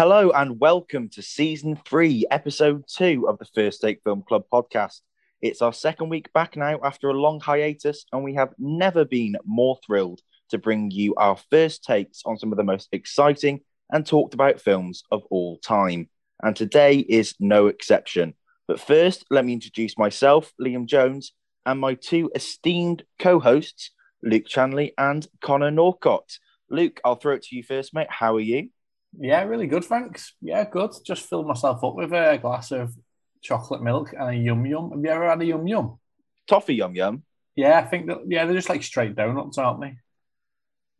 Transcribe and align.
Hello 0.00 0.30
and 0.30 0.58
welcome 0.58 1.10
to 1.10 1.20
season 1.20 1.76
three, 1.76 2.24
episode 2.30 2.84
two 2.88 3.28
of 3.28 3.38
the 3.38 3.44
First 3.44 3.82
Take 3.82 4.00
Film 4.02 4.22
Club 4.26 4.44
podcast. 4.50 5.00
It's 5.42 5.60
our 5.60 5.74
second 5.74 6.08
week 6.08 6.32
back 6.32 6.56
now 6.56 6.80
after 6.82 7.10
a 7.10 7.20
long 7.20 7.38
hiatus, 7.38 8.06
and 8.10 8.24
we 8.24 8.32
have 8.32 8.54
never 8.58 9.04
been 9.04 9.36
more 9.44 9.76
thrilled 9.84 10.22
to 10.48 10.56
bring 10.56 10.90
you 10.90 11.14
our 11.16 11.36
first 11.50 11.84
takes 11.84 12.22
on 12.24 12.38
some 12.38 12.50
of 12.50 12.56
the 12.56 12.64
most 12.64 12.88
exciting 12.92 13.60
and 13.90 14.06
talked 14.06 14.32
about 14.32 14.62
films 14.62 15.02
of 15.12 15.22
all 15.28 15.58
time. 15.58 16.08
And 16.42 16.56
today 16.56 17.00
is 17.00 17.34
no 17.38 17.66
exception. 17.66 18.32
But 18.66 18.80
first, 18.80 19.26
let 19.30 19.44
me 19.44 19.52
introduce 19.52 19.98
myself, 19.98 20.50
Liam 20.58 20.86
Jones, 20.86 21.34
and 21.66 21.78
my 21.78 21.92
two 21.92 22.30
esteemed 22.34 23.02
co 23.18 23.38
hosts, 23.38 23.90
Luke 24.22 24.46
Chanley 24.48 24.92
and 24.96 25.28
Connor 25.42 25.70
Norcott. 25.70 26.38
Luke, 26.70 27.02
I'll 27.04 27.16
throw 27.16 27.34
it 27.34 27.42
to 27.42 27.54
you 27.54 27.62
first, 27.62 27.92
mate. 27.92 28.08
How 28.08 28.36
are 28.36 28.40
you? 28.40 28.70
Yeah, 29.18 29.42
really 29.42 29.66
good, 29.66 29.84
thanks. 29.84 30.34
Yeah, 30.40 30.64
good. 30.64 30.92
Just 31.04 31.28
filled 31.28 31.46
myself 31.46 31.82
up 31.82 31.94
with 31.94 32.12
a 32.12 32.38
glass 32.40 32.70
of 32.70 32.94
chocolate 33.42 33.82
milk 33.82 34.12
and 34.12 34.30
a 34.30 34.36
yum 34.36 34.64
yum. 34.66 34.90
Have 34.92 35.00
you 35.02 35.10
ever 35.10 35.28
had 35.28 35.42
a 35.42 35.44
yum 35.44 35.66
yum? 35.66 35.98
Toffee 36.46 36.74
yum 36.74 36.94
yum. 36.94 37.24
Yeah, 37.56 37.78
I 37.78 37.82
think 37.82 38.06
that. 38.06 38.18
Yeah, 38.26 38.44
they're 38.44 38.54
just 38.54 38.68
like 38.68 38.82
straight 38.82 39.16
donuts, 39.16 39.58
aren't 39.58 39.80
they? 39.80 39.96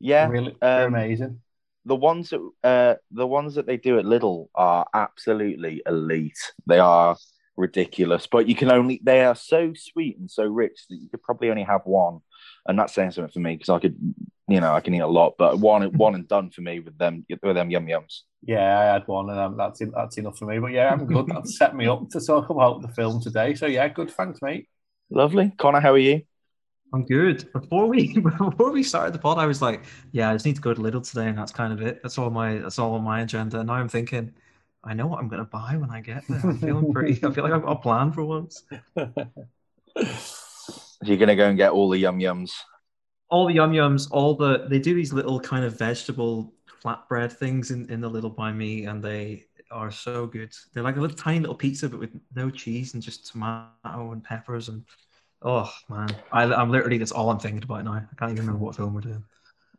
Yeah, 0.01 0.29
really, 0.29 0.57
they're 0.61 0.87
um, 0.87 0.95
amazing. 0.95 1.41
the 1.85 1.97
ones 1.97 2.31
that 2.31 2.51
uh, 2.65 2.95
the 3.11 3.27
ones 3.27 3.55
that 3.55 3.67
they 3.67 3.77
do 3.77 3.99
at 3.99 4.05
Lidl 4.05 4.49
are 4.55 4.87
absolutely 4.95 5.83
elite. 5.87 6.53
They 6.67 6.79
are 6.79 7.17
ridiculous, 7.57 8.27
but 8.27 8.49
you 8.49 8.55
can 8.55 8.71
only 8.71 9.01
they 9.03 9.25
are 9.25 9.35
so 9.35 9.73
sweet 9.75 10.19
and 10.19 10.31
so 10.31 10.45
rich 10.45 10.87
that 10.89 10.97
you 10.97 11.09
could 11.09 11.23
probably 11.23 11.51
only 11.51 11.65
have 11.65 11.83
one, 11.85 12.21
and 12.67 12.79
that's 12.79 12.95
saying 12.95 13.13
something 13.13 13.33
for 13.33 13.41
me 13.41 13.55
because 13.55 13.69
I 13.69 13.79
could, 13.79 13.97
you 14.51 14.61
know, 14.61 14.75
I 14.75 14.81
can 14.81 14.95
eat 14.95 15.01
a 15.01 15.07
lot, 15.07 15.35
but 15.39 15.59
one 15.59 15.83
one 15.93 16.15
and 16.15 16.27
done 16.27 16.51
for 16.51 16.61
me 16.61 16.81
with 16.81 16.99
them 16.99 17.25
with 17.43 17.55
them 17.55 17.71
yum 17.71 17.87
yums. 17.87 18.23
Yeah, 18.43 18.79
I 18.79 18.85
had 18.85 19.07
one, 19.07 19.31
and 19.31 19.39
um, 19.39 19.57
that's 19.57 19.81
that's 19.95 20.19
enough 20.19 20.39
for 20.39 20.47
me. 20.47 20.59
But 20.59 20.73
yeah, 20.73 20.91
I'm 20.91 21.07
good. 21.07 21.27
That 21.27 21.47
set 21.59 21.77
me 21.77 21.87
up 21.87 22.09
to 22.11 22.21
talk 22.21 22.51
about 22.51 22.83
the 22.83 22.89
film 22.89 23.21
today. 23.21 23.55
So 23.55 23.67
yeah, 23.67 23.87
good. 23.89 24.11
Thanks, 24.11 24.41
mate. 24.43 24.69
Lovely, 25.11 25.53
Connor. 25.59 25.81
How 25.81 25.93
are 25.93 25.99
you? 25.99 26.23
I'm 26.93 27.05
good. 27.05 27.53
Before 27.53 27.87
we 27.87 28.19
before 28.19 28.73
we 28.73 28.83
started 28.83 29.15
the 29.15 29.19
pod, 29.19 29.39
I 29.39 29.47
was 29.47 29.63
like, 29.63 29.85
yeah, 30.13 30.31
I 30.31 30.33
just 30.35 30.47
need 30.47 30.57
to 30.57 30.63
go 30.63 30.75
to 30.75 30.81
Lidl 30.81 31.09
today, 31.09 31.29
and 31.29 31.39
that's 31.39 31.53
kind 31.53 31.73
of 31.73 31.81
it. 31.83 32.03
That's 32.03 32.19
all 32.19 32.31
my 32.31 32.59
that's 32.59 32.79
all 32.79 32.95
on 32.95 33.05
my 33.05 33.21
agenda. 33.21 33.61
And 33.61 33.69
now 33.69 33.75
I'm 33.75 33.89
thinking, 33.89 34.33
I 34.83 34.95
know 34.95 35.07
what 35.07 35.21
I'm 35.21 35.29
gonna 35.29 35.45
buy 35.45 35.77
when 35.77 35.91
I 35.91 36.01
get 36.01 36.25
there. 36.29 36.41
I'm 36.43 36.59
feeling 36.59 36.93
pretty. 36.93 37.25
I 37.25 37.31
feel 37.31 37.45
like 37.45 37.53
I've 37.53 37.63
got 37.63 37.73
a 37.73 37.81
plan 37.81 38.13
for 38.13 38.25
once. 38.25 38.65
You're 41.03 41.17
gonna 41.17 41.37
go 41.37 41.49
and 41.49 41.57
get 41.57 41.73
all 41.73 41.89
the 41.89 41.99
yum 41.99 42.19
yums. 42.19 42.53
All 43.31 43.47
the 43.47 43.55
yum 43.55 43.73
yums, 43.73 44.09
all 44.11 44.35
the 44.35 44.67
they 44.69 44.79
do 44.79 44.95
these 44.95 45.13
little 45.13 45.41
kind 45.41 45.65
of 45.65 45.79
vegetable 45.79 46.53
flatbread 46.83 47.33
things 47.33 47.71
in 47.71 47.91
in 47.91 48.01
the 48.01 48.11
Lidl 48.11 48.35
by 48.35 48.53
me, 48.53 48.87
and 48.87 49.03
they 49.03 49.47
are 49.71 49.91
so 49.91 50.27
good. 50.27 50.53
They're 50.73 50.83
like 50.83 50.97
a 50.97 51.01
little 51.01 51.17
tiny 51.17 51.41
little 51.41 51.55
pizza, 51.55 51.89
but 51.89 52.01
with 52.01 52.11
no 52.35 52.51
cheese 52.51 52.95
and 52.95 53.03
just 53.03 53.27
tomato 53.31 54.13
and 54.13 54.23
peppers 54.23 54.69
and. 54.69 54.85
Oh 55.43 55.73
man, 55.89 56.15
I, 56.33 56.43
I'm 56.43 56.69
literally 56.71 56.99
that's 56.99 57.13
all 57.13 57.31
I'm 57.31 57.39
thinking 57.39 57.63
about 57.63 57.83
now. 57.83 57.95
I 57.95 58.15
can't 58.19 58.33
even 58.33 58.45
remember 58.45 58.63
what 58.63 58.77
film 58.77 58.93
we're 58.93 59.01
doing. 59.01 59.25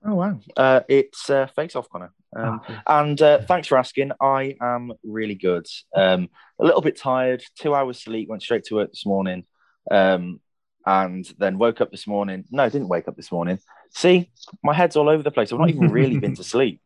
Oh 0.03 0.15
wow! 0.15 0.39
Uh, 0.57 0.79
it's 0.89 1.29
uh, 1.29 1.45
Face 1.45 1.75
Off, 1.75 1.87
Connor. 1.87 2.11
Um, 2.35 2.61
cool. 2.65 2.75
And 2.87 3.21
uh, 3.21 3.41
thanks 3.43 3.67
for 3.67 3.77
asking. 3.77 4.11
I 4.19 4.55
am 4.59 4.93
really 5.03 5.35
good. 5.35 5.67
Um, 5.95 6.29
a 6.59 6.65
little 6.65 6.81
bit 6.81 6.97
tired. 6.97 7.43
Two 7.59 7.75
hours 7.75 8.01
sleep. 8.01 8.27
Went 8.27 8.41
straight 8.41 8.63
to 8.65 8.75
work 8.75 8.89
this 8.89 9.05
morning, 9.05 9.45
um, 9.91 10.39
and 10.85 11.25
then 11.37 11.57
woke 11.57 11.81
up 11.81 11.91
this 11.91 12.07
morning. 12.07 12.45
No, 12.51 12.69
didn't 12.69 12.87
wake 12.89 13.07
up 13.07 13.15
this 13.15 13.31
morning. 13.31 13.59
See, 13.93 14.31
my 14.63 14.73
head's 14.73 14.95
all 14.95 15.09
over 15.09 15.21
the 15.23 15.31
place. 15.31 15.51
I've 15.51 15.59
not 15.59 15.69
even 15.69 15.89
really 15.91 16.17
been 16.19 16.35
to 16.35 16.43
sleep. 16.55 16.81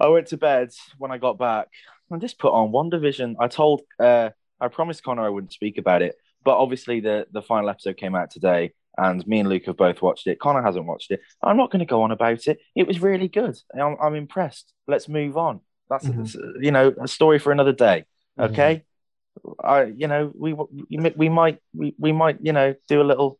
I 0.00 0.08
went 0.08 0.28
to 0.28 0.36
bed 0.36 0.70
when 0.98 1.10
I 1.10 1.18
got 1.18 1.38
back. 1.38 1.68
I 2.12 2.16
just 2.18 2.38
put 2.38 2.52
on 2.52 2.70
WandaVision. 2.70 3.36
I 3.40 3.48
told, 3.48 3.82
uh, 3.98 4.30
I 4.60 4.68
promised 4.68 5.02
Connor 5.02 5.24
I 5.24 5.28
wouldn't 5.28 5.52
speak 5.52 5.78
about 5.78 6.02
it, 6.02 6.14
but 6.44 6.56
obviously 6.58 7.00
the 7.00 7.26
the 7.32 7.42
final 7.42 7.68
episode 7.68 7.96
came 7.96 8.14
out 8.14 8.30
today, 8.30 8.72
and 8.96 9.26
me 9.26 9.40
and 9.40 9.48
Luke 9.48 9.64
have 9.66 9.76
both 9.76 10.00
watched 10.02 10.26
it. 10.26 10.38
Connor 10.38 10.62
hasn't 10.62 10.86
watched 10.86 11.10
it. 11.10 11.20
I'm 11.42 11.56
not 11.56 11.70
going 11.70 11.80
to 11.80 11.86
go 11.86 12.02
on 12.02 12.10
about 12.12 12.46
it. 12.46 12.58
It 12.74 12.86
was 12.86 13.00
really 13.02 13.28
good. 13.28 13.56
I'm, 13.78 13.96
I'm 14.00 14.14
impressed. 14.14 14.72
Let's 14.86 15.08
move 15.08 15.36
on. 15.36 15.60
That's 15.90 16.06
Mhm. 16.06 16.62
you 16.64 16.70
know 16.70 16.94
a 17.00 17.08
story 17.08 17.38
for 17.38 17.52
another 17.52 17.72
day. 17.72 18.04
Mhm. 18.38 18.50
Okay. 18.50 18.84
I 19.62 19.84
you 19.84 20.08
know 20.08 20.32
we 20.34 20.52
we 20.52 21.10
we 21.16 21.28
might 21.28 21.58
we, 21.74 21.94
we 21.98 22.12
might 22.12 22.38
you 22.42 22.52
know 22.52 22.74
do 22.88 23.00
a 23.00 23.04
little 23.04 23.38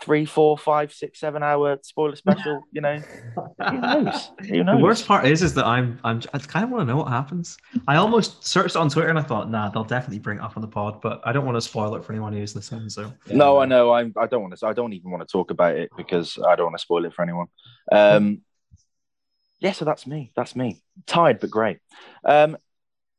three 0.00 0.24
four 0.24 0.56
five 0.56 0.92
six 0.92 1.18
seven 1.18 1.42
hour 1.42 1.78
spoiler 1.82 2.16
special. 2.16 2.62
You 2.72 2.80
know 2.80 2.98
who 3.68 3.80
knows 3.80 4.30
who 4.40 4.64
The 4.64 4.78
worst 4.80 5.06
part 5.06 5.26
is, 5.26 5.42
is 5.42 5.54
that 5.54 5.66
I'm, 5.66 5.98
I'm, 6.04 6.22
I 6.32 6.38
kind 6.38 6.64
of 6.64 6.70
want 6.70 6.82
to 6.82 6.86
know 6.86 6.96
what 6.96 7.08
happens. 7.08 7.58
I 7.88 7.96
almost 7.96 8.46
searched 8.46 8.76
on 8.76 8.88
Twitter 8.88 9.08
and 9.08 9.18
I 9.18 9.22
thought, 9.22 9.50
nah, 9.50 9.68
they'll 9.70 9.84
definitely 9.84 10.20
bring 10.20 10.38
it 10.38 10.42
up 10.42 10.56
on 10.56 10.62
the 10.62 10.68
pod, 10.68 11.00
but 11.00 11.20
I 11.24 11.32
don't 11.32 11.44
want 11.44 11.56
to 11.56 11.60
spoil 11.60 11.94
it 11.96 12.04
for 12.04 12.12
anyone 12.12 12.32
who's 12.32 12.54
listening. 12.54 12.88
So 12.88 13.12
No, 13.26 13.58
I 13.58 13.66
know. 13.66 13.92
I'm. 13.92 14.12
I 14.16 14.26
don't 14.26 14.42
want 14.42 14.56
to. 14.56 14.66
I 14.66 14.72
don't 14.72 14.92
even 14.92 15.10
want 15.10 15.26
to 15.26 15.30
talk 15.30 15.50
about 15.50 15.76
it 15.76 15.90
because 15.96 16.38
I 16.46 16.54
don't 16.54 16.66
want 16.66 16.78
to 16.78 16.82
spoil 16.82 17.04
it 17.04 17.12
for 17.12 17.22
anyone. 17.22 17.46
Um, 17.90 18.42
yeah, 19.58 19.72
so 19.72 19.84
that's 19.84 20.06
me. 20.06 20.32
That's 20.36 20.54
me. 20.54 20.82
Tired 21.06 21.40
but 21.40 21.50
great. 21.50 21.78
Um, 22.24 22.56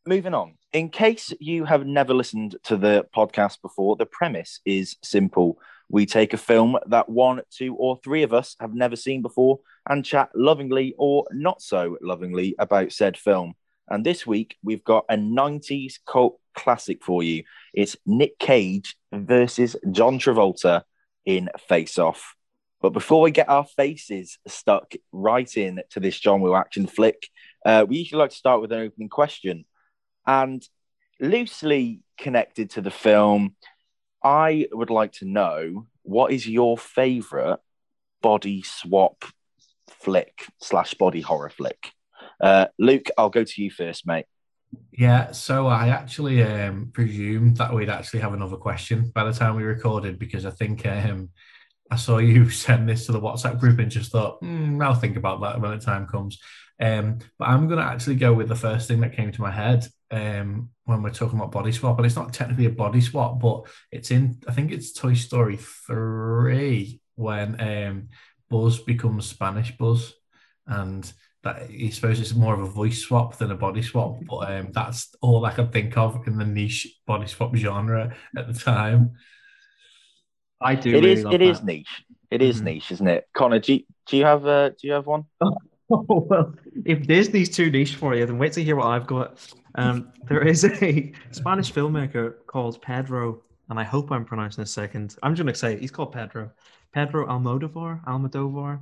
moving 0.05 0.33
on. 0.33 0.55
In 0.73 0.87
case 0.87 1.33
you 1.41 1.65
have 1.65 1.85
never 1.85 2.13
listened 2.13 2.55
to 2.63 2.77
the 2.77 3.05
podcast 3.13 3.61
before, 3.61 3.97
the 3.97 4.05
premise 4.05 4.61
is 4.63 4.95
simple. 5.03 5.59
We 5.89 6.05
take 6.05 6.31
a 6.31 6.37
film 6.37 6.77
that 6.87 7.09
one, 7.09 7.41
two, 7.49 7.75
or 7.75 7.99
three 8.01 8.23
of 8.23 8.33
us 8.33 8.55
have 8.61 8.73
never 8.73 8.95
seen 8.95 9.21
before 9.21 9.59
and 9.89 10.05
chat 10.05 10.29
lovingly 10.33 10.95
or 10.97 11.25
not 11.31 11.61
so 11.61 11.97
lovingly 12.01 12.55
about 12.57 12.93
said 12.93 13.17
film. 13.17 13.55
And 13.89 14.05
this 14.05 14.25
week 14.25 14.55
we've 14.63 14.83
got 14.85 15.03
a 15.09 15.17
90s 15.17 15.95
cult 16.07 16.39
classic 16.55 17.03
for 17.03 17.21
you. 17.21 17.43
It's 17.73 17.97
Nick 18.05 18.39
Cage 18.39 18.95
versus 19.11 19.75
John 19.91 20.19
Travolta 20.19 20.83
in 21.25 21.49
Face 21.67 21.99
Off. 21.99 22.33
But 22.81 22.91
before 22.91 23.19
we 23.19 23.31
get 23.31 23.49
our 23.49 23.65
faces 23.65 24.37
stuck 24.47 24.93
right 25.11 25.57
in 25.57 25.81
to 25.89 25.99
this 25.99 26.17
John 26.17 26.39
Woo 26.39 26.55
action 26.55 26.87
flick, 26.87 27.27
uh, 27.65 27.85
we 27.87 27.97
usually 27.97 28.19
like 28.19 28.31
to 28.31 28.37
start 28.37 28.61
with 28.61 28.71
an 28.71 28.79
opening 28.79 29.09
question. 29.09 29.65
And 30.25 30.67
loosely 31.19 32.01
connected 32.17 32.71
to 32.71 32.81
the 32.81 32.91
film, 32.91 33.55
I 34.23 34.67
would 34.71 34.89
like 34.89 35.13
to 35.13 35.25
know 35.25 35.87
what 36.03 36.31
is 36.31 36.47
your 36.47 36.77
favorite 36.77 37.59
body 38.21 38.61
swap 38.63 39.25
flick 39.89 40.45
slash 40.59 40.93
body 40.95 41.21
horror 41.21 41.49
flick? 41.49 41.91
Uh, 42.39 42.67
Luke, 42.77 43.07
I'll 43.17 43.29
go 43.29 43.43
to 43.43 43.63
you 43.63 43.71
first, 43.71 44.05
mate. 44.05 44.25
Yeah, 44.91 45.31
so 45.31 45.67
I 45.67 45.89
actually 45.89 46.43
um, 46.43 46.91
presumed 46.93 47.57
that 47.57 47.73
we'd 47.73 47.89
actually 47.89 48.21
have 48.21 48.33
another 48.33 48.55
question 48.55 49.11
by 49.13 49.23
the 49.25 49.33
time 49.33 49.55
we 49.55 49.63
recorded 49.63 50.17
because 50.17 50.45
I 50.45 50.51
think 50.51 50.85
um, 50.85 51.29
I 51.89 51.97
saw 51.97 52.19
you 52.19 52.49
send 52.65 52.87
this 52.87 53.05
to 53.05 53.11
the 53.11 53.21
WhatsApp 53.21 53.59
group 53.59 53.79
and 53.79 53.91
just 53.91 54.11
thought, 54.11 54.39
hmm, 54.39 54.81
I'll 54.81 54.93
think 54.93 55.17
about 55.17 55.41
that 55.41 55.59
when 55.59 55.71
the 55.71 55.83
time 55.83 56.07
comes. 56.07 56.39
Um, 56.79 57.19
but 57.37 57.49
I'm 57.49 57.67
going 57.67 57.79
to 57.79 57.85
actually 57.85 58.15
go 58.15 58.33
with 58.33 58.47
the 58.47 58.55
first 58.55 58.87
thing 58.87 59.01
that 59.01 59.15
came 59.15 59.31
to 59.31 59.41
my 59.41 59.51
head 59.51 59.85
um, 60.11 60.69
when 60.85 61.01
we're 61.01 61.11
talking 61.11 61.39
about 61.39 61.51
body 61.51 61.71
swap. 61.71 61.97
And 61.97 62.05
it's 62.05 62.15
not 62.15 62.33
technically 62.33 62.65
a 62.65 62.69
body 62.71 63.01
swap, 63.01 63.39
but 63.39 63.63
it's 63.91 64.11
in, 64.11 64.39
I 64.47 64.51
think 64.51 64.71
it's 64.71 64.93
Toy 64.93 65.13
Story 65.13 65.57
3 65.57 66.99
when 67.15 67.59
um, 67.59 68.09
Buzz 68.49 68.79
becomes 68.79 69.25
Spanish 69.27 69.75
Buzz. 69.77 70.13
And 70.67 71.11
that 71.43 71.69
he 71.69 71.89
suppose 71.89 72.19
it's 72.19 72.35
more 72.35 72.53
of 72.53 72.59
a 72.61 72.67
voice 72.67 72.99
swap 72.99 73.37
than 73.37 73.49
a 73.51 73.55
body 73.55 73.81
swap, 73.81 74.17
but 74.29 74.51
um, 74.51 74.71
that's 74.71 75.15
all 75.21 75.43
I 75.43 75.51
can 75.51 75.69
think 75.69 75.97
of 75.97 76.27
in 76.27 76.37
the 76.37 76.45
niche 76.45 76.87
body 77.07 77.25
swap 77.27 77.55
genre 77.55 78.15
at 78.37 78.47
the 78.47 78.53
time. 78.53 79.13
I 80.61 80.75
do. 80.75 80.91
It 80.91 80.93
really 80.93 81.11
is. 81.13 81.23
love 81.23 81.33
It 81.33 81.41
is 81.41 81.59
that. 81.59 81.65
niche. 81.65 82.03
It 82.29 82.41
is 82.43 82.61
Mhm. 82.61 82.65
niche, 82.65 82.91
isn't 82.91 83.07
it? 83.07 83.27
Connor, 83.33 83.57
do 83.59 83.73
you, 83.73 83.83
do 84.05 84.17
you 84.17 84.25
have 84.25 84.45
uh, 84.45 84.69
do 84.69 84.75
you 84.83 84.93
have 84.93 85.07
one? 85.07 85.25
Oh, 85.91 86.05
well, 86.29 86.53
if 86.85 87.05
Disney's 87.05 87.49
too 87.49 87.69
niche 87.69 87.95
for 87.95 88.15
you, 88.15 88.25
then 88.25 88.37
wait 88.37 88.53
to 88.53 88.63
hear 88.63 88.75
what 88.75 88.87
I've 88.87 89.07
got. 89.07 89.37
Um, 89.75 90.11
there 90.27 90.45
is 90.45 90.63
a 90.63 91.11
Spanish 91.31 91.71
filmmaker 91.71 92.35
called 92.47 92.81
Pedro, 92.81 93.41
and 93.69 93.79
I 93.79 93.83
hope 93.83 94.11
I'm 94.11 94.25
pronouncing 94.25 94.61
his 94.61 94.71
second. 94.71 95.15
I'm 95.21 95.35
just 95.35 95.43
going 95.43 95.53
to 95.53 95.59
say 95.59 95.79
he's 95.79 95.91
called 95.91 96.13
Pedro. 96.13 96.51
Pedro 96.93 97.25
Almodovar, 97.27 98.03
Almodovar, 98.05 98.79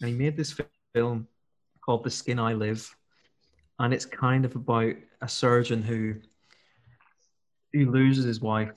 and 0.00 0.08
he 0.08 0.14
made 0.14 0.36
this 0.36 0.58
film 0.94 1.26
called 1.84 2.04
The 2.04 2.10
Skin 2.10 2.38
I 2.38 2.54
Live, 2.54 2.94
and 3.78 3.94
it's 3.94 4.04
kind 4.04 4.44
of 4.44 4.54
about 4.56 4.94
a 5.20 5.28
surgeon 5.28 5.82
who 5.82 6.14
he 7.72 7.84
loses 7.84 8.24
his 8.24 8.40
wife 8.40 8.72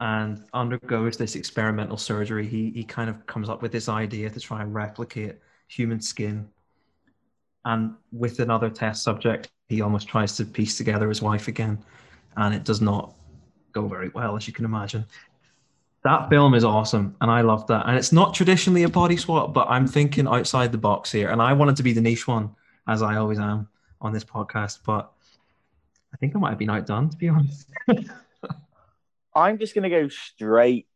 and 0.00 0.44
undergoes 0.54 1.16
this 1.16 1.36
experimental 1.36 1.96
surgery. 1.96 2.46
He 2.46 2.70
he 2.70 2.84
kind 2.84 3.10
of 3.10 3.26
comes 3.26 3.48
up 3.48 3.62
with 3.62 3.70
this 3.72 3.88
idea 3.88 4.30
to 4.30 4.40
try 4.40 4.62
and 4.62 4.74
replicate 4.74 5.38
human 5.68 6.00
skin 6.00 6.48
and 7.64 7.94
with 8.12 8.40
another 8.40 8.70
test 8.70 9.02
subject, 9.02 9.50
he 9.68 9.80
almost 9.82 10.08
tries 10.08 10.36
to 10.36 10.44
piece 10.44 10.76
together 10.76 11.08
his 11.08 11.22
wife 11.22 11.48
again, 11.48 11.78
and 12.36 12.54
it 12.54 12.64
does 12.64 12.80
not 12.80 13.14
go 13.72 13.86
very 13.86 14.08
well, 14.10 14.36
as 14.36 14.46
you 14.46 14.52
can 14.52 14.64
imagine. 14.64 15.04
That 16.02 16.30
film 16.30 16.54
is 16.54 16.64
awesome, 16.64 17.14
and 17.20 17.30
I 17.30 17.42
love 17.42 17.66
that. 17.66 17.86
And 17.86 17.96
it's 17.96 18.12
not 18.12 18.34
traditionally 18.34 18.84
a 18.84 18.88
body 18.88 19.16
swap, 19.16 19.52
but 19.52 19.68
I'm 19.68 19.86
thinking 19.86 20.26
outside 20.26 20.72
the 20.72 20.78
box 20.78 21.12
here, 21.12 21.30
and 21.30 21.42
I 21.42 21.52
wanted 21.52 21.76
to 21.76 21.82
be 21.82 21.92
the 21.92 22.00
niche 22.00 22.26
one, 22.26 22.54
as 22.88 23.02
I 23.02 23.16
always 23.16 23.38
am. 23.38 23.68
on 24.00 24.12
this 24.12 24.24
podcast, 24.24 24.78
but 24.84 25.12
I 26.12 26.16
think 26.16 26.34
I 26.34 26.38
might 26.38 26.50
have 26.50 26.58
been 26.58 26.70
outdone 26.70 27.10
to 27.10 27.16
be 27.16 27.28
honest. 27.28 27.68
I'm 29.34 29.58
just 29.58 29.74
going 29.74 29.88
to 29.88 29.90
go 29.90 30.08
straight, 30.08 30.88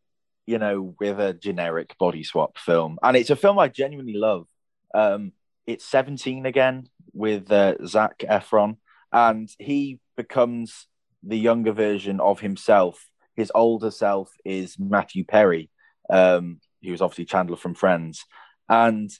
you 0.46 0.58
know, 0.58 0.94
with 0.98 1.20
a 1.20 1.34
generic 1.34 1.96
body 1.98 2.24
swap 2.24 2.58
film, 2.58 2.98
and 3.02 3.16
it's 3.16 3.30
a 3.30 3.36
film 3.36 3.58
I 3.58 3.68
genuinely 3.68 4.14
love. 4.14 4.46
Um, 4.94 5.32
it's 5.66 5.84
17 5.84 6.46
again 6.46 6.88
with 7.12 7.50
uh, 7.50 7.74
Zac 7.86 8.18
Efron, 8.20 8.76
and 9.12 9.48
he 9.58 10.00
becomes 10.16 10.86
the 11.22 11.38
younger 11.38 11.72
version 11.72 12.20
of 12.20 12.40
himself. 12.40 13.08
His 13.36 13.50
older 13.54 13.90
self 13.90 14.30
is 14.44 14.76
Matthew 14.78 15.24
Perry, 15.24 15.70
um, 16.10 16.60
he 16.80 16.90
was 16.90 17.00
obviously 17.00 17.24
Chandler 17.24 17.56
from 17.56 17.74
Friends, 17.74 18.24
and 18.68 19.10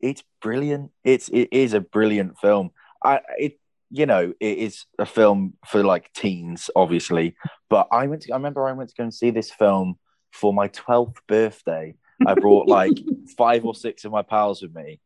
it's 0.00 0.22
brilliant. 0.40 0.90
It's 1.04 1.28
it 1.28 1.48
is 1.52 1.74
a 1.74 1.80
brilliant 1.80 2.38
film. 2.38 2.70
I 3.02 3.20
it 3.38 3.58
you 3.90 4.06
know 4.06 4.32
it 4.40 4.58
is 4.58 4.86
a 4.98 5.06
film 5.06 5.54
for 5.66 5.84
like 5.84 6.12
teens, 6.12 6.70
obviously. 6.74 7.36
But 7.68 7.88
I 7.92 8.06
went 8.06 8.22
to 8.22 8.32
I 8.32 8.36
remember 8.36 8.66
I 8.66 8.72
went 8.72 8.90
to 8.90 8.96
go 8.96 9.04
and 9.04 9.14
see 9.14 9.30
this 9.30 9.50
film 9.50 9.96
for 10.32 10.52
my 10.52 10.68
twelfth 10.68 11.20
birthday. 11.28 11.94
I 12.26 12.34
brought 12.34 12.68
like 12.68 12.92
five 13.36 13.64
or 13.64 13.74
six 13.74 14.04
of 14.04 14.12
my 14.12 14.22
pals 14.22 14.62
with 14.62 14.74
me, 14.74 15.00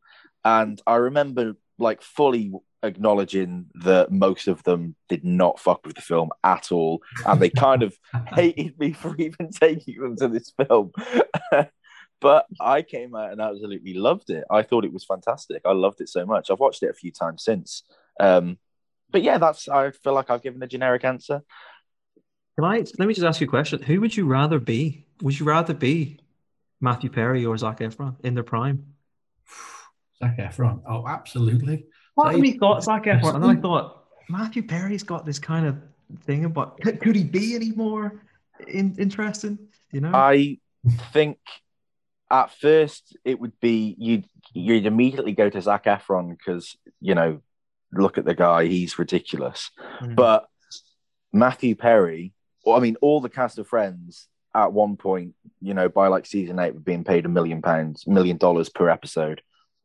and 0.49 0.81
I 0.87 0.97
remember 0.97 1.57
like 1.79 2.01
fully 2.01 2.53
acknowledging 2.83 3.67
that 3.75 4.11
most 4.11 4.49
of 4.49 4.63
them 4.63 4.95
did 5.09 5.23
not 5.25 5.61
fuck 5.61 5.85
with 5.85 5.97
the 5.97 6.03
film 6.03 6.31
at 6.43 6.73
all, 6.73 7.03
and 7.27 7.39
they 7.39 7.51
kind 7.51 7.83
of 7.83 7.95
hated 8.35 8.79
me 8.79 8.95
for 8.95 9.15
even 9.17 9.51
taking 9.61 10.01
them 10.01 10.17
to 10.17 10.29
this 10.29 10.53
film. 10.57 10.93
but 12.21 12.47
I 12.61 12.81
came 12.81 13.15
out 13.15 13.33
and 13.33 13.43
absolutely 13.43 13.93
loved 13.93 14.31
it. 14.31 14.45
I 14.51 14.63
thought 14.63 14.87
it 14.87 14.93
was 14.93 15.05
fantastic. 15.05 15.61
I 15.67 15.73
loved 15.73 16.01
it 16.01 16.09
so 16.09 16.25
much. 16.25 16.51
I've 16.51 16.61
watched 16.61 16.83
it 16.83 16.91
a 16.91 16.95
few 16.95 17.13
times 17.13 17.45
since. 17.45 17.83
Um, 18.19 18.59
but 19.11 19.23
yeah, 19.23 19.37
that's. 19.37 19.69
I 19.69 19.91
feel 19.91 20.15
like 20.15 20.31
I've 20.31 20.43
given 20.43 20.63
a 20.63 20.67
generic 20.67 21.05
answer. 21.05 21.43
Can 22.57 22.65
I 22.65 22.79
let 22.99 23.07
me 23.07 23.13
just 23.13 23.27
ask 23.27 23.41
you 23.43 23.47
a 23.47 23.51
question? 23.51 23.83
Who 23.83 24.01
would 24.01 24.17
you 24.17 24.27
rather 24.27 24.59
be? 24.59 25.05
Would 25.21 25.39
you 25.39 25.45
rather 25.45 25.75
be 25.75 26.21
Matthew 26.81 27.11
Perry 27.11 27.45
or 27.45 27.59
Zac 27.59 27.81
Efron 27.81 28.17
in 28.25 28.35
their 28.35 28.45
prime? 28.45 28.95
Zac 30.19 30.39
Efron. 30.39 30.83
Oh, 30.89 31.07
absolutely. 31.07 31.87
Part 32.17 32.35
of 32.35 32.41
me 32.41 32.59
thought 32.59 32.83
Zac 32.83 33.05
Efron, 33.05 33.35
and 33.37 33.45
then 33.45 33.51
I 33.51 33.61
thought 33.61 34.05
Matthew 34.29 34.63
Perry's 34.63 35.03
got 35.03 35.25
this 35.25 35.39
kind 35.39 35.67
of 35.67 35.77
thing 36.25 36.45
about 36.45 36.81
could, 36.81 37.01
could 37.01 37.15
he 37.15 37.25
be 37.25 37.55
any 37.55 37.71
more 37.73 38.23
in, 38.67 38.97
interesting? 38.99 39.59
You 39.93 40.01
know, 40.01 40.11
I 40.13 40.59
think 41.13 41.39
at 42.31 42.51
first 42.61 43.17
it 43.25 43.41
would 43.41 43.59
be 43.61 43.95
you'd 43.99 44.27
you'd 44.53 44.87
immediately 44.87 45.33
go 45.33 45.49
to 45.49 45.63
Zac 45.63 45.85
Efron 45.85 46.37
because 46.37 46.77
you 47.01 47.15
know 47.15 47.41
look 47.93 48.19
at 48.19 48.25
the 48.25 48.35
guy 48.35 48.67
he's 48.67 48.99
ridiculous, 48.99 49.71
Mm. 50.03 50.15
but 50.17 50.47
Matthew 51.33 51.75
Perry, 51.75 52.33
or 52.65 52.77
I 52.77 52.81
mean 52.81 52.97
all 53.01 53.21
the 53.21 53.29
cast 53.29 53.59
of 53.59 53.69
Friends 53.69 54.29
at 54.55 54.73
one 54.73 54.97
point, 54.97 55.35
you 55.61 55.75
know, 55.75 55.89
by 55.89 56.09
like 56.09 56.27
season 56.27 56.59
eight, 56.59 56.75
were 56.75 56.81
being 56.81 57.05
paid 57.05 57.27
a 57.27 57.29
million 57.29 57.63
pounds, 57.63 58.07
million 58.07 58.37
dollars 58.39 58.69
per 58.69 58.89
episode. 58.89 59.43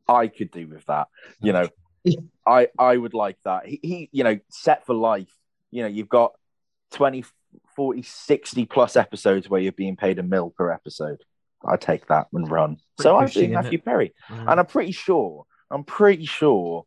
I 0.08 0.28
could 0.28 0.50
do 0.50 0.66
with 0.68 0.84
that, 0.86 1.08
you 1.40 1.52
know. 1.52 1.68
I 2.46 2.68
I 2.78 2.96
would 2.96 3.14
like 3.14 3.38
that. 3.44 3.66
He, 3.66 3.80
he 3.82 4.08
you 4.12 4.24
know 4.24 4.38
set 4.50 4.84
for 4.86 4.94
life. 4.94 5.32
You 5.70 5.82
know 5.82 5.88
you've 5.88 6.08
got 6.10 6.32
20, 6.92 7.24
40, 7.76 8.02
60 8.02 8.66
plus 8.66 8.96
episodes 8.96 9.48
where 9.48 9.60
you're 9.60 9.72
being 9.72 9.96
paid 9.96 10.18
a 10.18 10.22
mil 10.22 10.50
per 10.50 10.70
episode. 10.70 11.22
I 11.66 11.76
take 11.78 12.06
that 12.08 12.26
and 12.34 12.50
run. 12.50 12.76
so 13.00 13.16
I'm 13.16 13.26
cushy, 13.26 13.46
Matthew 13.48 13.78
it? 13.78 13.84
Perry, 13.84 14.12
Mm. 14.28 14.50
and 14.50 14.60
I'm 14.60 14.66
pretty 14.66 14.92
sure. 14.92 15.46
I'm 15.70 15.82
pretty 15.84 16.26
sure 16.26 16.84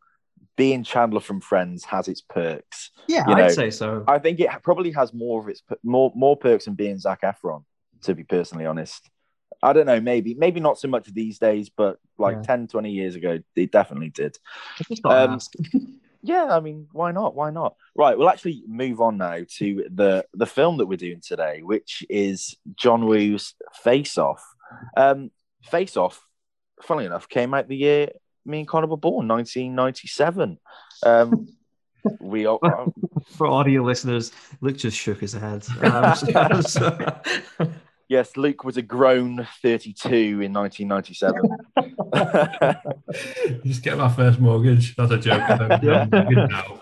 being 0.55 0.83
Chandler 0.83 1.19
from 1.19 1.41
Friends 1.41 1.83
has 1.85 2.07
its 2.07 2.21
perks. 2.21 2.91
yeah, 3.07 3.25
you 3.27 3.33
I'd 3.33 3.51
say 3.51 3.71
so. 3.71 4.03
I 4.07 4.19
think 4.19 4.39
it 4.39 4.49
probably 4.63 4.91
has 4.91 5.13
more 5.13 5.41
of 5.41 5.49
its 5.49 5.63
more 5.83 6.11
more 6.15 6.37
perks 6.37 6.65
than 6.65 6.75
being 6.75 6.99
Zac 6.99 7.21
Efron. 7.23 7.63
To 8.03 8.13
be 8.13 8.23
personally 8.23 8.67
honest, 8.67 9.09
I 9.61 9.73
don't 9.73 9.85
know. 9.85 9.99
Maybe 9.99 10.33
maybe 10.33 10.59
not 10.59 10.79
so 10.79 10.87
much 10.87 11.07
these 11.07 11.39
days, 11.39 11.69
but 11.69 11.97
like 12.17 12.37
Yeah. 12.37 12.41
10, 12.43 12.67
20 12.67 12.91
years 12.91 13.15
ago, 13.15 13.39
they 13.55 13.65
definitely 13.65 14.09
did. 14.09 14.37
I 14.79 14.83
just 14.87 15.03
thought 15.03 15.13
I'd 15.13 15.29
um. 15.29 15.39
Yeah, 16.23 16.47
I 16.49 16.59
mean, 16.59 16.87
why 16.91 17.11
not? 17.11 17.35
Why 17.35 17.51
not? 17.51 17.75
Right, 17.95 18.17
we'll 18.17 18.29
actually 18.29 18.63
move 18.67 18.99
on 18.99 19.17
now 19.17 19.39
to 19.57 19.87
the 19.93 20.25
the 20.33 20.47
film 20.47 20.77
that 20.77 20.87
we're 20.87 20.97
doing 20.97 21.21
today, 21.21 21.61
which 21.61 22.03
is 22.09 22.55
John 22.75 23.05
Woo's 23.05 23.53
Face 23.83 24.17
Off. 24.17 24.43
Um, 24.97 25.31
Face 25.63 25.95
Off, 25.95 26.21
funnily 26.81 27.05
enough, 27.05 27.29
came 27.29 27.53
out 27.53 27.67
the 27.67 27.77
year 27.77 28.09
me 28.47 28.59
and 28.59 28.67
Connor 28.67 28.87
were 28.87 28.97
born, 28.97 29.27
1997. 29.27 30.57
Um, 31.03 31.49
we 32.19 32.45
are, 32.45 32.57
For 33.35 33.47
audio 33.47 33.83
listeners, 33.83 34.31
Luke 34.61 34.77
just 34.77 34.97
shook 34.97 35.19
his 35.19 35.33
head. 35.33 35.65
Um, 37.59 37.73
yes, 38.07 38.37
Luke 38.37 38.63
was 38.63 38.77
a 38.77 38.81
grown 38.81 39.47
32 39.61 40.41
in 40.41 40.53
1997. 40.53 41.41
Just 43.65 43.83
get 43.83 43.97
my 43.97 44.09
first 44.09 44.39
mortgage. 44.39 44.95
That's 44.95 45.11
a 45.11 45.17
joke. 45.17 45.39
Yeah. 45.39 45.57
have 45.57 46.13
a 46.13 46.23
mortgage 46.23 46.49
now. 46.49 46.81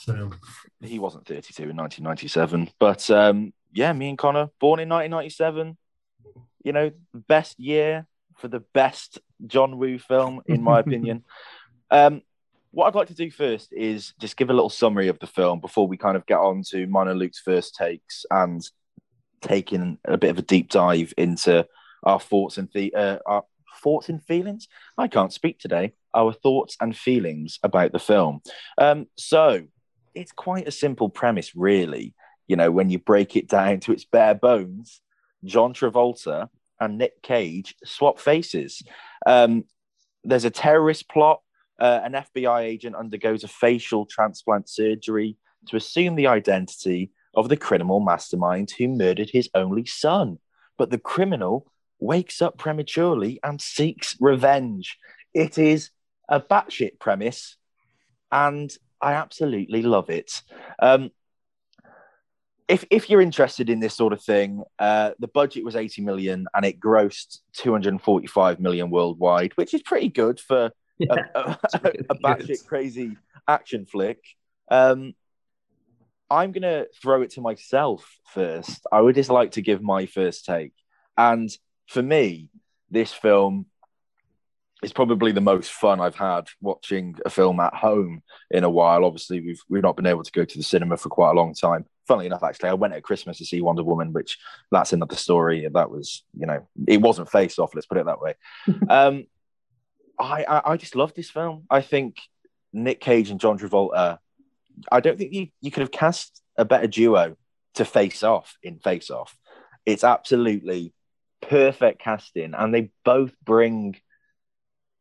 So 0.00 0.30
he 0.82 0.98
wasn't 0.98 1.26
32 1.26 1.62
in 1.64 1.76
1997, 1.76 2.70
but 2.78 3.10
um, 3.10 3.52
yeah, 3.72 3.92
me 3.92 4.08
and 4.08 4.18
Connor, 4.18 4.48
born 4.58 4.80
in 4.80 4.88
1997. 4.88 5.76
You 6.64 6.72
know, 6.72 6.90
best 7.14 7.58
year 7.58 8.06
for 8.36 8.48
the 8.48 8.60
best 8.60 9.18
John 9.46 9.78
Woo 9.78 9.98
film, 9.98 10.42
in 10.46 10.62
my 10.62 10.80
opinion. 10.80 11.24
Um, 11.92 12.22
what 12.70 12.86
I'd 12.86 12.94
like 12.94 13.08
to 13.08 13.14
do 13.14 13.32
first 13.32 13.72
is 13.72 14.14
just 14.20 14.36
give 14.36 14.48
a 14.48 14.52
little 14.52 14.70
summary 14.70 15.08
of 15.08 15.18
the 15.18 15.26
film 15.26 15.58
before 15.58 15.88
we 15.88 15.96
kind 15.96 16.16
of 16.16 16.24
get 16.24 16.38
on 16.38 16.62
to 16.68 16.86
mine 16.86 17.08
and 17.08 17.18
Luke's 17.18 17.40
first 17.40 17.74
takes 17.74 18.24
and 18.30 18.62
taking 19.40 19.98
a 20.04 20.16
bit 20.16 20.30
of 20.30 20.38
a 20.38 20.42
deep 20.42 20.70
dive 20.70 21.12
into 21.16 21.66
our 22.02 22.20
thoughts 22.20 22.58
and 22.58 22.68
the 22.74 22.94
uh, 22.94 23.18
our 23.26 23.44
thoughts 23.82 24.08
and 24.08 24.22
feelings. 24.24 24.68
I 24.98 25.08
can't 25.08 25.32
speak 25.32 25.58
today. 25.58 25.94
Our 26.14 26.32
thoughts 26.32 26.76
and 26.80 26.96
feelings 26.96 27.58
about 27.62 27.92
the 27.92 27.98
film. 27.98 28.40
Um, 28.78 29.06
so 29.16 29.62
it's 30.14 30.32
quite 30.32 30.68
a 30.68 30.72
simple 30.72 31.08
premise, 31.08 31.54
really. 31.54 32.14
You 32.48 32.56
know, 32.56 32.70
when 32.70 32.90
you 32.90 32.98
break 32.98 33.36
it 33.36 33.48
down 33.48 33.80
to 33.80 33.92
its 33.92 34.04
bare 34.04 34.34
bones, 34.34 35.00
John 35.44 35.72
Travolta 35.72 36.48
and 36.80 36.98
Nick 36.98 37.22
Cage 37.22 37.74
swap 37.84 38.18
faces. 38.18 38.82
Um, 39.26 39.64
there's 40.24 40.44
a 40.44 40.50
terrorist 40.50 41.08
plot. 41.08 41.40
Uh, 41.78 42.00
an 42.04 42.12
FBI 42.12 42.62
agent 42.62 42.96
undergoes 42.96 43.44
a 43.44 43.48
facial 43.48 44.04
transplant 44.04 44.68
surgery 44.68 45.36
to 45.68 45.76
assume 45.76 46.14
the 46.14 46.26
identity 46.26 47.10
of 47.34 47.48
the 47.48 47.56
criminal 47.56 48.00
mastermind 48.00 48.70
who 48.76 48.88
murdered 48.88 49.30
his 49.30 49.48
only 49.54 49.86
son. 49.86 50.38
But 50.78 50.90
the 50.90 50.98
criminal 50.98 51.66
wakes 51.98 52.40
up 52.40 52.58
prematurely 52.58 53.38
and 53.42 53.60
seeks 53.60 54.16
revenge. 54.20 54.98
It 55.34 55.58
is 55.58 55.90
a 56.28 56.40
batshit 56.40 56.98
premise, 56.98 57.56
and 58.32 58.70
I 59.00 59.14
absolutely 59.14 59.82
love 59.82 60.10
it. 60.10 60.42
Um, 60.80 61.10
if 62.68 62.84
if 62.90 63.10
you're 63.10 63.20
interested 63.20 63.68
in 63.68 63.80
this 63.80 63.94
sort 63.94 64.12
of 64.12 64.22
thing, 64.22 64.62
uh, 64.78 65.10
the 65.18 65.28
budget 65.28 65.64
was 65.64 65.74
80 65.74 66.02
million 66.02 66.46
and 66.54 66.64
it 66.64 66.78
grossed 66.78 67.38
245 67.54 68.60
million 68.60 68.90
worldwide, 68.90 69.52
which 69.56 69.74
is 69.74 69.82
pretty 69.82 70.08
good 70.08 70.38
for 70.38 70.66
a, 70.66 70.72
Yeah, 70.98 71.24
a, 71.34 71.58
it's 71.64 71.82
really 71.82 72.06
a 72.10 72.14
batshit 72.14 72.66
crazy 72.66 73.16
action 73.48 73.86
flick. 73.86 74.22
Um, 74.70 75.14
I'm 76.30 76.52
gonna 76.52 76.86
throw 77.02 77.22
it 77.22 77.30
to 77.32 77.40
myself 77.40 78.18
first. 78.32 78.86
I 78.92 79.00
would 79.00 79.16
just 79.16 79.30
like 79.30 79.52
to 79.52 79.62
give 79.62 79.82
my 79.82 80.06
first 80.06 80.44
take, 80.44 80.72
and 81.16 81.50
for 81.88 82.02
me, 82.02 82.48
this 82.90 83.12
film 83.12 83.66
is 84.82 84.92
probably 84.92 85.32
the 85.32 85.40
most 85.40 85.72
fun 85.72 86.00
I've 86.00 86.14
had 86.14 86.48
watching 86.60 87.16
a 87.26 87.30
film 87.30 87.60
at 87.60 87.74
home 87.74 88.22
in 88.50 88.64
a 88.64 88.70
while. 88.70 89.04
Obviously, 89.04 89.40
we've 89.40 89.60
we've 89.68 89.82
not 89.82 89.96
been 89.96 90.06
able 90.06 90.22
to 90.22 90.32
go 90.32 90.44
to 90.44 90.58
the 90.58 90.64
cinema 90.64 90.96
for 90.96 91.08
quite 91.08 91.30
a 91.30 91.34
long 91.34 91.54
time. 91.54 91.84
Funnily 92.06 92.26
enough, 92.26 92.42
actually, 92.42 92.70
I 92.70 92.74
went 92.74 92.94
at 92.94 93.02
Christmas 93.02 93.38
to 93.38 93.44
see 93.44 93.60
Wonder 93.60 93.84
Woman, 93.84 94.12
which 94.12 94.38
that's 94.70 94.92
another 94.92 95.16
story. 95.16 95.68
That 95.72 95.90
was, 95.90 96.24
you 96.36 96.46
know, 96.46 96.66
it 96.86 97.00
wasn't 97.00 97.30
face 97.30 97.58
off. 97.58 97.74
Let's 97.74 97.86
put 97.86 97.98
it 97.98 98.06
that 98.06 98.20
way. 98.20 98.34
um, 98.88 99.26
I, 100.18 100.44
I 100.44 100.72
I 100.72 100.76
just 100.76 100.96
love 100.96 101.14
this 101.14 101.30
film. 101.30 101.64
I 101.70 101.82
think 101.82 102.16
Nick 102.72 103.00
Cage 103.00 103.30
and 103.30 103.40
John 103.40 103.58
Travolta. 103.58 104.18
I 104.90 105.00
don't 105.00 105.18
think 105.18 105.32
you, 105.32 105.48
you 105.60 105.70
could 105.70 105.82
have 105.82 105.90
cast 105.90 106.42
a 106.56 106.64
better 106.64 106.86
duo 106.86 107.36
to 107.74 107.84
face 107.84 108.22
off 108.22 108.56
in 108.62 108.78
Face 108.78 109.10
Off. 109.10 109.36
It's 109.86 110.04
absolutely 110.04 110.92
perfect 111.40 112.00
casting, 112.00 112.54
and 112.54 112.74
they 112.74 112.90
both 113.04 113.32
bring 113.44 113.96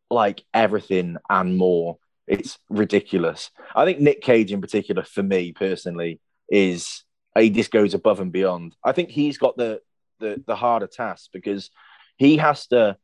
like 0.09 0.43
everything 0.53 1.17
and 1.29 1.57
more. 1.57 1.97
It's 2.27 2.57
ridiculous. 2.69 3.51
I 3.75 3.85
think 3.85 3.99
Nick 3.99 4.21
Cage, 4.21 4.51
in 4.51 4.61
particular, 4.61 5.03
for 5.03 5.23
me 5.23 5.51
personally, 5.51 6.19
is 6.49 7.03
he 7.37 7.49
just 7.49 7.71
goes 7.71 7.93
above 7.93 8.19
and 8.19 8.31
beyond. 8.31 8.75
I 8.83 8.91
think 8.91 9.09
he's 9.09 9.37
got 9.37 9.57
the 9.57 9.81
the, 10.19 10.43
the 10.45 10.55
harder 10.55 10.87
task 10.87 11.29
because 11.31 11.69
he 12.17 12.37
has 12.37 12.67
to 12.67 12.97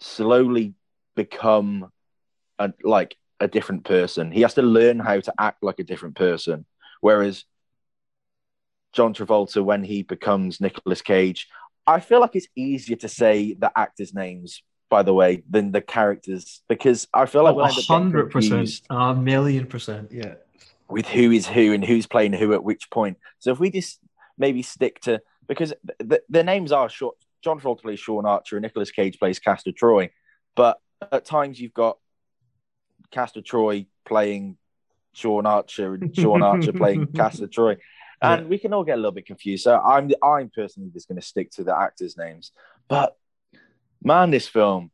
slowly 0.00 0.74
become 1.14 1.90
a, 2.58 2.72
like 2.82 3.16
a 3.40 3.48
different 3.48 3.84
person. 3.84 4.30
He 4.30 4.42
has 4.42 4.54
to 4.54 4.62
learn 4.62 4.98
how 4.98 5.20
to 5.20 5.34
act 5.38 5.62
like 5.62 5.78
a 5.78 5.84
different 5.84 6.14
person. 6.14 6.66
Whereas 7.00 7.44
John 8.92 9.14
Travolta, 9.14 9.64
when 9.64 9.82
he 9.82 10.02
becomes 10.02 10.60
Nicolas 10.60 11.02
Cage, 11.02 11.48
I 11.86 12.00
feel 12.00 12.20
like 12.20 12.36
it's 12.36 12.48
easier 12.54 12.96
to 12.96 13.08
say 13.08 13.54
the 13.54 13.72
actors' 13.76 14.14
names, 14.14 14.62
by 14.90 15.02
the 15.02 15.14
way, 15.14 15.42
than 15.48 15.72
the 15.72 15.80
characters 15.80 16.62
because 16.68 17.08
I 17.14 17.26
feel 17.26 17.44
like 17.44 17.54
A 17.54 17.58
end 17.58 17.70
up 17.70 17.76
getting 17.76 17.96
hundred 17.96 18.30
percent, 18.30 18.82
a 18.90 19.14
million 19.14 19.66
percent, 19.66 20.12
yeah. 20.12 20.34
with 20.88 21.06
who 21.06 21.30
is 21.30 21.46
who 21.46 21.72
and 21.72 21.84
who's 21.84 22.06
playing 22.06 22.34
who 22.34 22.52
at 22.52 22.62
which 22.62 22.90
point. 22.90 23.18
So 23.38 23.50
if 23.50 23.58
we 23.58 23.70
just 23.70 23.98
maybe 24.36 24.62
stick 24.62 25.00
to 25.02 25.20
because 25.48 25.72
the, 25.98 26.22
the 26.28 26.44
names 26.44 26.72
are 26.72 26.88
short. 26.88 27.16
John 27.42 27.58
Travolta 27.58 27.82
plays 27.82 27.98
Sean 27.98 28.26
Archer 28.26 28.56
and 28.56 28.62
Nicolas 28.62 28.90
Cage 28.90 29.18
plays 29.18 29.38
Castor 29.38 29.72
Troy, 29.72 30.10
but 30.54 30.78
at 31.10 31.24
times 31.24 31.58
you've 31.58 31.72
got 31.72 31.96
Castor 33.10 33.42
Troy 33.42 33.86
playing 34.04 34.56
Sean 35.12 35.46
Archer 35.46 35.94
and 35.94 36.14
Sean 36.16 36.42
Archer 36.42 36.72
playing 36.72 37.06
Castor 37.16 37.46
Troy, 37.48 37.76
and 38.22 38.42
Yeah. 38.42 38.48
we 38.48 38.58
can 38.58 38.72
all 38.72 38.84
get 38.84 38.94
a 38.94 38.96
little 38.96 39.12
bit 39.12 39.26
confused. 39.26 39.64
So 39.64 39.78
I'm 39.78 40.10
I'm 40.22 40.50
personally 40.54 40.90
just 40.92 41.08
going 41.08 41.20
to 41.20 41.26
stick 41.26 41.50
to 41.52 41.64
the 41.64 41.76
actors' 41.78 42.16
names. 42.16 42.52
But 42.88 43.16
man, 44.02 44.30
this 44.30 44.48
film, 44.48 44.90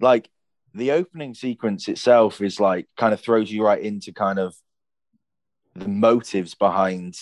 like 0.00 0.28
the 0.74 0.92
opening 0.92 1.34
sequence 1.34 1.88
itself, 1.88 2.40
is 2.40 2.58
like 2.60 2.88
kind 2.96 3.14
of 3.14 3.20
throws 3.20 3.50
you 3.50 3.64
right 3.64 3.80
into 3.80 4.12
kind 4.12 4.38
of 4.38 4.54
the 5.74 5.88
motives 5.88 6.54
behind 6.54 7.16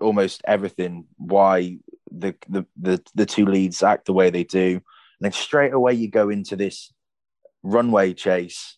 almost 0.00 0.42
everything 0.44 1.06
why 1.16 1.78
the, 2.10 2.34
the 2.48 2.66
the 2.76 3.02
the 3.14 3.26
two 3.26 3.46
leads 3.46 3.82
act 3.82 4.06
the 4.06 4.12
way 4.12 4.28
they 4.30 4.44
do 4.44 4.74
and 4.74 4.82
then 5.20 5.32
straight 5.32 5.72
away 5.72 5.92
you 5.94 6.08
go 6.08 6.28
into 6.28 6.54
this 6.56 6.92
runway 7.62 8.12
chase 8.12 8.76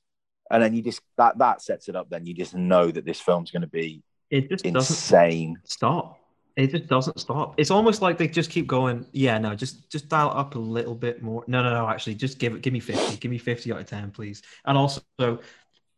and 0.51 0.63
then 0.63 0.75
you 0.75 0.83
just 0.83 1.01
that 1.17 1.39
that 1.39 1.63
sets 1.63 1.89
it 1.89 1.97
up 1.97 2.09
then 2.11 2.27
you 2.27 2.35
just 2.35 2.55
know 2.55 2.91
that 2.91 3.05
this 3.05 3.21
film's 3.21 3.51
going 3.51 3.63
to 3.63 3.69
be 3.69 4.03
It 4.31 4.49
just 4.51 4.65
doesn't 4.65 4.77
insane 4.77 5.57
stop. 5.65 6.19
It 6.57 6.71
just 6.71 6.87
doesn't 6.87 7.21
stop. 7.21 7.55
It's 7.59 7.71
almost 7.71 8.01
like 8.01 8.17
they 8.17 8.29
just 8.29 8.51
keep 8.51 8.67
going. 8.67 9.05
Yeah, 9.13 9.37
no, 9.39 9.55
just 9.55 9.91
just 9.91 10.09
dial 10.09 10.31
it 10.31 10.37
up 10.37 10.55
a 10.55 10.59
little 10.59 10.95
bit 10.95 11.23
more. 11.23 11.45
No, 11.47 11.63
no, 11.63 11.71
no. 11.71 11.87
Actually, 11.87 12.15
just 12.15 12.39
give 12.39 12.55
it. 12.55 12.63
Give 12.63 12.73
me 12.73 12.81
fifty. 12.81 13.17
Give 13.19 13.31
me 13.31 13.37
fifty 13.39 13.71
out 13.73 13.81
of 13.81 13.87
ten, 13.87 14.11
please. 14.11 14.41
And 14.65 14.79
also, 14.79 15.03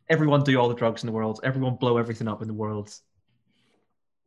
everyone 0.09 0.43
do 0.43 0.59
all 0.59 0.67
the 0.67 0.75
drugs 0.75 1.01
in 1.01 1.07
the 1.07 1.13
world. 1.13 1.39
Everyone 1.43 1.75
blow 1.75 1.97
everything 1.97 2.27
up 2.27 2.41
in 2.41 2.47
the 2.49 2.53
world. 2.53 2.93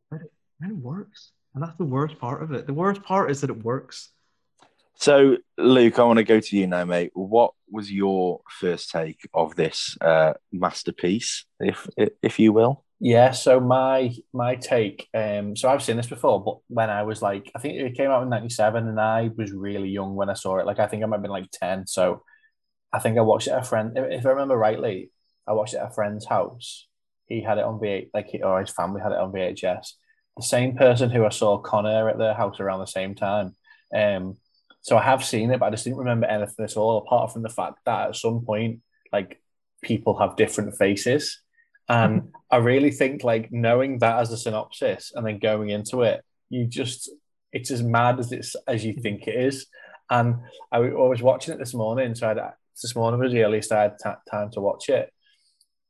But 0.09 0.21
it, 0.21 0.31
and 0.59 0.71
it 0.71 0.77
works, 0.77 1.31
and 1.53 1.61
that's 1.63 1.77
the 1.77 1.85
worst 1.85 2.17
part 2.17 2.41
of 2.41 2.51
it. 2.51 2.65
The 2.65 2.73
worst 2.73 3.03
part 3.03 3.29
is 3.29 3.41
that 3.41 3.51
it 3.51 3.63
works. 3.63 4.09
So 4.95 5.37
luke 5.57 5.99
i 5.99 6.03
want 6.03 6.17
to 6.17 6.23
go 6.23 6.39
to 6.39 6.57
you 6.57 6.67
now 6.67 6.85
mate 6.85 7.11
what 7.13 7.53
was 7.69 7.91
your 7.91 8.41
first 8.49 8.89
take 8.91 9.27
of 9.33 9.55
this 9.55 9.97
uh 10.01 10.33
masterpiece 10.51 11.45
if 11.59 11.87
if 12.21 12.39
you 12.39 12.53
will 12.53 12.83
Yeah, 12.99 13.31
so 13.31 13.59
my 13.59 14.11
my 14.33 14.55
take, 14.55 15.09
um, 15.13 15.55
so 15.57 15.67
I've 15.69 15.83
seen 15.83 15.97
this 15.97 16.07
before, 16.07 16.41
but 16.43 16.59
when 16.69 16.89
I 16.89 17.03
was 17.03 17.21
like, 17.21 17.51
I 17.53 17.59
think 17.59 17.75
it 17.75 17.95
came 17.97 18.09
out 18.09 18.23
in 18.23 18.29
'97, 18.29 18.87
and 18.87 18.99
I 18.99 19.29
was 19.37 19.51
really 19.51 19.89
young 19.89 20.15
when 20.15 20.29
I 20.29 20.33
saw 20.35 20.57
it. 20.59 20.65
Like, 20.65 20.79
I 20.79 20.87
think 20.87 21.03
I 21.03 21.05
might 21.07 21.17
have 21.17 21.21
been 21.23 21.31
like 21.31 21.51
ten. 21.51 21.85
So, 21.85 22.23
I 22.93 22.99
think 22.99 23.17
I 23.17 23.21
watched 23.21 23.47
it 23.47 23.51
at 23.51 23.61
a 23.63 23.65
friend. 23.65 23.97
If 23.97 24.25
I 24.25 24.29
remember 24.29 24.57
rightly, 24.57 25.11
I 25.47 25.53
watched 25.53 25.73
it 25.73 25.77
at 25.79 25.91
a 25.91 25.93
friend's 25.93 26.25
house. 26.25 26.87
He 27.27 27.41
had 27.43 27.57
it 27.57 27.65
on 27.65 27.79
VH, 27.79 28.09
like, 28.13 28.27
he, 28.27 28.43
or 28.43 28.61
his 28.61 28.71
family 28.71 29.01
had 29.01 29.11
it 29.13 29.17
on 29.19 29.31
VHS. 29.33 29.93
The 30.37 30.43
same 30.43 30.77
person 30.77 31.09
who 31.09 31.25
I 31.25 31.29
saw 31.29 31.57
Connor 31.59 32.09
at 32.09 32.17
their 32.17 32.33
house 32.33 32.59
around 32.59 32.79
the 32.79 32.85
same 32.87 33.15
time. 33.15 33.55
Um, 33.95 34.37
so 34.83 34.97
I 34.97 35.03
have 35.03 35.23
seen 35.23 35.49
it, 35.49 35.59
but 35.59 35.65
I 35.67 35.69
just 35.71 35.85
didn't 35.85 35.99
remember 35.99 36.27
anything 36.27 36.65
at 36.65 36.77
all, 36.77 36.97
apart 36.97 37.33
from 37.33 37.41
the 37.41 37.49
fact 37.49 37.79
that 37.85 38.09
at 38.09 38.15
some 38.15 38.45
point, 38.45 38.81
like, 39.11 39.41
people 39.81 40.17
have 40.19 40.35
different 40.35 40.77
faces. 40.77 41.41
And 41.89 42.21
mm-hmm. 42.21 42.29
I 42.51 42.57
really 42.57 42.91
think 42.91 43.23
like 43.23 43.51
knowing 43.51 43.99
that 43.99 44.19
as 44.19 44.31
a 44.31 44.37
synopsis 44.37 45.11
and 45.15 45.25
then 45.25 45.39
going 45.39 45.69
into 45.69 46.01
it, 46.01 46.23
you 46.49 46.65
just 46.65 47.09
it's 47.51 47.71
as 47.71 47.83
mad 47.83 48.19
as 48.19 48.31
it's 48.31 48.55
as 48.67 48.83
you 48.85 48.93
mm-hmm. 48.93 49.01
think 49.01 49.27
it 49.27 49.35
is. 49.35 49.67
And 50.09 50.35
I, 50.71 50.77
I 50.77 50.81
was 50.81 51.21
watching 51.21 51.53
it 51.53 51.59
this 51.59 51.73
morning, 51.73 52.15
so 52.15 52.29
I 52.29 52.51
this 52.81 52.95
morning 52.95 53.19
was 53.19 53.31
the 53.31 53.43
earliest 53.43 53.71
I 53.71 53.83
had 53.83 53.97
t- 54.03 54.09
time 54.29 54.51
to 54.51 54.61
watch 54.61 54.89
it. 54.89 55.11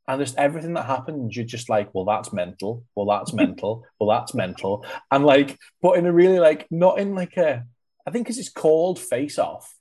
And 0.06 0.20
just 0.20 0.36
everything 0.36 0.74
that 0.74 0.86
happens, 0.86 1.34
you're 1.34 1.46
just 1.46 1.70
like, 1.70 1.94
well, 1.94 2.04
that's 2.04 2.32
mental. 2.32 2.84
Well, 2.94 3.06
that's 3.06 3.32
mental. 3.42 3.86
Well, 3.98 4.10
that's 4.10 4.34
mental. 4.34 4.84
And 5.10 5.24
like, 5.24 5.58
but 5.80 5.96
in 5.96 6.06
a 6.06 6.12
really 6.12 6.38
like, 6.38 6.66
not 6.70 6.98
in 6.98 7.14
like 7.14 7.36
a, 7.38 7.64
I 8.06 8.10
think 8.10 8.26
because 8.26 8.38
it's 8.38 8.50
called 8.50 8.98
Face 8.98 9.38
Off, 9.38 9.74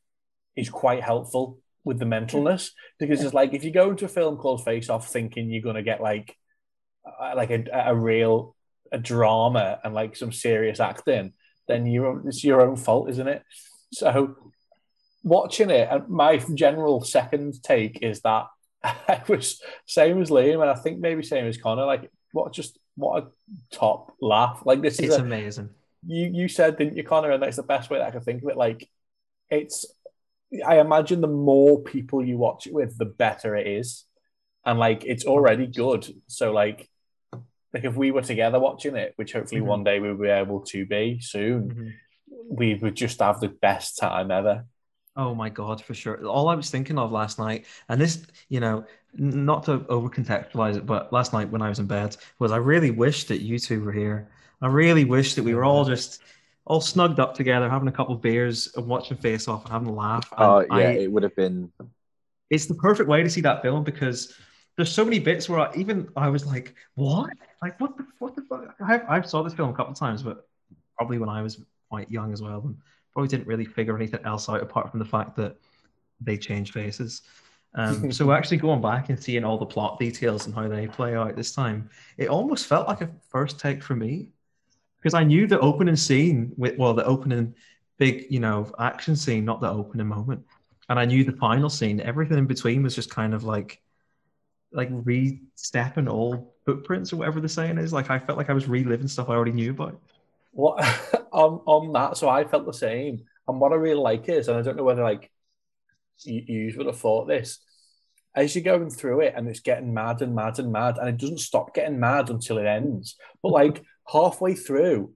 is 0.56 0.70
quite 0.70 1.04
helpful 1.04 1.60
with 1.84 2.00
the 2.00 2.06
mentalness 2.06 2.70
because 3.00 3.22
it's 3.22 3.34
like 3.34 3.54
if 3.54 3.64
you 3.64 3.72
go 3.72 3.90
into 3.90 4.06
a 4.06 4.10
film 4.10 4.38
called 4.38 4.64
Face 4.64 4.90
Off 4.90 5.10
thinking 5.10 5.50
you're 5.50 5.64
gonna 5.64 5.84
get 5.84 6.02
like 6.02 6.38
like 7.36 7.50
a, 7.50 7.66
a 7.88 7.96
real 7.96 8.56
a 8.92 8.98
drama 8.98 9.80
and 9.84 9.94
like 9.94 10.16
some 10.16 10.32
serious 10.32 10.80
acting, 10.80 11.34
then 11.68 11.86
you 11.86 12.24
it's 12.26 12.44
your 12.44 12.62
own 12.62 12.76
fault, 12.76 13.10
isn't 13.10 13.28
it? 13.28 13.44
So 13.92 14.36
watching 15.24 15.70
it, 15.70 15.88
and 15.92 16.08
my 16.08 16.38
general 16.54 17.04
second 17.04 17.62
take 17.64 18.00
is 18.02 18.22
that 18.22 18.48
I 18.84 19.22
was 19.28 19.62
same 19.86 20.22
as 20.22 20.30
Liam, 20.30 20.62
and 20.62 20.70
I 20.70 20.76
think 20.76 21.00
maybe 21.00 21.24
same 21.24 21.46
as 21.46 21.58
Connor. 21.58 21.86
Like, 21.86 22.12
what 22.32 22.54
just 22.54 22.78
what 22.96 23.24
a 23.24 23.28
top 23.76 24.14
laugh! 24.22 24.62
Like 24.66 24.82
this 24.82 25.00
is 25.00 25.16
a, 25.16 25.22
amazing. 25.22 25.70
You 26.06 26.30
you 26.34 26.48
said 26.48 26.78
didn't 26.78 26.98
you, 26.98 27.04
Connor? 27.04 27.32
And 27.32 27.42
that's 27.42 27.58
the 27.58 27.64
best 27.64 27.90
way 27.90 27.98
that 28.00 28.08
I 28.08 28.12
can 28.12 28.22
think 28.22 28.44
of 28.44 28.50
it. 28.50 28.58
Like, 28.58 28.90
it's 29.50 29.86
I 30.66 30.80
imagine 30.80 31.22
the 31.22 31.28
more 31.28 31.82
people 31.82 32.24
you 32.24 32.38
watch 32.38 32.68
it 32.68 32.74
with, 32.74 32.98
the 32.98 33.06
better 33.06 33.56
it 33.56 33.68
is, 33.68 34.06
and 34.66 34.78
like 34.78 35.04
it's 35.06 35.26
already 35.26 35.68
good. 35.68 36.08
So 36.28 36.52
like, 36.52 36.90
like 37.74 37.84
if 37.86 37.96
we 37.96 38.12
were 38.12 38.22
together 38.22 38.60
watching 38.60 38.96
it, 38.96 39.14
which 39.16 39.34
hopefully 39.34 39.62
Mhm. 39.62 39.66
one 39.66 39.84
day 39.84 40.00
we'll 40.00 40.16
be 40.16 40.28
able 40.28 40.62
to 40.62 40.86
be 40.86 41.20
soon, 41.22 41.70
Mhm. 41.70 41.94
we 42.50 42.76
would 42.76 42.96
just 42.96 43.20
have 43.20 43.40
the 43.40 43.48
best 43.50 43.98
time 43.98 44.30
ever. 44.30 44.66
Oh 45.16 45.36
my 45.36 45.50
god, 45.50 45.84
for 45.84 45.94
sure. 45.94 46.26
All 46.26 46.50
I 46.50 46.56
was 46.56 46.70
thinking 46.72 46.98
of 46.98 47.12
last 47.12 47.38
night, 47.38 47.66
and 47.90 48.02
this, 48.02 48.26
you 48.50 48.60
know, 48.60 48.86
not 49.14 49.64
to 49.66 49.86
over 49.88 50.10
contextualize 50.10 50.76
it, 50.76 50.86
but 50.86 51.14
last 51.14 51.34
night 51.34 51.50
when 51.50 51.62
I 51.62 51.70
was 51.70 51.80
in 51.80 51.86
bed, 51.86 52.18
was 52.40 52.52
I 52.52 52.58
really 52.58 52.90
wish 52.92 53.26
that 53.26 53.42
you 53.42 53.60
two 53.60 53.84
were 53.84 53.92
here. 53.92 54.30
I 54.64 54.68
really 54.68 55.04
wish 55.04 55.36
that 55.36 55.44
we 55.44 55.54
were 55.54 55.66
all 55.66 55.86
just 55.86 56.22
all 56.66 56.80
snugged 56.80 57.20
up 57.20 57.36
together, 57.36 57.70
having 57.70 57.90
a 57.90 57.92
couple 57.92 58.16
of 58.16 58.22
beers 58.22 58.72
and 58.76 58.88
watching 58.88 59.18
Face 59.18 59.48
Off 59.48 59.64
and 59.66 59.74
having 59.74 59.90
a 59.90 59.94
laugh. 59.94 60.32
And 60.32 60.42
oh 60.42 60.60
yeah 60.62 60.90
I, 60.90 60.92
it 60.94 61.12
would 61.12 61.24
have 61.24 61.36
been 61.36 61.72
it's 62.50 62.68
the 62.68 62.76
perfect 62.76 63.10
way 63.10 63.24
to 63.24 63.30
see 63.30 63.42
that 63.42 63.62
film 63.62 63.84
because 63.84 64.34
there's 64.76 64.92
so 64.92 65.04
many 65.04 65.20
bits 65.20 65.50
where 65.50 65.60
I, 65.60 65.76
even 65.76 66.08
I 66.16 66.30
was 66.30 66.46
like, 66.46 66.76
"What? 66.96 67.32
Like, 67.62 67.80
what 67.80 67.98
the 67.98 68.06
what 68.20 68.36
the 68.36 68.44
fuck?" 68.44 68.76
I've 68.80 69.04
I've 69.10 69.30
saw 69.30 69.44
this 69.44 69.54
film 69.54 69.70
a 69.70 69.74
couple 69.74 69.92
of 69.92 70.00
times, 70.00 70.24
but 70.24 70.48
probably 70.98 71.18
when 71.18 71.30
I 71.30 71.42
was 71.42 71.62
quite 71.90 72.10
young 72.10 72.32
as 72.32 72.42
well, 72.42 72.62
and 72.64 72.78
probably 73.12 73.28
didn't 73.28 73.48
really 73.48 73.66
figure 73.66 73.96
anything 73.96 74.22
else 74.24 74.48
out 74.50 74.62
apart 74.62 74.90
from 74.90 75.00
the 75.00 75.06
fact 75.06 75.36
that 75.36 75.58
they 76.22 76.38
change 76.38 76.72
faces. 76.72 77.24
Um, 77.76 78.12
so 78.14 78.32
actually 78.32 78.58
going 78.58 78.82
back 78.82 79.10
and 79.10 79.22
seeing 79.22 79.44
all 79.44 79.58
the 79.58 79.66
plot 79.66 80.00
details 80.00 80.46
and 80.46 80.56
how 80.56 80.68
they 80.68 80.88
play 80.88 81.16
out 81.16 81.36
this 81.36 81.54
time, 81.54 81.90
it 82.18 82.30
almost 82.30 82.68
felt 82.68 82.88
like 82.88 83.02
a 83.02 83.10
first 83.30 83.60
take 83.60 83.84
for 83.84 83.96
me 83.96 84.30
because 85.04 85.14
I 85.14 85.26
knew 85.26 85.48
the 85.48 85.60
opening 85.60 85.98
scene 85.98 86.54
with 86.56 86.78
well 86.78 86.94
the 86.94 87.06
opening 87.06 87.54
big 87.98 88.26
you 88.30 88.40
know 88.40 88.72
action 88.80 89.16
scene, 89.18 89.44
not 89.44 89.60
the 89.60 89.70
opening 89.70 90.08
moment, 90.08 90.46
and 90.88 90.98
I 90.98 91.04
knew 91.04 91.26
the 91.26 91.34
final 91.34 91.70
scene. 91.70 92.00
Everything 92.00 92.38
in 92.38 92.48
between 92.48 92.84
was 92.84 92.96
just 92.96 93.10
kind 93.10 93.34
of 93.34 93.44
like 93.44 93.82
like 94.72 94.90
re-stepping 94.92 96.08
old 96.08 96.48
footprints 96.66 97.12
or 97.12 97.18
whatever 97.18 97.42
the 97.42 97.50
saying 97.50 97.78
is. 97.78 97.92
Like 97.92 98.10
I 98.10 98.18
felt 98.18 98.38
like 98.38 98.50
I 98.50 98.54
was 98.54 98.68
reliving 98.68 99.10
stuff 99.10 99.30
I 99.30 99.34
already 99.34 99.52
knew 99.52 99.72
about. 99.72 100.00
What 100.52 100.80
on 101.34 101.62
on 101.66 101.92
that? 101.94 102.16
So 102.16 102.30
I 102.30 102.46
felt 102.46 102.66
the 102.66 102.74
same. 102.74 103.26
And 103.46 103.60
what 103.60 103.74
I 103.74 103.76
really 103.76 104.00
like 104.00 104.30
is, 104.30 104.48
and 104.48 104.58
I 104.58 104.62
don't 104.62 104.78
know 104.78 104.86
whether 104.86 105.04
like 105.04 105.30
you, 106.24 106.44
you 106.48 106.74
would 106.78 106.88
have 106.88 106.98
thought 106.98 107.28
this, 107.28 107.60
as 108.34 108.56
you're 108.56 108.64
going 108.64 108.90
through 108.90 109.20
it 109.20 109.34
and 109.36 109.50
it's 109.50 109.60
getting 109.60 109.94
mad 109.94 110.22
and 110.22 110.34
mad 110.34 110.60
and 110.60 110.72
mad, 110.72 110.98
and 110.98 111.10
it 111.10 111.18
doesn't 111.18 111.40
stop 111.40 111.76
getting 111.76 112.00
mad 112.00 112.30
until 112.30 112.58
it 112.58 112.66
ends. 112.66 113.18
But 113.42 113.50
like 113.50 113.84
halfway 114.12 114.56
through, 114.56 115.14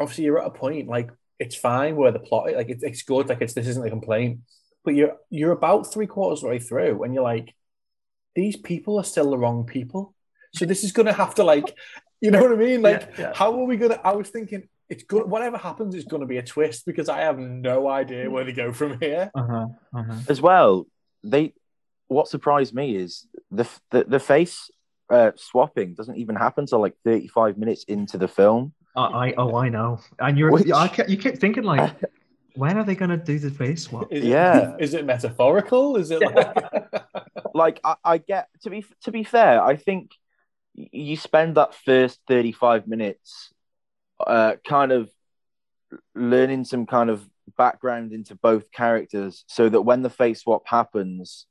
obviously 0.00 0.24
you're 0.24 0.40
at 0.40 0.46
a 0.46 0.50
point 0.50 0.88
like 0.88 1.10
it's 1.38 1.56
fine 1.56 1.96
where 1.96 2.12
the 2.12 2.18
plot 2.18 2.52
like 2.54 2.68
it's, 2.70 2.82
it's 2.82 3.02
good, 3.02 3.28
like 3.28 3.40
it's 3.42 3.54
this 3.54 3.66
isn't 3.66 3.86
a 3.86 3.90
complaint. 3.90 4.40
But 4.84 4.94
you're 4.94 5.16
you're 5.30 5.52
about 5.52 5.92
three 5.92 6.06
quarters 6.06 6.38
of 6.40 6.42
the 6.42 6.48
way 6.50 6.58
through, 6.58 7.02
and 7.02 7.14
you're 7.14 7.22
like, 7.22 7.54
these 8.34 8.56
people 8.56 8.98
are 8.98 9.04
still 9.04 9.30
the 9.30 9.38
wrong 9.38 9.64
people. 9.64 10.14
So 10.54 10.66
this 10.66 10.84
is 10.84 10.92
gonna 10.92 11.12
have 11.12 11.34
to 11.36 11.44
like, 11.44 11.74
you 12.20 12.30
know 12.30 12.42
what 12.42 12.52
I 12.52 12.56
mean? 12.56 12.82
Like, 12.82 13.02
Yeah, 13.18 13.20
yeah. 13.20 13.32
how 13.34 13.52
are 13.58 13.64
we 13.64 13.76
gonna? 13.76 14.00
I 14.04 14.12
was 14.12 14.28
thinking 14.28 14.68
it's 14.90 15.02
good. 15.02 15.26
Whatever 15.28 15.56
happens 15.56 15.94
is 15.94 16.04
gonna 16.04 16.26
be 16.26 16.36
a 16.36 16.42
twist 16.42 16.84
because 16.86 17.08
I 17.08 17.20
have 17.22 17.38
no 17.38 17.88
idea 17.88 18.30
where 18.30 18.44
to 18.44 18.52
go 18.52 18.72
from 18.72 19.00
here. 19.00 19.30
Uh-huh. 19.34 19.66
Uh-huh. 19.94 20.18
as 20.28 20.40
well. 20.40 20.86
They 21.22 21.54
what 22.08 22.28
surprised 22.28 22.74
me 22.74 22.94
is 22.96 23.26
the 23.50 23.66
the, 23.90 24.04
the 24.04 24.20
face 24.20 24.70
uh, 25.10 25.32
swapping 25.36 25.94
doesn't 25.94 26.16
even 26.16 26.36
happen 26.36 26.66
till 26.66 26.80
like 26.80 26.96
35 27.04 27.58
minutes 27.58 27.84
into 27.84 28.18
the 28.18 28.28
film. 28.28 28.72
I, 28.96 29.02
I 29.02 29.34
oh 29.36 29.56
I 29.56 29.68
know. 29.68 30.00
And 30.18 30.38
you're 30.38 30.50
Which- 30.50 30.70
I 30.72 30.88
kept, 30.88 31.10
you 31.10 31.16
kept 31.16 31.38
thinking 31.38 31.64
like 31.64 31.94
When 32.56 32.78
are 32.78 32.84
they 32.84 32.94
going 32.94 33.10
to 33.10 33.16
do 33.16 33.36
the 33.40 33.50
face 33.50 33.82
swap? 33.82 34.12
Is 34.12 34.24
Yeah. 34.24 34.76
is 34.78 34.94
it 34.94 35.04
metaphorical? 35.04 35.96
Is 35.96 36.12
it 36.12 36.20
like. 36.20 36.56
like 37.54 37.80
I, 37.82 37.96
I 38.04 38.18
get 38.18 38.48
to 38.62 38.70
be 38.70 38.84
to 39.02 39.10
be 39.10 39.24
fair, 39.24 39.60
I 39.62 39.74
think 39.76 40.12
you 40.74 41.16
spend 41.16 41.56
that 41.56 41.74
first 41.74 42.20
35 42.28 42.86
minutes 42.86 43.52
uh 44.24 44.54
kind 44.66 44.92
of 44.92 45.10
learning 46.14 46.64
some 46.64 46.86
kind 46.86 47.10
of 47.10 47.28
background 47.56 48.12
into 48.12 48.34
both 48.34 48.70
characters 48.72 49.44
so 49.46 49.68
that 49.68 49.82
when 49.82 50.02
the 50.02 50.10
face 50.10 50.42
swap 50.42 50.62
happens 50.66 51.46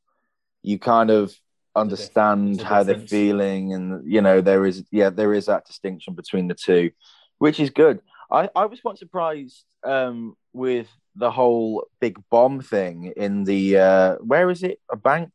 you 0.62 0.79
kind 0.79 1.10
of 1.10 1.33
understand 1.75 2.62
how 2.62 2.84
they're 2.84 3.00
feeling 3.00 3.74
and 3.74 4.12
you 4.12 4.22
know 4.22 4.42
there 4.42 4.65
is 4.65 4.84
yeah 4.92 5.10
there 5.10 5.34
is 5.34 5.46
that 5.48 5.65
distinction 5.65 6.13
between 6.13 6.48
the 6.48 6.53
two 6.56 6.92
which 7.39 7.60
is 7.60 7.70
good. 7.72 8.00
I 8.32 8.50
i 8.56 8.65
was 8.65 8.80
quite 8.80 8.98
surprised 8.98 9.65
um 9.84 10.36
with 10.53 10.88
the 11.15 11.30
whole 11.32 11.86
big 12.00 12.18
bomb 12.30 12.62
thing 12.62 13.13
in 13.18 13.44
the 13.44 13.77
uh 13.77 14.15
where 14.18 14.50
is 14.50 14.63
it? 14.63 14.80
A 14.92 14.96
bank? 14.96 15.32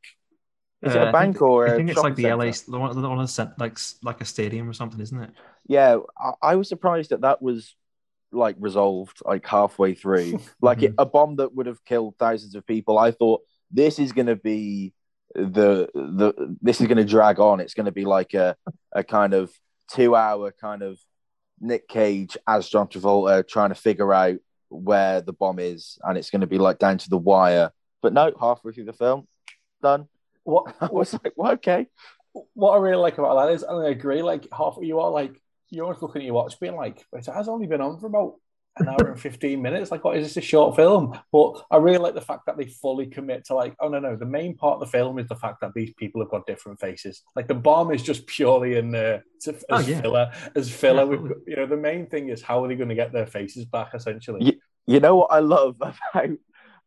Is 0.83 0.95
Uh, 0.95 0.99
it 1.01 1.03
I 1.07 1.09
a 1.09 1.13
bank 1.13 1.35
think- 1.37 1.43
or 1.43 1.67
I 1.69 1.73
a 1.73 1.77
think 1.77 1.91
it's 1.91 2.03
like 2.03 2.17
the 2.17 2.31
LA, 2.39 2.51
the 2.75 2.79
one, 2.79 3.03
the 3.03 3.09
one 3.09 3.27
like 3.59 3.79
like 4.03 4.21
a 4.21 4.25
stadium 4.25 4.69
or 4.69 4.73
something, 4.73 5.01
isn't 5.01 5.23
it? 5.27 5.31
yeah 5.67 5.99
I, 6.27 6.31
I 6.53 6.55
was 6.57 6.69
surprised 6.69 7.11
that 7.11 7.23
that 7.23 7.43
was 7.43 7.75
like 8.31 8.57
resolved 8.59 9.19
like 9.25 9.47
halfway 9.47 9.95
through. 9.95 10.39
Like 10.69 10.83
it, 10.83 10.95
a 10.99 11.07
bomb 11.07 11.37
that 11.37 11.55
would 11.55 11.67
have 11.67 11.85
killed 11.85 12.15
thousands 12.19 12.55
of 12.55 12.67
people. 12.67 12.99
I 12.99 13.11
thought 13.11 13.41
this 13.71 13.99
is 13.99 14.13
going 14.13 14.27
to 14.35 14.37
be 14.37 14.93
the 15.35 15.89
the 15.95 16.57
this 16.61 16.81
is 16.81 16.87
going 16.87 16.99
to 16.99 17.05
drag 17.05 17.39
on. 17.39 17.61
It's 17.61 17.75
going 17.75 17.87
to 17.87 17.93
be 17.93 18.05
like 18.05 18.35
a 18.35 18.57
a 18.93 19.05
kind 19.05 19.35
of 19.35 19.53
two 19.91 20.15
hour 20.15 20.53
kind 20.61 20.83
of 20.83 20.99
nick 21.61 21.89
cage 21.89 22.37
as 22.47 22.69
john 22.69 22.87
travolta 22.87 23.47
trying 23.49 23.71
to 23.71 23.75
figure 23.75 24.13
out 24.13 24.37
where 24.69 25.21
the 25.21 25.33
bomb 25.33 25.59
is 25.59 25.99
and 26.05 26.19
it's 26.19 26.31
going 26.31 26.43
to 26.43 26.47
be 26.47 26.59
like 26.59 26.79
down 26.79 26.99
to 26.99 27.11
the 27.11 27.19
wire. 27.19 27.71
But 28.01 28.13
no 28.13 28.33
halfway 28.39 28.73
through 28.73 28.85
the 28.85 28.93
film 28.93 29.27
done. 29.83 30.09
What, 30.45 30.75
i 30.81 30.87
was 30.87 31.13
like 31.13 31.33
well, 31.37 31.53
okay. 31.53 31.87
what 32.55 32.73
I 32.73 32.79
really 32.79 32.97
like 32.97 33.19
about 33.19 33.47
that 33.47 33.55
is, 33.55 33.63
and 33.63 33.87
I 33.87 33.91
agree, 33.91 34.23
like 34.23 34.47
half 34.57 34.77
you 34.81 35.01
are 35.01 35.11
like 35.11 35.41
you're 35.71 35.85
always 35.85 36.01
looking 36.01 36.23
at 36.23 36.27
your 36.27 36.35
watch, 36.35 36.59
being 36.61 36.77
like, 36.77 37.05
"It 37.13 37.27
has 37.27 37.49
only 37.49 37.67
been 37.67 37.81
on 37.81 37.99
for 37.99 38.07
about 38.07 38.37
an 38.81 38.89
hour 38.89 39.11
and 39.11 39.21
fifteen 39.21 39.61
minutes. 39.63 39.91
Like, 39.91 40.05
what 40.05 40.17
is 40.17 40.27
this 40.27 40.37
a 40.37 40.47
short 40.47 40.77
film?" 40.77 41.19
But 41.33 41.65
I 41.71 41.77
really 41.77 41.99
like 41.99 42.15
the 42.15 42.21
fact 42.21 42.47
that 42.47 42.57
they 42.57 42.67
fully 42.67 43.07
commit 43.07 43.45
to 43.47 43.55
like, 43.55 43.75
oh 43.81 43.89
no, 43.89 43.99
no, 43.99 44.17
the 44.17 44.27
main 44.27 44.57
part 44.57 44.75
of 44.75 44.81
the 44.81 44.87
film 44.87 45.19
is 45.19 45.27
the 45.29 45.37
fact 45.37 45.61
that 45.61 45.75
these 45.75 45.93
people 45.95 46.21
have 46.21 46.31
got 46.31 46.47
different 46.47 46.81
faces. 46.81 47.23
Like 47.37 47.49
the 47.49 47.55
bomb 47.55 47.93
is 47.93 48.03
just 48.03 48.27
purely 48.27 48.77
in 48.77 48.91
there 48.91 49.25
to, 49.43 49.51
as 49.55 49.65
Oh, 49.71 49.79
yeah. 49.81 50.01
filler, 50.01 50.33
as 50.55 50.71
filler. 50.71 51.03
Yeah, 51.03 51.09
We've 51.09 51.29
got- 51.29 51.39
you 51.47 51.57
know, 51.57 51.67
the 51.67 51.77
main 51.77 52.07
thing 52.07 52.29
is 52.29 52.43
how 52.43 52.65
are 52.65 52.69
they 52.69 52.75
going 52.77 52.89
to 52.91 52.95
get 52.95 53.13
their 53.13 53.27
faces 53.27 53.65
back, 53.65 53.91
essentially. 53.95 54.45
Yeah. 54.45 54.53
You 54.87 55.01
know 55.01 55.17
what 55.17 55.29
I 55.31 55.41
love 55.41 55.77
about 56.15 56.31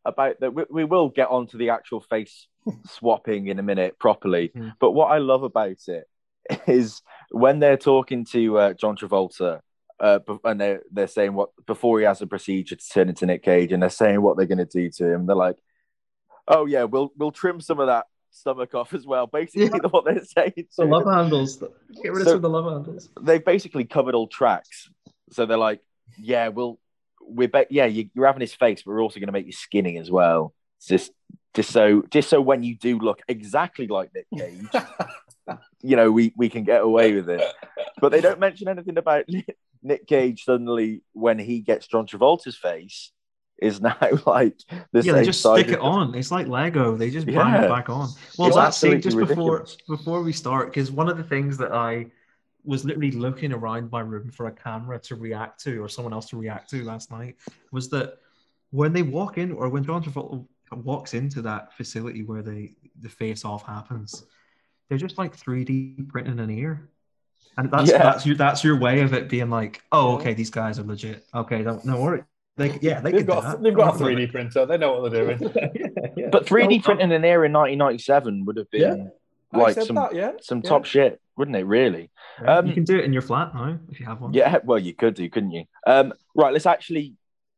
about 0.05 0.39
that? 0.39 0.53
We, 0.53 0.63
we 0.69 0.83
will 0.85 1.09
get 1.09 1.29
onto 1.29 1.57
the 1.57 1.69
actual 1.69 2.01
face 2.01 2.47
swapping 2.87 3.47
in 3.47 3.59
a 3.59 3.63
minute 3.63 3.99
properly. 3.99 4.49
Mm. 4.55 4.73
But 4.79 4.91
what 4.91 5.11
I 5.11 5.19
love 5.19 5.43
about 5.43 5.77
it 5.87 6.05
is 6.67 7.01
when 7.29 7.59
they're 7.59 7.77
talking 7.77 8.25
to 8.25 8.57
uh, 8.57 8.73
John 8.73 8.95
Travolta, 8.97 9.59
uh, 10.01 10.19
and 10.43 10.59
they're 10.59 10.81
they're 10.91 11.07
saying 11.07 11.33
what 11.33 11.49
before 11.67 11.99
he 11.99 12.05
has 12.05 12.21
a 12.21 12.27
procedure 12.27 12.75
to 12.75 12.89
turn 12.89 13.07
into 13.09 13.25
Nick 13.25 13.43
Cage, 13.43 13.71
and 13.71 13.81
they're 13.81 13.89
saying 13.89 14.21
what 14.21 14.35
they're 14.35 14.47
going 14.47 14.57
to 14.57 14.65
do 14.65 14.89
to 14.89 15.13
him. 15.13 15.27
They're 15.27 15.35
like, 15.35 15.57
"Oh 16.47 16.65
yeah, 16.65 16.83
we'll 16.85 17.11
we'll 17.17 17.31
trim 17.31 17.61
some 17.61 17.79
of 17.79 17.87
that 17.87 18.07
stomach 18.31 18.73
off 18.73 18.93
as 18.93 19.05
well." 19.05 19.27
Basically, 19.31 19.65
Yeah. 19.65 19.87
what 19.89 20.05
they're 20.05 20.23
saying. 20.25 20.65
The 20.77 20.85
love 20.85 21.05
handles. 21.05 21.57
Get 22.01 22.11
rid 22.11 22.21
of 22.21 22.27
So- 22.27 22.35
of 22.35 22.41
the 22.41 22.49
love 22.49 22.65
handles. 22.73 23.09
they've 23.21 23.45
basically 23.45 23.85
covered 23.85 24.15
all 24.15 24.27
tracks. 24.27 24.89
So 25.31 25.45
they're 25.45 25.57
like, 25.57 25.79
yeah, 26.17 26.49
we'll, 26.49 26.77
we're, 27.21 27.47
be- 27.47 27.67
yeah, 27.69 27.85
you, 27.85 28.09
you're 28.13 28.25
having 28.25 28.41
his 28.41 28.53
face, 28.53 28.81
but 28.83 28.91
we're 28.91 29.01
also 29.01 29.19
going 29.21 29.27
to 29.27 29.31
make 29.31 29.45
you 29.45 29.53
skinny 29.53 29.97
as 29.97 30.11
well. 30.11 30.53
It's 30.77 30.87
just, 30.87 31.11
just 31.53 31.69
so, 31.69 32.03
just 32.11 32.29
so 32.29 32.41
when 32.41 32.63
you 32.63 32.75
do 32.75 32.97
look 32.99 33.21
exactly 33.29 33.87
like 33.87 34.09
Nick 34.13 34.25
Cage, 34.37 34.83
you 35.81 35.95
know, 35.95 36.11
we 36.11 36.33
we 36.35 36.49
can 36.49 36.63
get 36.65 36.81
away 36.81 37.13
with 37.13 37.29
it. 37.29 37.41
But 38.01 38.11
they 38.11 38.19
don't 38.19 38.39
mention 38.41 38.67
anything 38.67 38.97
about 38.97 39.23
Nick, 39.83 40.07
Cage 40.07 40.43
suddenly 40.43 41.01
when 41.13 41.39
he 41.39 41.61
gets 41.61 41.87
John 41.87 42.05
Travolta's 42.07 42.57
face 42.57 43.11
is 43.61 43.79
now 43.81 43.97
like 44.25 44.57
the 44.91 45.01
Yeah, 45.01 45.13
they 45.13 45.25
just 45.25 45.39
stick 45.39 45.69
it 45.69 45.79
on. 45.79 46.15
It's 46.15 46.31
like 46.31 46.47
Lego. 46.47 46.95
They 46.97 47.09
just 47.09 47.25
bang 47.27 47.35
Yeah. 47.35 47.65
it 47.65 47.69
back 47.69 47.89
on. 47.89 48.09
Well, 48.37 48.47
It's 48.47 48.57
that 48.57 48.73
scene 48.73 48.93
absolutely 48.95 49.01
just 49.01 49.17
before 49.17 49.65
before 49.87 50.21
we 50.23 50.33
start, 50.33 50.67
because 50.69 50.91
one 50.91 51.09
of 51.09 51.17
the 51.17 51.23
things 51.23 51.57
that 51.57 51.71
I 51.71 52.07
was 52.63 52.85
literally 52.85 53.11
looking 53.11 53.51
around 53.51 53.91
my 53.91 54.01
room 54.01 54.29
for 54.29 54.45
a 54.47 54.51
camera 54.51 54.99
to 54.99 55.15
react 55.15 55.63
to 55.63 55.81
or 55.83 55.89
someone 55.89 56.13
else 56.13 56.29
to 56.29 56.37
react 56.37 56.69
to 56.69 56.83
last 56.83 57.09
night 57.09 57.35
was 57.71 57.89
that 57.89 58.17
when 58.69 58.93
they 58.93 59.01
walk 59.01 59.37
in 59.39 59.51
or 59.51 59.67
when 59.69 59.83
John 59.83 60.03
Travolta 60.03 60.45
walks 60.71 61.13
into 61.15 61.41
that 61.41 61.73
facility 61.75 62.23
where 62.23 62.41
they 62.43 62.75
the 62.99 63.09
face 63.09 63.43
off 63.45 63.65
happens, 63.65 64.25
they're 64.89 64.97
just 64.99 65.17
like 65.17 65.35
3D 65.35 66.07
printing 66.09 66.39
an 66.39 66.49
ear. 66.51 66.90
And 67.57 67.69
that's 67.71 67.89
Yeah. 67.91 67.97
that's 67.99 68.25
your 68.25 68.35
that's 68.35 68.63
your 68.63 68.79
way 68.79 69.01
of 69.01 69.13
it 69.13 69.29
being 69.29 69.49
like, 69.49 69.81
oh, 69.91 70.15
okay, 70.15 70.33
these 70.33 70.49
guys 70.49 70.79
are 70.79 70.83
legit. 70.83 71.25
Okay, 71.35 71.63
don't 71.63 71.83
no 71.85 71.99
worry. 72.01 72.23
They, 72.57 72.77
yeah, 72.81 72.99
they 72.99 73.11
they've 73.11 73.19
can 73.25 73.27
do 73.27 73.41
got 73.41 73.43
that. 73.43 73.63
they've 73.63 73.73
got 73.75 73.89
a 73.89 73.91
I'm 73.93 73.99
not 73.99 74.09
3D 74.19 74.31
printer. 74.31 74.65
They 74.65 74.77
know 74.77 74.99
what 75.01 75.11
they're 75.11 75.25
doing. 75.35 75.51
yeah, 75.75 76.07
yeah. 76.15 76.29
But 76.31 76.45
3D 76.45 76.79
Oh, 76.79 76.81
printing 76.83 77.11
an 77.11 77.25
air 77.25 77.45
in 77.45 77.53
1997 77.53 78.45
would 78.45 78.57
have 78.57 78.69
been 78.71 79.11
I 79.53 79.57
like 79.57 79.81
some 79.81 79.95
that, 79.95 80.15
yeah. 80.15 80.31
some 80.41 80.61
yeah. 80.63 80.69
top 80.69 80.85
shit, 80.85 81.19
wouldn't 81.37 81.57
it? 81.57 81.65
Really? 81.65 82.09
Um, 82.45 82.67
you 82.67 82.73
can 82.73 82.83
do 82.85 82.97
it 82.97 83.03
in 83.05 83.11
your 83.13 83.21
flat 83.21 83.53
now 83.53 83.77
if 83.89 83.99
you 83.99 84.05
have 84.05 84.21
one. 84.21 84.33
Yeah, 84.33 84.59
well, 84.63 84.79
you 84.79 84.93
could 84.93 85.13
do, 85.15 85.29
couldn't 85.29 85.51
you? 85.51 85.65
Um, 85.85 86.13
right, 86.35 86.53
let's 86.53 86.65
actually 86.65 87.15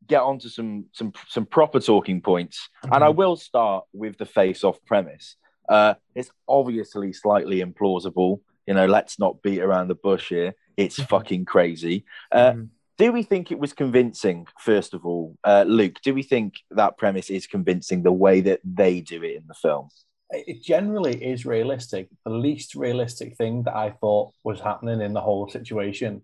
get 0.08 0.21
on 0.21 0.39
to 0.39 0.49
some 0.49 0.86
some 0.93 1.13
some 1.27 1.45
proper 1.45 1.79
talking 1.79 2.19
points, 2.21 2.67
and 2.84 3.03
I 3.03 3.10
Mhm. 3.10 3.15
will 3.15 3.36
start 3.36 3.86
with 3.93 4.17
the 4.17 4.25
face-off 4.25 4.77
premise. 4.86 5.36
Uh, 5.69 5.93
it's 6.15 6.32
obviously 6.47 7.13
slightly 7.13 7.62
implausible. 7.62 8.41
You 8.67 8.73
know, 8.73 8.86
let's 8.86 9.19
not 9.19 9.41
beat 9.41 9.62
around 9.62 9.88
the 9.89 9.95
bush 9.95 10.30
here. 10.30 10.56
It's 10.78 10.99
Mhm. 10.99 11.08
fucking 11.10 11.45
crazy. 11.45 12.06
Uh, 12.32 12.52
Mhm. 12.52 12.69
do 12.97 13.12
we 13.12 13.23
think 13.23 13.52
it 13.52 13.60
was 13.60 13.73
convincing? 13.73 14.47
First 14.60 14.93
of 14.93 15.06
all, 15.06 15.38
uh, 15.43 15.65
Luke, 15.67 15.99
do 16.04 16.13
we 16.13 16.23
think 16.23 16.56
that 16.71 16.97
premise 16.97 17.30
is 17.30 17.47
convincing 17.47 18.04
the 18.04 18.12
way 18.13 18.41
that 18.41 18.62
they 18.63 19.02
do 19.02 19.21
it 19.23 19.36
in 19.36 19.47
the 19.47 19.54
film? 19.56 19.89
it 20.36 20.63
generally 20.63 21.23
is 21.23 21.45
realistic. 21.45 22.10
The 22.23 22.32
least 22.32 22.73
realistic 22.73 23.38
thing 23.38 23.62
that 23.63 23.76
I 23.76 23.91
thought 23.91 24.34
was 24.43 24.60
happening 24.60 24.99
in 24.99 25.13
the 25.13 25.21
whole 25.21 25.47
situation. 25.47 26.23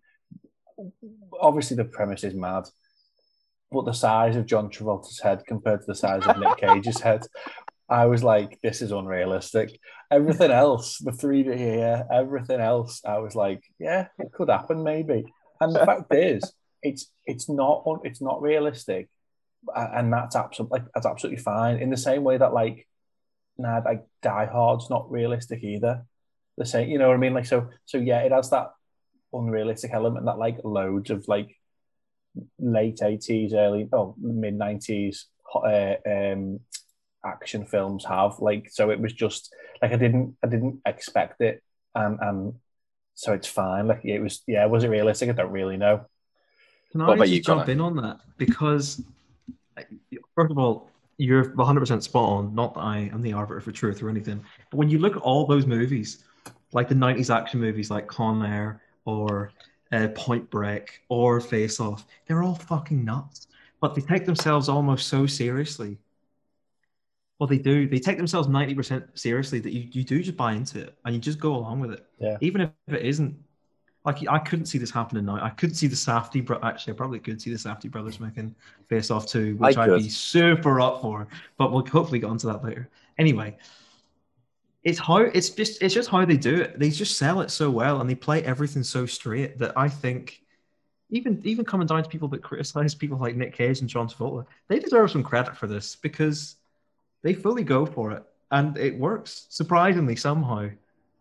Obviously, 1.40 1.78
the 1.78 1.86
premise 1.86 2.24
is 2.24 2.34
mad, 2.34 2.64
but 3.72 3.86
the 3.86 3.94
size 3.94 4.36
of 4.36 4.48
John 4.48 4.72
Travolta's 4.72 5.20
head 5.20 5.46
compared 5.46 5.82
to 5.82 5.86
the 5.86 5.94
size 5.94 6.26
of 6.26 6.40
Nick 6.40 6.58
Cage's 6.58 7.02
head, 7.02 7.22
I 7.90 8.06
was 8.06 8.24
like, 8.24 8.60
this 8.62 8.82
is 8.82 8.92
unrealistic. 8.92 9.80
Everything 10.12 10.52
else, 10.52 11.00
the 11.00 11.12
3D 11.12 11.58
here, 11.58 12.06
everything 12.12 12.60
else, 12.60 13.02
I 13.06 13.18
was 13.20 13.36
like, 13.36 13.64
yeah, 13.80 14.08
it 14.20 14.32
could 14.32 14.50
happen 14.50 14.84
maybe. 14.84 15.26
And 15.60 15.76
the 15.76 15.86
fact 15.86 16.14
is, 16.14 16.54
it's 16.82 17.12
it's 17.26 17.50
not 17.50 17.84
it's 18.04 18.22
not 18.22 18.42
realistic, 18.42 19.10
and 19.76 20.14
that's 20.14 20.36
absolutely 20.36 20.80
like, 20.80 20.88
that's 20.94 21.06
absolutely 21.06 21.44
fine. 21.44 21.78
In 21.78 21.90
the 21.90 21.98
same 21.98 22.24
way 22.24 22.38
that 22.38 22.54
like 22.54 22.88
nah, 23.60 23.82
like 23.84 24.06
Die 24.22 24.46
Hard's 24.46 24.90
not 24.90 25.12
realistic 25.12 25.64
either. 25.64 26.06
The 26.58 26.66
same, 26.66 26.90
you 26.90 26.98
know 26.98 27.08
what 27.08 27.16
I 27.16 27.20
mean? 27.20 27.34
Like 27.34 27.46
so, 27.46 27.70
so 27.86 27.98
yeah, 27.98 28.20
it 28.20 28.32
has 28.32 28.50
that 28.50 28.72
unrealistic 29.34 29.92
element 29.94 30.26
that 30.26 30.38
like 30.38 30.60
loads 30.64 31.10
of 31.10 31.28
like 31.28 31.56
late 32.58 33.02
eighties, 33.04 33.54
early 33.54 33.88
oh 33.92 34.16
mid 34.18 34.56
nineties 34.56 35.26
uh, 35.54 35.96
um, 36.06 36.60
action 37.26 37.66
films 37.66 38.06
have. 38.06 38.40
Like 38.40 38.70
so, 38.72 38.90
it 38.92 39.00
was 39.00 39.14
just 39.14 39.54
like 39.82 39.92
I 39.92 39.98
didn't 39.98 40.38
I 40.44 40.48
didn't 40.48 40.82
expect 40.86 41.42
it, 41.42 41.64
and 41.96 42.20
and 42.22 42.54
so 43.16 43.34
it's 43.34 43.48
fine. 43.48 43.88
Like 43.88 44.06
it 44.06 44.20
was 44.22 44.42
yeah, 44.48 44.66
was 44.66 44.84
it 44.84 44.90
realistic? 44.90 45.30
I 45.30 45.34
don't 45.34 45.52
really 45.52 45.78
know. 45.78 46.06
Can 46.92 47.02
What 47.04 47.14
I 47.14 47.16
about 47.16 47.28
just 47.28 47.34
you, 47.34 47.42
jump 47.42 47.68
Connor? 47.68 47.70
in 47.70 47.82
on 47.82 47.96
that? 47.98 48.20
Because, 48.38 49.02
first 50.36 50.52
of 50.52 50.58
all, 50.58 50.90
you're 51.18 51.54
100% 51.56 52.02
spot 52.04 52.30
on. 52.30 52.56
Not 52.56 52.74
that 52.76 52.82
I 52.82 53.10
am 53.14 53.22
the 53.22 53.34
arbiter 53.34 53.62
for 53.62 53.72
truth 53.72 54.02
or 54.02 54.10
anything. 54.10 54.44
But 54.72 54.78
when 54.78 54.90
you 54.90 55.00
look 55.00 55.16
at 55.16 55.22
all 55.22 55.46
those 55.46 55.66
movies, 55.66 56.24
like 56.72 56.88
the 56.88 56.96
90s 56.96 57.30
action 57.30 57.60
movies 57.60 57.92
like 57.92 58.08
Con 58.08 58.46
Air 58.46 58.82
or 59.06 59.52
uh, 59.92 60.08
Point 60.16 60.50
Break 60.50 61.02
or 61.10 61.42
Face 61.42 61.80
Off, 61.80 62.06
they're 62.28 62.44
all 62.44 62.56
fucking 62.56 63.04
nuts. 63.04 63.48
But 63.82 63.96
they 63.96 64.02
take 64.02 64.26
themselves 64.26 64.70
almost 64.70 65.08
so 65.08 65.26
seriously. 65.26 65.98
Well, 67.40 67.48
they 67.48 67.58
do. 67.58 67.88
They 67.88 68.00
take 68.00 68.18
themselves 68.18 68.50
90% 68.50 69.18
seriously 69.18 69.60
that 69.60 69.72
you, 69.72 69.88
you 69.92 70.04
do 70.04 70.22
just 70.22 70.38
buy 70.38 70.54
into 70.54 70.80
it 70.80 70.96
and 71.06 71.16
you 71.16 71.22
just 71.22 71.40
go 71.40 71.56
along 71.56 71.80
with 71.80 71.92
it. 71.92 72.06
Yeah. 72.20 72.38
Even 72.42 72.62
if 72.62 72.72
it 72.88 73.06
isn't 73.06 73.38
like 74.06 74.26
I 74.28 74.40
couldn't 74.40 74.66
see 74.66 74.78
this 74.78 74.92
happening 74.92 75.26
now. 75.26 75.44
I 75.44 75.50
could 75.50 75.76
see 75.76 75.88
the 75.88 75.96
Safdie 75.96 76.46
bro. 76.46 76.60
Actually, 76.64 76.94
I 76.94 76.96
probably 76.98 77.20
could 77.20 77.42
see 77.42 77.52
the 77.52 77.58
Safdie 77.58 77.92
brothers 77.92 78.20
making 78.20 78.56
Face 78.88 79.12
Off 79.12 79.28
too, 79.28 79.56
which 79.58 79.78
I'd 79.78 79.98
be 79.98 80.10
super 80.10 80.80
up 80.80 81.02
for. 81.02 81.28
But 81.58 81.72
we'll 81.72 81.86
hopefully 81.86 82.20
get 82.20 82.30
onto 82.30 82.48
that 82.48 82.64
later. 82.64 82.90
Anyway, 83.18 83.58
it's 84.84 85.00
how 85.00 85.18
it's 85.18 85.50
just 85.50 85.82
it's 85.82 85.94
just 85.94 86.10
how 86.10 86.24
they 86.26 86.38
do 86.38 86.56
it. 86.56 86.80
They 86.80 86.90
just 86.90 87.18
sell 87.18 87.42
it 87.42 87.52
so 87.52 87.70
well 87.70 88.00
and 88.02 88.10
they 88.10 88.16
play 88.16 88.44
everything 88.44 88.84
so 88.84 89.06
straight 89.06 89.58
that 89.60 89.78
I 89.78 89.90
think 89.90 90.42
even 91.10 91.42
even 91.44 91.66
coming 91.66 91.88
down 91.88 92.04
to 92.04 92.10
people 92.10 92.30
that 92.30 92.42
criticize 92.42 92.96
people 92.96 93.18
like 93.18 93.36
Nick 93.36 93.54
Cage 93.54 93.82
and 93.82 93.90
John 93.90 94.08
Travolta, 94.08 94.46
they 94.70 94.80
deserve 94.80 95.12
some 95.12 95.24
credit 95.24 95.58
for 95.58 95.68
this 95.68 95.96
because 95.96 96.56
they 97.22 97.34
fully 97.34 97.64
go 97.64 97.86
for 97.86 98.12
it 98.12 98.24
and 98.52 98.78
it 98.78 98.98
works 98.98 99.46
surprisingly 99.50 100.16
somehow. 100.16 100.70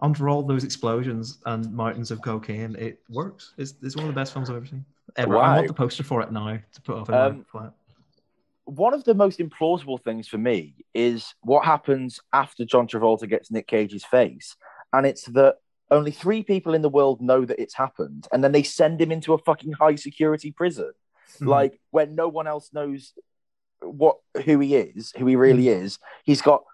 Under 0.01 0.29
all 0.29 0.45
those 0.45 0.63
explosions 0.63 1.39
and 1.45 1.73
mountains 1.75 2.13
of 2.13 2.23
cocaine, 2.23 2.77
it 2.77 3.01
works. 3.11 3.55
It's, 3.59 3.75
it's 3.83 3.97
one 3.97 4.05
of 4.05 4.15
the 4.15 4.21
best 4.21 4.33
films 4.33 4.49
I've 4.49 4.55
ever 4.57 4.67
seen. 4.67 4.85
Ever. 5.17 5.37
I 5.37 5.57
want 5.57 5.67
the 5.67 5.75
poster 5.75 6.05
for 6.05 6.23
it 6.23 6.31
now 6.31 6.57
to 6.73 6.83
put 6.83 6.97
off 6.97 7.09
in 7.09 7.15
Um, 7.17 7.39
my 7.39 7.43
flat. 7.51 7.73
one 8.65 8.95
of 8.95 9.03
the 9.03 9.15
most 9.15 9.41
implausible 9.41 10.01
things 10.01 10.29
for 10.29 10.39
me 10.39 10.77
is 10.95 11.35
what 11.41 11.65
happens 11.65 12.21
after 12.33 12.65
John 12.65 12.87
Travolta 12.87 13.29
gets 13.29 13.51
Nick 13.51 13.67
Cage's 13.67 14.05
face, 14.05 14.55
and 14.93 15.05
it's 15.05 15.25
that 15.25 15.57
only 15.91 16.13
three 16.13 16.45
people 16.45 16.75
in 16.75 16.83
the 16.83 16.89
world 16.89 17.21
know 17.21 17.45
that 17.45 17.61
it's 17.61 17.75
happened, 17.75 18.29
and 18.33 18.45
then 18.45 18.53
they 18.53 18.63
send 18.63 19.01
him 19.01 19.11
into 19.11 19.33
a 19.33 19.39
fucking 19.39 19.73
high 19.73 19.97
security 19.97 20.53
prison, 20.53 20.93
Mhm. 21.41 21.47
like 21.49 21.81
where 21.91 22.07
no 22.07 22.29
one 22.29 22.47
else 22.47 22.73
knows 22.73 23.15
what 23.83 24.19
who 24.45 24.61
he 24.61 24.75
is, 24.75 25.12
who 25.17 25.27
he 25.27 25.37
really 25.37 25.69
is. 25.69 25.99
He's 26.25 26.43
got 26.43 26.64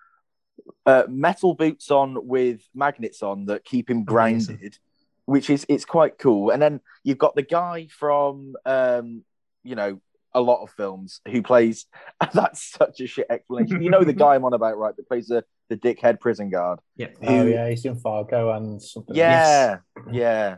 uh, 0.86 1.04
metal 1.08 1.54
boots 1.54 1.90
on 1.90 2.26
with 2.26 2.62
magnets 2.74 3.22
on 3.22 3.46
that 3.46 3.64
keep 3.64 3.90
him 3.90 4.04
Amazing. 4.08 4.56
grounded, 4.56 4.78
which 5.26 5.50
is 5.50 5.66
it's 5.68 5.84
quite 5.84 6.18
cool. 6.18 6.50
And 6.50 6.60
then 6.62 6.80
you've 7.02 7.18
got 7.18 7.34
the 7.34 7.42
guy 7.42 7.88
from 7.90 8.54
um, 8.64 9.24
you 9.62 9.74
know 9.74 10.00
a 10.32 10.40
lot 10.40 10.62
of 10.62 10.70
films 10.70 11.20
who 11.28 11.42
plays. 11.42 11.86
That's 12.32 12.62
such 12.62 13.00
a 13.00 13.06
shit 13.06 13.26
explanation. 13.30 13.82
You 13.82 13.90
know 13.90 14.04
the 14.04 14.12
guy 14.12 14.34
I'm 14.34 14.44
on 14.44 14.52
about, 14.52 14.78
right? 14.78 14.96
That 14.96 15.08
plays 15.08 15.28
the 15.28 15.44
the 15.68 15.76
dickhead 15.76 16.20
prison 16.20 16.50
guard. 16.50 16.80
yeah. 16.96 17.08
Oh 17.22 17.46
yeah, 17.46 17.68
he's 17.68 17.84
in 17.84 17.96
Fargo 17.96 18.52
and 18.52 18.82
something. 18.82 19.16
Yeah, 19.16 19.78
yeah, 20.10 20.56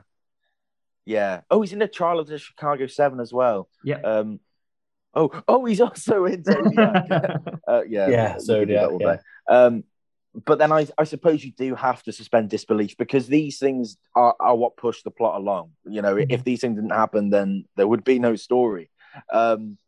yeah. 1.04 1.40
Oh, 1.50 1.60
he's 1.62 1.72
in 1.72 1.78
the 1.78 1.88
Trial 1.88 2.18
of 2.18 2.26
the 2.26 2.38
Chicago 2.38 2.86
Seven 2.86 3.20
as 3.20 3.32
well. 3.32 3.68
Yeah. 3.84 4.00
Um. 4.00 4.40
Oh, 5.16 5.30
oh, 5.48 5.64
he's 5.64 5.80
also 5.80 6.24
in 6.32 6.44
Zodiac. 6.44 7.06
uh, 7.68 7.82
yeah, 7.88 8.08
Yeah, 8.08 8.24
we 8.26 8.28
can 8.28 8.38
do 8.38 8.40
Zodiac, 8.44 8.90
yeah. 9.00 9.16
Um, 9.48 9.84
but 10.44 10.58
then 10.58 10.70
I, 10.70 10.86
I 10.98 11.04
suppose 11.04 11.42
you 11.42 11.52
do 11.52 11.74
have 11.74 12.02
to 12.02 12.12
suspend 12.12 12.50
disbelief 12.50 12.96
because 12.98 13.26
these 13.26 13.58
things 13.58 13.96
are, 14.14 14.36
are 14.38 14.54
what 14.54 14.76
push 14.76 15.02
the 15.02 15.10
plot 15.10 15.40
along. 15.40 15.70
You 15.86 16.02
know, 16.02 16.14
Mm-hmm. 16.16 16.30
if 16.30 16.44
these 16.44 16.60
things 16.60 16.76
didn't 16.76 16.90
happen, 16.90 17.30
then 17.30 17.64
there 17.76 17.88
would 17.88 18.04
be 18.04 18.18
no 18.18 18.36
story. 18.36 18.90
Um, 19.32 19.78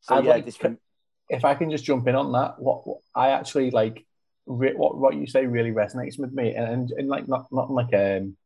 so 0.00 0.14
I'd 0.14 0.24
yeah, 0.24 0.30
like 0.32 0.46
to- 0.58 0.78
If 1.28 1.44
I 1.44 1.54
can 1.54 1.70
just 1.70 1.84
jump 1.84 2.08
in 2.08 2.14
on 2.14 2.32
that, 2.32 2.58
what, 2.58 2.86
what 2.86 2.98
I 3.14 3.30
actually 3.30 3.70
like, 3.70 4.06
re- 4.46 4.74
what 4.74 4.96
what 4.96 5.14
you 5.14 5.26
say 5.26 5.44
really 5.46 5.70
resonates 5.72 6.18
with 6.18 6.32
me, 6.32 6.54
and 6.54 6.66
and, 6.66 6.90
and 6.90 7.08
like 7.08 7.28
not 7.28 7.46
not 7.52 7.70
like 7.70 7.92
um, 7.94 8.36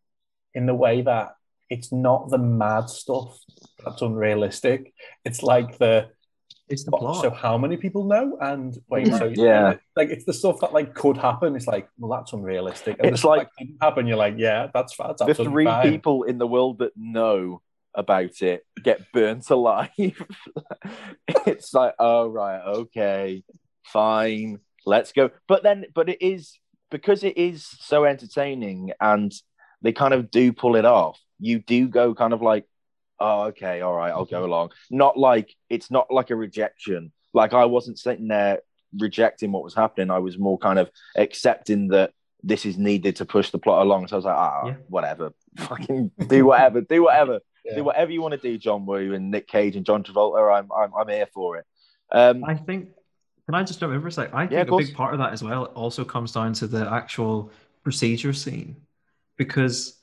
in 0.55 0.67
the 0.67 0.75
way 0.75 1.03
that 1.03 1.35
it's 1.71 1.93
not 1.93 2.31
the 2.31 2.39
mad 2.39 2.89
stuff 2.89 3.39
that's 3.85 4.03
unrealistic. 4.03 4.93
It's 5.25 5.43
like 5.43 5.79
the 5.79 6.09
It's 6.69 6.85
the 6.85 6.91
But 6.91 7.01
plot. 7.01 7.23
So 7.23 7.31
how 7.31 7.57
many 7.59 7.77
people 7.77 8.05
know? 8.05 8.37
And 8.41 8.77
wait, 8.89 9.07
so 9.09 9.25
Yeah. 9.35 9.77
like 9.97 10.11
it's 10.11 10.25
the 10.25 10.33
stuff 10.35 10.61
that 10.61 10.73
like 10.73 10.95
could 10.95 11.17
happen. 11.17 11.57
It's 11.57 11.67
like, 11.67 11.89
well, 11.99 12.19
that's 12.19 12.33
unrealistic. 12.33 12.97
And 12.99 13.13
It's 13.13 13.25
like- 13.25 13.43
that 13.43 13.51
couldn't 13.59 13.79
happen. 13.81 14.07
You're 14.07 14.17
like, 14.19 14.35
yeah, 14.39 14.69
that's 14.75 14.97
that's 14.97 15.21
the 15.23 15.29
absolutely 15.31 15.53
three 15.53 15.65
fine. 15.65 15.91
people 15.91 16.23
in 16.25 16.39
the 16.39 16.47
world 16.47 16.79
that 16.81 16.93
know 16.97 17.63
about 17.95 18.43
it 18.43 18.65
get 18.85 19.01
burnt 19.13 19.49
alive. 19.59 19.91
it's 21.47 21.73
like, 21.75 21.95
oh 21.99 22.29
right, 22.29 22.61
okay, 22.67 23.43
fine, 23.85 24.59
let's 24.87 25.13
go. 25.13 25.31
But 25.47 25.63
then, 25.63 25.87
but 25.95 26.09
it 26.09 26.21
is 26.23 26.59
because 26.91 27.25
it 27.25 27.37
is 27.37 27.67
so 27.67 28.05
entertaining, 28.05 28.93
and 29.01 29.33
they 29.83 29.93
kind 29.93 30.15
of 30.15 30.31
do 30.31 30.53
pull 30.53 30.77
it 30.77 30.85
off. 30.85 31.19
You 31.41 31.59
do 31.61 31.89
go 31.89 32.15
kind 32.15 32.33
of 32.33 32.43
like, 32.43 32.65
oh 33.21 33.43
okay, 33.45 33.81
all 33.81 33.95
right, 33.95 34.11
I'll 34.11 34.25
go 34.25 34.45
along. 34.45 34.71
Not 34.91 35.17
like 35.19 35.55
it's 35.69 35.91
not 35.91 36.11
like 36.11 36.31
a 36.31 36.37
rejection. 36.37 37.13
Like 37.35 37.53
I 37.53 37.65
wasn't 37.67 37.99
sitting 37.99 38.29
there 38.29 38.61
rejecting 38.99 39.53
what 39.53 39.63
was 39.65 39.75
happening. 39.75 40.11
I 40.11 40.19
was 40.19 40.39
more 40.39 40.59
kind 40.59 40.79
of 40.79 40.91
accepting 41.17 41.89
that 41.89 42.13
this 42.43 42.65
is 42.65 42.79
needed 42.79 43.17
to 43.17 43.25
push 43.25 43.51
the 43.51 43.59
plot 43.59 43.83
along. 43.83 44.09
So 44.09 44.17
I 44.17 44.19
was 44.19 44.25
like, 44.25 44.37
ah, 44.37 44.67
Yeah. 44.67 44.75
whatever, 44.89 45.33
fucking 45.59 46.11
do 46.27 46.47
whatever, 46.47 46.81
do 46.81 47.03
whatever, 47.03 47.41
Yeah. 47.65 47.77
do 47.77 47.85
whatever 47.85 48.11
you 48.13 48.23
want 48.23 48.33
to 48.33 48.39
do, 48.41 48.57
John 48.57 48.87
Woo 48.87 49.13
and 49.13 49.31
Nick 49.31 49.47
Cage 49.49 49.77
and 49.77 49.85
John 49.85 50.03
Travolta. 50.03 50.57
I'm, 50.59 50.71
I'm, 50.73 50.93
I'm 50.95 51.09
here 51.09 51.27
for 51.35 51.57
it. 51.59 51.67
Um, 52.11 52.45
I 52.45 52.55
think. 52.55 52.91
Can 53.47 53.55
I 53.55 53.63
just 53.65 53.81
jump 53.81 53.93
in 53.95 54.01
for 54.01 54.09
a 54.09 54.13
sec? 54.13 54.33
I 54.33 54.43
Yeah, 54.45 54.49
think 54.49 54.69
of 54.69 54.75
a 54.75 54.77
big 54.79 54.95
part 54.95 55.15
of 55.15 55.19
that 55.21 55.33
as 55.33 55.43
well 55.43 55.65
also 55.67 56.05
comes 56.05 56.33
down 56.33 56.53
to 56.55 56.67
the 56.67 56.91
actual 56.91 57.51
procedure 57.83 58.33
scene, 58.33 58.77
because 59.37 59.98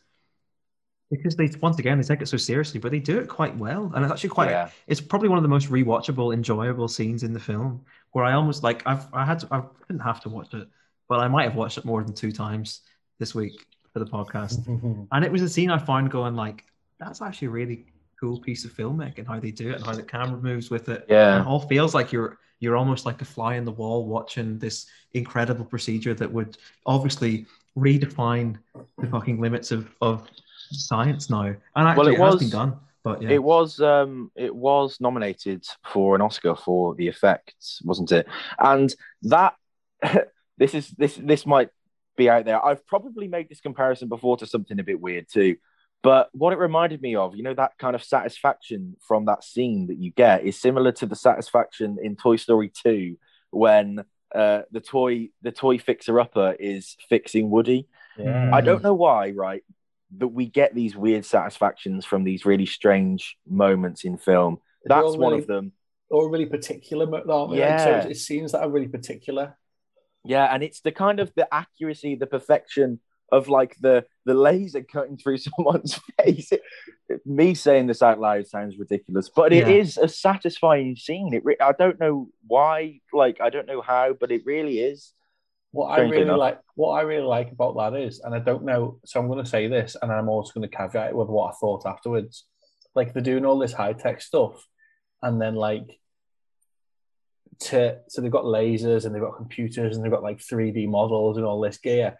because 1.17 1.36
they 1.36 1.49
once 1.62 1.80
again 1.80 1.97
they 1.99 2.04
take 2.04 2.21
it 2.21 2.28
so 2.28 2.38
seriously, 2.38 2.80
but 2.80 2.91
they 2.91 2.99
do 2.99 3.19
it 3.19 3.28
quite 3.28 3.56
well, 3.58 3.91
and 3.95 4.04
it's 4.04 4.12
actually 4.12 4.30
quite. 4.30 4.49
yeah, 4.49 4.69
It's 4.88 5.01
probably 5.01 5.30
one 5.30 5.38
of 5.38 5.43
the 5.43 5.49
most 5.49 5.69
rewatchable, 5.69 6.34
enjoyable 6.34 6.88
scenes 6.88 7.23
in 7.23 7.34
the 7.34 7.39
film. 7.39 7.84
Where 8.12 8.25
I 8.25 8.34
almost 8.34 8.63
like 8.63 8.84
I've 8.86 9.06
I 9.13 9.25
had 9.25 9.39
to, 9.39 9.47
I 9.51 9.63
didn't 9.88 10.01
have 10.01 10.21
to 10.21 10.30
watch 10.30 10.54
it, 10.54 10.67
but 11.10 11.19
I 11.19 11.28
might 11.28 11.43
have 11.43 11.56
watched 11.56 11.78
it 11.78 11.86
more 11.86 12.04
than 12.04 12.13
two 12.13 12.32
times 12.32 12.82
this 13.19 13.36
week 13.36 13.65
for 13.93 13.99
the 13.99 14.06
podcast. 14.06 14.65
And 15.12 15.23
it 15.25 15.32
was 15.32 15.41
a 15.41 15.49
scene 15.49 15.69
I 15.71 15.78
found 15.78 16.12
going 16.12 16.36
like, 16.36 16.63
that's 16.99 17.21
actually 17.21 17.47
a 17.47 17.51
really 17.51 17.86
cool 18.19 18.39
piece 18.39 18.65
of 18.65 18.71
filmmaking, 18.71 19.28
how 19.28 19.39
they 19.39 19.51
do 19.51 19.69
it 19.71 19.75
and 19.75 19.86
how 19.86 19.93
the 19.93 20.04
camera 20.04 20.39
moves 20.41 20.69
with 20.69 20.89
it. 20.89 21.06
Yeah. 21.10 21.36
And 21.36 21.45
it 21.45 21.47
all 21.47 21.60
feels 21.60 21.93
like 21.93 22.12
you're 22.12 22.38
you're 22.60 22.78
almost 22.78 23.06
like 23.06 23.21
a 23.21 23.25
fly 23.25 23.56
in 23.56 23.65
the 23.65 23.71
wall 23.71 24.06
watching 24.06 24.58
this 24.58 24.86
incredible 25.13 25.65
procedure 25.65 26.13
that 26.13 26.32
would 26.32 26.58
obviously 26.86 27.45
redefine 27.78 28.58
the 28.97 29.08
fucking 29.08 29.41
limits 29.41 29.71
of, 29.71 29.93
of 30.01 30.28
science 30.71 31.30
now. 31.30 31.43
And 31.43 31.58
actually 31.75 31.97
Well, 31.97 32.08
it 32.08 32.13
it, 32.13 32.19
has 32.23 32.34
was- 32.34 32.41
been 32.43 32.49
done. 32.49 32.80
But 33.04 33.21
yeah. 33.21 33.30
It 33.30 33.43
was 33.43 33.80
um 33.80 34.32
it 34.36 34.56
was 34.56 34.99
nominated 34.99 35.63
for 35.93 36.15
an 36.15 36.21
Oscar 36.21 36.56
for 36.56 36.95
the 36.95 37.08
effects, 37.08 37.80
wasn't 37.86 38.12
it? 38.12 38.28
And 38.58 38.91
that 39.21 39.54
this 40.58 40.73
is 40.73 40.89
this 40.89 41.15
this 41.15 41.45
might 41.45 41.69
be 42.17 42.30
out 42.32 42.45
there. 42.45 42.63
I've 42.65 42.86
probably 42.88 43.28
made 43.28 43.47
this 43.47 43.62
comparison 43.62 44.08
before 44.10 44.38
to 44.38 44.47
something 44.47 44.80
a 44.80 44.84
bit 44.84 44.99
weird 44.99 45.28
too. 45.32 45.58
But 46.01 46.30
what 46.34 46.51
it 46.54 46.58
reminded 46.60 47.01
me 47.01 47.15
of, 47.15 47.36
you 47.36 47.43
know, 47.43 47.54
that 47.54 47.78
kind 47.78 47.95
of 47.95 48.04
satisfaction 48.04 48.95
from 49.08 49.25
that 49.25 49.43
scene 49.43 49.88
that 49.88 49.97
you 49.97 50.12
get 50.12 50.43
is 50.43 50.60
similar 50.60 50.91
to 50.93 51.06
the 51.06 51.15
satisfaction 51.15 51.97
in 52.01 52.15
Toy 52.15 52.36
Story 52.38 52.71
2 52.84 53.17
when 53.51 54.04
uh, 54.34 54.62
the 54.71 54.82
toy 54.82 55.30
the 55.41 55.51
toy 55.51 55.78
fixer 55.78 56.19
upper 56.19 56.56
is 56.60 56.95
fixing 57.08 57.49
Woody. 57.51 57.88
yeah. 58.17 58.49
I 58.54 58.62
don't 58.62 58.84
know 58.84 58.93
why, 58.95 59.30
right? 59.32 59.63
But 60.17 60.30
we 60.30 60.45
get 60.47 60.73
these 60.73 60.95
weird 60.95 61.25
satisfactions 61.25 62.06
from 62.06 62.23
these 62.23 62.45
really 62.45 62.65
strange 62.65 63.38
moments 63.47 64.04
in 64.06 64.17
film. 64.17 64.60
They're 64.84 64.97
That's 64.97 65.08
all 65.13 65.17
one 65.17 65.34
of 65.34 65.47
them. 65.47 65.71
Or 66.10 66.30
really 66.30 66.45
particular, 66.45 67.06
aren't 67.06 67.51
they? 67.51 67.60
Like, 67.60 67.80
so 67.80 67.89
Yeah. 67.89 67.97
it's, 67.97 68.06
it's 68.08 68.21
scenes 68.21 68.51
that 68.51 68.62
are 68.62 68.69
really 68.69 68.88
particular. 68.88 69.58
Yeah, 70.23 70.45
and 70.45 70.63
it's 70.63 70.82
the 70.82 70.91
kind 70.91 71.19
of 71.19 71.32
the 71.36 71.47
accuracy, 71.54 72.15
the 72.15 72.28
perfection 72.28 72.99
of 73.32 73.49
like 73.49 73.75
the 73.82 74.06
the 74.25 74.34
laser 74.36 74.84
cutting 74.84 75.17
through 75.17 75.38
someone's 75.47 75.99
face. 76.21 76.51
It- 76.51 76.62
me 77.25 77.54
saying 77.54 77.86
this 77.86 78.01
out 78.01 78.19
loud 78.19 78.47
sounds 78.47 78.78
ridiculous, 78.80 79.30
but 79.30 79.54
it 79.54 79.67
Yeah. 79.67 79.73
is 79.75 79.97
a 79.97 80.08
satisfying 80.08 80.95
scene. 80.95 81.34
It 81.36 81.45
re- 81.45 81.58
I 81.62 81.71
don't 81.71 81.99
know 81.99 82.30
why, 82.47 83.01
like 83.13 83.39
I 83.41 83.51
don't 83.51 83.67
know 83.67 83.82
how, 83.82 84.13
but 84.19 84.32
it 84.32 84.43
really 84.45 84.80
is. 84.80 85.13
What 85.75 85.88
I 85.88 86.03
really 86.03 86.21
enough. 86.21 86.39
like, 86.39 86.59
what 86.75 86.91
I 86.91 87.01
really 87.01 87.25
like 87.25 87.51
about 87.51 87.75
that 87.75 87.99
is, 87.99 88.21
and 88.21 88.33
I 88.33 88.39
don't 88.39 88.63
know, 88.63 88.97
so 89.03 89.19
I'm 89.19 89.27
going 89.27 89.43
to 89.43 89.49
say 89.49 89.67
this, 89.67 89.97
and 90.01 90.09
I'm 90.09 90.29
also 90.29 90.53
going 90.53 90.69
to 90.69 90.73
caveat 90.73 91.09
it 91.09 91.15
with 91.17 91.27
what 91.27 91.49
I 91.49 91.57
thought 91.57 91.85
afterwards. 91.85 92.45
Like 92.95 93.11
they're 93.11 93.21
doing 93.21 93.45
all 93.45 93.59
this 93.59 93.73
high 93.73 93.91
tech 93.91 94.21
stuff, 94.21 94.65
and 95.21 95.41
then 95.41 95.55
like 95.55 95.99
to 97.59 97.97
so 98.07 98.21
they've 98.21 98.31
got 98.31 98.45
lasers 98.45 99.05
and 99.05 99.13
they've 99.13 99.21
got 99.21 99.35
computers 99.35 99.95
and 99.95 100.05
they've 100.05 100.11
got 100.11 100.23
like 100.23 100.38
3D 100.38 100.88
models 100.88 101.35
and 101.35 101.45
all 101.45 101.59
this 101.59 101.77
gear, 101.77 102.17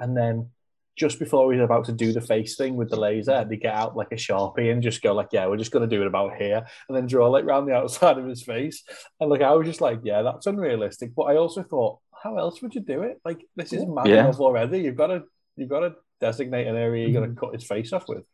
and 0.00 0.16
then 0.16 0.50
just 0.96 1.20
before 1.20 1.52
he's 1.52 1.62
about 1.62 1.84
to 1.84 1.92
do 1.92 2.12
the 2.12 2.20
face 2.20 2.56
thing 2.56 2.74
with 2.74 2.90
the 2.90 2.98
laser, 2.98 3.46
they 3.48 3.56
get 3.56 3.74
out 3.74 3.96
like 3.96 4.10
a 4.10 4.16
sharpie 4.16 4.72
and 4.72 4.82
just 4.82 5.02
go 5.02 5.14
like, 5.14 5.28
"Yeah, 5.30 5.46
we're 5.46 5.56
just 5.56 5.70
going 5.70 5.88
to 5.88 5.96
do 5.96 6.02
it 6.02 6.08
about 6.08 6.34
here," 6.36 6.66
and 6.88 6.96
then 6.96 7.06
draw 7.06 7.28
like 7.28 7.44
around 7.44 7.66
the 7.66 7.76
outside 7.76 8.18
of 8.18 8.26
his 8.26 8.42
face. 8.42 8.82
And 9.20 9.30
like 9.30 9.40
I 9.40 9.52
was 9.52 9.68
just 9.68 9.80
like, 9.80 10.00
"Yeah, 10.02 10.22
that's 10.22 10.48
unrealistic," 10.48 11.14
but 11.14 11.24
I 11.24 11.36
also 11.36 11.62
thought, 11.62 12.00
how 12.22 12.36
else 12.38 12.60
would 12.62 12.74
you 12.74 12.80
do 12.80 13.02
it? 13.02 13.20
Like 13.24 13.44
this 13.56 13.72
is 13.72 13.84
mad 13.86 14.06
Yeah. 14.08 14.24
enough 14.24 14.40
already. 14.40 14.80
You've 14.80 14.96
got 14.96 15.08
to 15.08 15.24
you've 15.56 15.68
got 15.68 15.80
to 15.80 15.94
designate 16.20 16.66
an 16.66 16.76
area 16.76 17.06
you're 17.06 17.20
going 17.20 17.34
to 17.34 17.40
cut 17.40 17.54
his 17.54 17.64
face 17.64 17.92
off 17.92 18.08
with. 18.08 18.24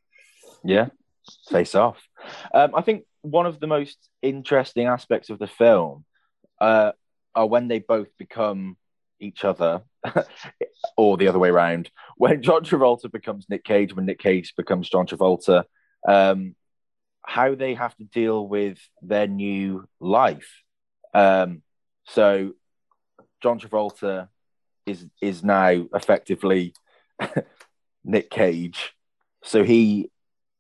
Yeah, 0.63 0.89
face 1.51 1.75
off. 1.75 1.99
Um, 2.53 2.75
I 2.75 2.83
think 2.83 3.05
one 3.23 3.47
of 3.47 3.61
the 3.61 3.67
most 3.67 3.99
interesting 4.23 4.87
aspects 4.87 5.31
of 5.31 5.39
the 5.39 5.47
film 5.47 6.05
uh, 6.61 6.93
are 7.35 7.47
when 7.47 7.69
they 7.69 7.79
both 7.79 8.09
become 8.19 8.77
each 9.21 9.45
other, 9.45 9.83
or 10.97 11.17
the 11.17 11.29
other 11.29 11.39
way 11.39 11.49
around. 11.51 11.91
When 12.17 12.43
John 12.43 12.65
Travolta 12.65 13.11
becomes 13.11 13.47
Nick 13.49 13.65
Cage, 13.65 13.95
when 13.95 14.07
Nick 14.07 14.19
Cage 14.19 14.55
becomes 14.57 14.89
John 14.89 15.07
Travolta, 15.07 15.65
um, 16.07 16.55
how 17.23 17.55
they 17.55 17.75
have 17.75 17.97
to 17.97 18.05
deal 18.05 18.47
with 18.47 18.79
their 19.03 19.27
new 19.27 19.87
life. 20.01 20.63
Um, 21.15 21.63
so 22.07 22.53
John 23.45 23.61
Travolta 23.61 24.29
is 24.87 25.05
is 25.21 25.45
now 25.45 25.85
effectively 25.93 26.73
Nick 28.05 28.31
Cage. 28.31 28.95
So 29.43 29.63
he 29.63 30.11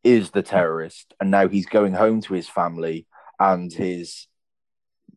is 0.02 0.32
the 0.32 0.42
terrorist, 0.42 1.14
and 1.18 1.30
now 1.30 1.48
he's 1.48 1.64
going 1.64 1.94
home 1.94 2.20
to 2.20 2.34
his 2.34 2.46
family 2.46 3.06
and 3.40 3.72
his 3.72 4.26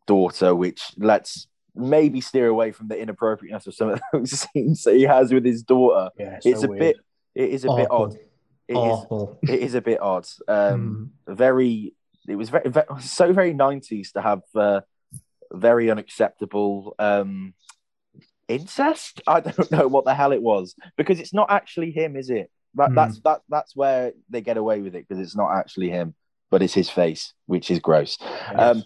daughter, 0.06 0.56
which 0.56 0.82
lets 0.96 1.48
maybe 1.76 2.22
steer 2.22 2.48
away 2.48 2.72
from 2.72 2.88
the 2.88 2.98
inappropriateness 2.98 3.68
of 3.68 3.76
some 3.76 3.90
of 3.90 4.00
those 4.14 4.32
scenes 4.32 4.84
that 4.84 4.96
he 4.96 5.04
has 5.04 5.34
with 5.34 5.44
his 5.44 5.62
daughter. 5.62 6.10
Yeah, 6.18 6.40
it's 6.42 6.62
so 6.62 6.68
a 6.68 6.70
weird. 6.70 6.80
bit. 6.80 6.98
It 7.36 7.50
is 7.50 7.66
a 7.66 7.76
bit 7.76 7.92
odd. 7.92 8.14
It 8.70 8.78
is. 8.78 8.78
Awful. 8.78 9.40
It 9.42 9.60
is 9.60 9.76
a 9.76 9.82
bit 9.82 10.00
odd. 10.00 10.26
Um, 10.48 11.12
Mm. 11.28 11.36
very. 11.36 11.94
It 12.30 12.38
was 12.38 12.50
very, 12.50 12.70
very 12.70 12.88
so 13.02 13.34
very 13.34 13.54
nineties 13.54 14.14
to 14.14 14.22
have 14.22 14.44
uh, 14.56 14.82
very 15.54 15.90
unacceptable 15.92 16.96
um, 17.00 17.54
incest. 18.48 19.22
I 19.28 19.40
don't 19.42 19.72
know 19.72 19.88
what 19.88 20.06
the 20.06 20.16
hell 20.16 20.32
it 20.32 20.42
was 20.42 20.76
because 20.98 21.20
it's 21.20 21.34
not 21.34 21.52
actually 21.52 21.92
him, 21.92 22.16
is 22.16 22.30
it? 22.30 22.52
That, 22.76 22.90
Hmm. 22.90 22.96
That's 22.96 23.20
that. 23.22 23.42
That's 23.50 23.76
where 23.76 24.14
they 24.30 24.42
get 24.42 24.58
away 24.58 24.82
with 24.82 24.96
it 24.96 25.08
because 25.08 25.22
it's 25.24 25.36
not 25.36 25.56
actually 25.56 25.90
him, 25.90 26.14
but 26.52 26.62
it's 26.62 26.74
his 26.74 26.90
face, 26.90 27.34
which 27.46 27.72
is 27.72 27.80
gross. 27.80 28.18
Um, 28.54 28.84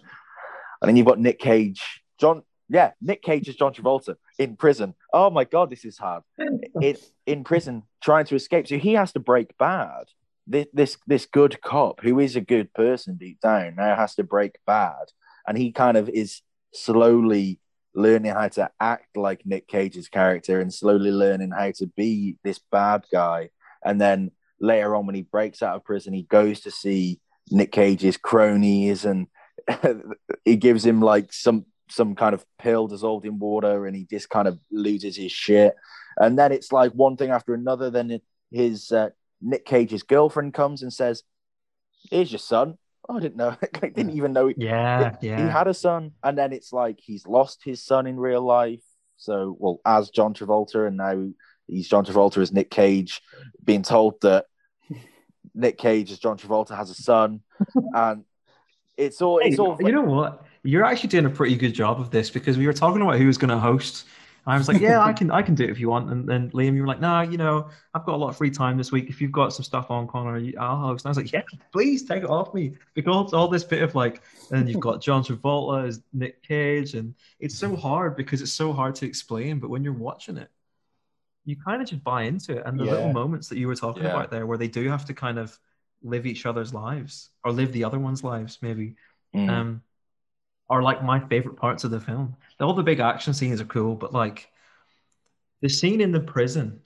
and 0.80 0.88
then 0.88 0.96
you've 0.96 1.06
got 1.06 1.20
Nick 1.20 1.38
Cage, 1.38 2.02
John. 2.18 2.42
Yeah, 2.68 2.92
Nick 3.02 3.22
Cage 3.22 3.48
is 3.48 3.56
John 3.56 3.74
Travolta 3.74 4.16
in 4.38 4.56
prison. 4.56 4.94
Oh 5.12 5.28
my 5.28 5.44
god, 5.44 5.68
this 5.68 5.84
is 5.84 5.98
hard. 5.98 6.22
in 6.80 6.96
in 7.26 7.44
prison, 7.44 7.82
trying 8.02 8.24
to 8.26 8.34
escape. 8.34 8.66
So 8.66 8.78
he 8.78 8.94
has 8.94 9.12
to 9.12 9.20
break 9.20 9.56
bad. 9.58 10.04
This 10.46 10.66
this 10.72 10.96
this 11.06 11.26
good 11.26 11.60
cop 11.60 12.00
who 12.00 12.18
is 12.18 12.34
a 12.34 12.40
good 12.40 12.72
person 12.72 13.16
deep 13.16 13.40
down 13.40 13.76
now 13.76 13.94
has 13.94 14.14
to 14.14 14.24
break 14.24 14.58
bad, 14.66 15.04
and 15.46 15.58
he 15.58 15.70
kind 15.70 15.96
of 15.96 16.08
is 16.08 16.40
slowly 16.72 17.60
learning 17.94 18.32
how 18.32 18.48
to 18.48 18.70
act 18.80 19.16
like 19.16 19.44
Nick 19.44 19.68
Cage's 19.68 20.08
character 20.08 20.60
and 20.60 20.72
slowly 20.72 21.10
learning 21.10 21.50
how 21.50 21.70
to 21.72 21.86
be 21.86 22.36
this 22.42 22.58
bad 22.70 23.04
guy. 23.12 23.50
And 23.84 24.00
then 24.00 24.30
later 24.60 24.94
on, 24.94 25.06
when 25.06 25.14
he 25.14 25.22
breaks 25.22 25.62
out 25.62 25.76
of 25.76 25.84
prison, 25.84 26.14
he 26.14 26.22
goes 26.22 26.60
to 26.60 26.70
see 26.70 27.20
Nick 27.50 27.72
Cage's 27.72 28.16
cronies 28.16 29.04
and 29.04 29.26
he 30.44 30.56
gives 30.56 30.84
him 30.84 31.00
like 31.00 31.32
some 31.32 31.66
some 31.90 32.14
kind 32.14 32.34
of 32.34 32.44
pill 32.58 32.86
dissolved 32.86 33.26
in 33.26 33.38
water 33.38 33.86
and 33.86 33.94
he 33.94 34.06
just 34.10 34.30
kind 34.30 34.48
of 34.48 34.58
loses 34.70 35.14
his 35.14 35.30
shit 35.30 35.74
and 36.16 36.38
then 36.38 36.50
it's 36.50 36.72
like 36.72 36.90
one 36.92 37.16
thing 37.16 37.30
after 37.30 37.52
another 37.52 37.90
then 37.90 38.18
his 38.50 38.90
uh, 38.92 39.10
nick 39.42 39.66
cage's 39.66 40.02
girlfriend 40.02 40.54
comes 40.54 40.82
and 40.82 40.92
says 40.92 41.22
here's 42.10 42.32
your 42.32 42.38
son 42.38 42.78
oh, 43.08 43.16
i 43.16 43.20
didn't 43.20 43.36
know 43.36 43.56
i 43.82 43.88
didn't 43.88 44.10
even 44.10 44.32
know 44.32 44.48
he, 44.48 44.54
Yeah, 44.56 45.16
yeah. 45.20 45.44
he 45.44 45.50
had 45.50 45.68
a 45.68 45.74
son 45.74 46.12
and 46.22 46.36
then 46.36 46.52
it's 46.52 46.72
like 46.72 46.98
he's 47.00 47.26
lost 47.26 47.62
his 47.64 47.82
son 47.84 48.06
in 48.06 48.18
real 48.18 48.42
life 48.42 48.82
so 49.16 49.56
well 49.58 49.80
as 49.84 50.10
john 50.10 50.34
travolta 50.34 50.86
and 50.86 50.96
now 50.96 51.28
he's 51.66 51.88
john 51.88 52.04
travolta 52.04 52.38
as 52.38 52.52
nick 52.52 52.70
cage 52.70 53.20
being 53.64 53.82
told 53.82 54.20
that 54.22 54.46
nick 55.54 55.78
cage 55.78 56.10
as 56.10 56.18
john 56.18 56.36
travolta 56.36 56.76
has 56.76 56.90
a 56.90 56.94
son 56.94 57.40
and 57.94 58.24
it's 58.96 59.22
all 59.22 59.38
it's 59.38 59.58
all 59.58 59.76
you 59.80 59.92
know 59.92 60.02
what? 60.02 60.44
You're 60.64 60.84
actually 60.84 61.08
doing 61.08 61.24
a 61.24 61.30
pretty 61.30 61.56
good 61.56 61.74
job 61.74 62.00
of 62.00 62.10
this 62.10 62.30
because 62.30 62.56
we 62.56 62.66
were 62.66 62.72
talking 62.72 63.02
about 63.02 63.16
who 63.18 63.26
was 63.26 63.38
going 63.38 63.50
to 63.50 63.58
host. 63.58 64.06
I 64.46 64.58
was 64.58 64.68
like, 64.68 64.80
yeah, 64.80 65.00
I 65.00 65.12
can, 65.18 65.30
I 65.30 65.42
can 65.42 65.54
do 65.54 65.64
it 65.64 65.70
if 65.70 65.78
you 65.78 65.88
want. 65.88 66.10
And 66.10 66.28
then 66.28 66.50
Liam, 66.50 66.74
you 66.74 66.82
were 66.82 66.86
like, 66.88 67.00
nah, 67.00 67.22
you 67.22 67.36
know, 67.38 67.68
I've 67.94 68.04
got 68.04 68.14
a 68.14 68.16
lot 68.16 68.30
of 68.30 68.36
free 68.36 68.50
time 68.50 68.76
this 68.76 68.90
week. 68.90 69.08
If 69.08 69.20
you've 69.20 69.32
got 69.32 69.52
some 69.52 69.64
stuff 69.64 69.90
on, 69.90 70.08
Connor, 70.08 70.40
I'll 70.58 70.76
host. 70.76 71.04
And 71.04 71.10
I 71.10 71.10
was 71.10 71.16
like, 71.16 71.32
yeah, 71.32 71.42
please 71.72 72.02
take 72.04 72.24
it 72.24 72.30
off 72.30 72.52
me 72.52 72.72
because 72.94 73.32
all 73.32 73.48
this 73.48 73.64
bit 73.64 73.82
of 73.82 73.94
like, 73.94 74.22
and 74.50 74.68
you've 74.68 74.80
got 74.80 75.00
John 75.00 75.22
Travolta 75.22 75.86
as 75.86 76.02
Nick 76.12 76.42
Cage, 76.42 76.94
and 76.94 77.14
it's 77.38 77.58
so 77.58 77.76
hard 77.76 78.16
because 78.16 78.42
it's 78.42 78.52
so 78.52 78.72
hard 78.72 78.94
to 78.96 79.06
explain. 79.06 79.58
But 79.60 79.70
when 79.70 79.84
you're 79.84 79.92
watching 79.92 80.36
it, 80.36 80.50
you 81.44 81.56
kind 81.56 81.80
of 81.80 81.88
just 81.88 82.04
buy 82.04 82.22
into 82.22 82.56
it. 82.58 82.62
And 82.66 82.78
the 82.78 82.84
little 82.84 83.12
moments 83.12 83.48
that 83.48 83.58
you 83.58 83.66
were 83.68 83.76
talking 83.76 84.02
Yeah. 84.04 84.10
about 84.10 84.30
there, 84.30 84.46
where 84.46 84.58
they 84.58 84.68
do 84.68 84.88
have 84.88 85.04
to 85.06 85.14
kind 85.14 85.38
of 85.38 85.56
live 86.02 86.26
each 86.26 86.46
other's 86.46 86.74
lives 86.74 87.30
or 87.44 87.52
live 87.52 87.72
the 87.72 87.84
other 87.84 87.98
one's 87.98 88.24
lives, 88.24 88.58
maybe 88.60 88.96
Mm. 89.34 89.48
um, 89.48 89.82
are 90.68 90.82
like 90.82 91.04
my 91.04 91.20
favorite 91.20 91.56
parts 91.56 91.84
of 91.84 91.90
the 91.90 92.00
film. 92.00 92.36
All 92.60 92.74
the 92.74 92.82
big 92.82 93.00
action 93.00 93.34
scenes 93.34 93.60
are 93.60 93.66
cool, 93.66 93.94
but 93.94 94.12
like 94.12 94.50
the 95.60 95.68
scene 95.68 96.00
in 96.00 96.12
the 96.12 96.20
prison, 96.20 96.80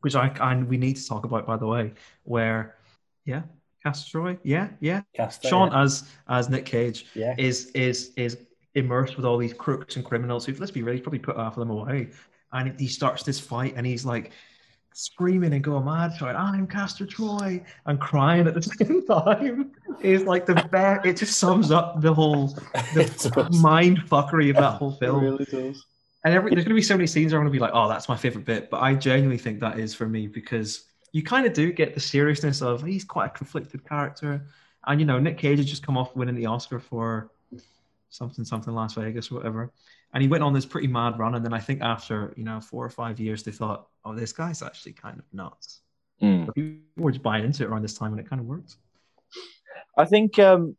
which 0.00 0.14
I, 0.14 0.32
I 0.40 0.56
we 0.56 0.76
need 0.76 0.96
to 0.96 1.06
talk 1.06 1.24
about 1.24 1.46
by 1.46 1.56
the 1.56 1.66
way, 1.66 1.92
where 2.24 2.76
yeah, 3.24 3.42
Castor 3.82 4.10
Troy, 4.10 4.38
yeah, 4.42 4.70
yeah, 4.80 5.02
Sean 5.42 5.70
yeah. 5.70 5.82
as 5.82 6.10
as 6.28 6.48
Nick 6.48 6.66
Cage 6.66 7.06
yeah. 7.14 7.34
is 7.38 7.66
is 7.70 8.12
is 8.16 8.38
immersed 8.74 9.16
with 9.16 9.24
all 9.24 9.38
these 9.38 9.54
crooks 9.54 9.96
and 9.96 10.04
criminals 10.04 10.44
who 10.44 10.54
let's 10.54 10.70
be 10.70 10.82
real, 10.82 10.94
he's 10.94 11.02
probably 11.02 11.18
put 11.18 11.36
half 11.36 11.56
of 11.56 11.60
them 11.60 11.70
away, 11.70 12.10
and 12.52 12.78
he 12.78 12.86
starts 12.86 13.22
this 13.22 13.38
fight 13.38 13.74
and 13.76 13.86
he's 13.86 14.04
like 14.04 14.32
screaming 14.94 15.52
and 15.52 15.62
going 15.62 15.84
mad, 15.84 16.12
shouting, 16.18 16.36
"I'm 16.36 16.66
Castor 16.66 17.06
Troy," 17.06 17.62
and 17.86 18.00
crying 18.00 18.46
at 18.46 18.54
the 18.54 18.62
same 18.84 19.06
time. 19.06 19.72
Is 20.00 20.24
like 20.24 20.46
the 20.46 20.54
best. 20.70 21.06
It 21.06 21.16
just 21.16 21.38
sums 21.38 21.70
up 21.70 22.00
the 22.00 22.12
whole 22.12 22.56
It 22.94 23.16
the 23.18 23.48
mind 23.60 23.98
fuckery 24.08 24.50
of 24.50 24.56
that 24.56 24.74
whole 24.74 24.92
It 24.92 25.00
film. 25.00 25.22
really 25.24 25.44
does. 25.44 25.84
And 26.24 26.34
every, 26.34 26.50
there's 26.50 26.64
going 26.64 26.74
to 26.74 26.74
be 26.74 26.82
so 26.82 26.96
many 26.96 27.06
scenes 27.06 27.32
where 27.32 27.40
I'm 27.40 27.46
going 27.46 27.52
to 27.52 27.56
be 27.56 27.60
like, 27.60 27.70
oh, 27.74 27.88
that's 27.88 28.08
my 28.08 28.16
favorite 28.16 28.44
bit. 28.44 28.70
But 28.70 28.82
I 28.82 28.94
genuinely 28.94 29.38
think 29.38 29.60
that 29.60 29.78
is 29.78 29.94
for 29.94 30.06
me 30.06 30.26
because 30.26 30.84
you 31.12 31.22
kind 31.22 31.46
of 31.46 31.52
do 31.52 31.72
get 31.72 31.94
the 31.94 32.00
seriousness 32.00 32.60
of 32.60 32.82
he's 32.82 33.04
quite 33.04 33.26
a 33.26 33.30
conflicted 33.30 33.88
character. 33.88 34.44
And, 34.86 35.00
you 35.00 35.06
know, 35.06 35.18
Nick 35.18 35.38
Cage 35.38 35.58
has 35.58 35.66
just 35.66 35.84
come 35.84 35.96
off 35.96 36.14
winning 36.16 36.34
the 36.34 36.46
Oscar 36.46 36.80
for 36.80 37.30
something, 38.10 38.44
something 38.44 38.74
Las 38.74 38.94
Vegas 38.94 39.30
or 39.30 39.36
whatever. 39.36 39.70
And 40.12 40.22
he 40.22 40.28
went 40.28 40.42
on 40.42 40.52
this 40.52 40.66
pretty 40.66 40.88
mad 40.88 41.18
run. 41.18 41.34
And 41.34 41.44
then 41.44 41.52
I 41.52 41.60
think 41.60 41.82
after, 41.82 42.32
you 42.36 42.44
know, 42.44 42.60
four 42.60 42.84
or 42.84 42.90
five 42.90 43.20
years, 43.20 43.42
they 43.42 43.52
thought, 43.52 43.88
oh, 44.04 44.14
this 44.14 44.32
guy's 44.32 44.62
actually 44.62 44.92
kind 44.92 45.18
of 45.18 45.24
nuts. 45.32 45.80
Mm. 46.22 46.46
But 46.46 46.54
people 46.54 46.80
were 46.96 47.12
just 47.12 47.22
buying 47.22 47.44
into 47.44 47.62
it 47.62 47.68
around 47.68 47.82
this 47.82 47.94
time 47.94 48.12
and 48.12 48.20
it 48.20 48.28
kind 48.28 48.40
of 48.40 48.46
worked. 48.46 48.76
I 49.96 50.04
think 50.04 50.38
um, 50.38 50.76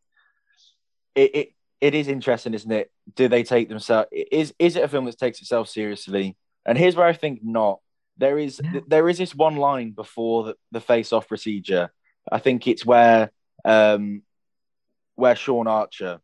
it, 1.16 1.36
it 1.36 1.54
it 1.82 1.96
is 1.96 2.08
interesting, 2.08 2.54
isn't 2.54 2.72
it? 2.72 2.92
Do 3.16 3.28
they 3.28 3.44
take 3.44 3.70
themselves? 3.70 4.10
Is 4.12 4.54
is 4.60 4.76
it 4.76 4.84
a 4.84 4.88
film 4.88 5.06
that 5.06 5.18
takes 5.18 5.42
itself 5.42 5.70
seriously? 5.70 6.38
And 6.66 6.78
here's 6.78 6.96
where 6.96 7.08
I 7.08 7.14
think 7.14 7.40
not. 7.44 7.80
There 8.18 8.38
is 8.38 8.60
Yeah. 8.64 8.82
there 8.88 9.10
is 9.10 9.18
this 9.18 9.34
one 9.34 9.56
line 9.56 9.92
before 9.92 10.44
the, 10.44 10.56
the 10.72 10.82
face 10.82 11.14
off 11.14 11.28
procedure. 11.28 11.92
I 12.32 12.40
think 12.40 12.68
it's 12.68 12.86
where 12.86 13.32
um, 13.66 14.24
where 15.16 15.36
Sean 15.36 15.68
Archer, 15.68 16.20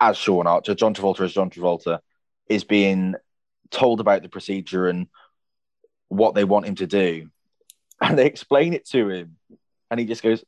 as 0.00 0.16
Sean 0.16 0.46
Archer, 0.46 0.74
John 0.74 0.94
Travolta 0.94 1.24
as 1.24 1.32
John 1.34 1.50
Travolta, 1.50 2.00
is 2.48 2.64
being 2.64 3.14
told 3.70 4.00
about 4.00 4.22
the 4.22 4.28
procedure 4.28 4.86
and 4.88 5.08
what 6.08 6.34
they 6.34 6.44
want 6.44 6.66
him 6.66 6.76
to 6.76 6.86
do, 6.86 7.28
and 8.00 8.16
they 8.18 8.26
explain 8.26 8.72
it 8.72 8.86
to 8.90 9.08
him, 9.08 9.36
and 9.90 9.98
he 9.98 10.06
just 10.06 10.22
goes, 10.22 10.44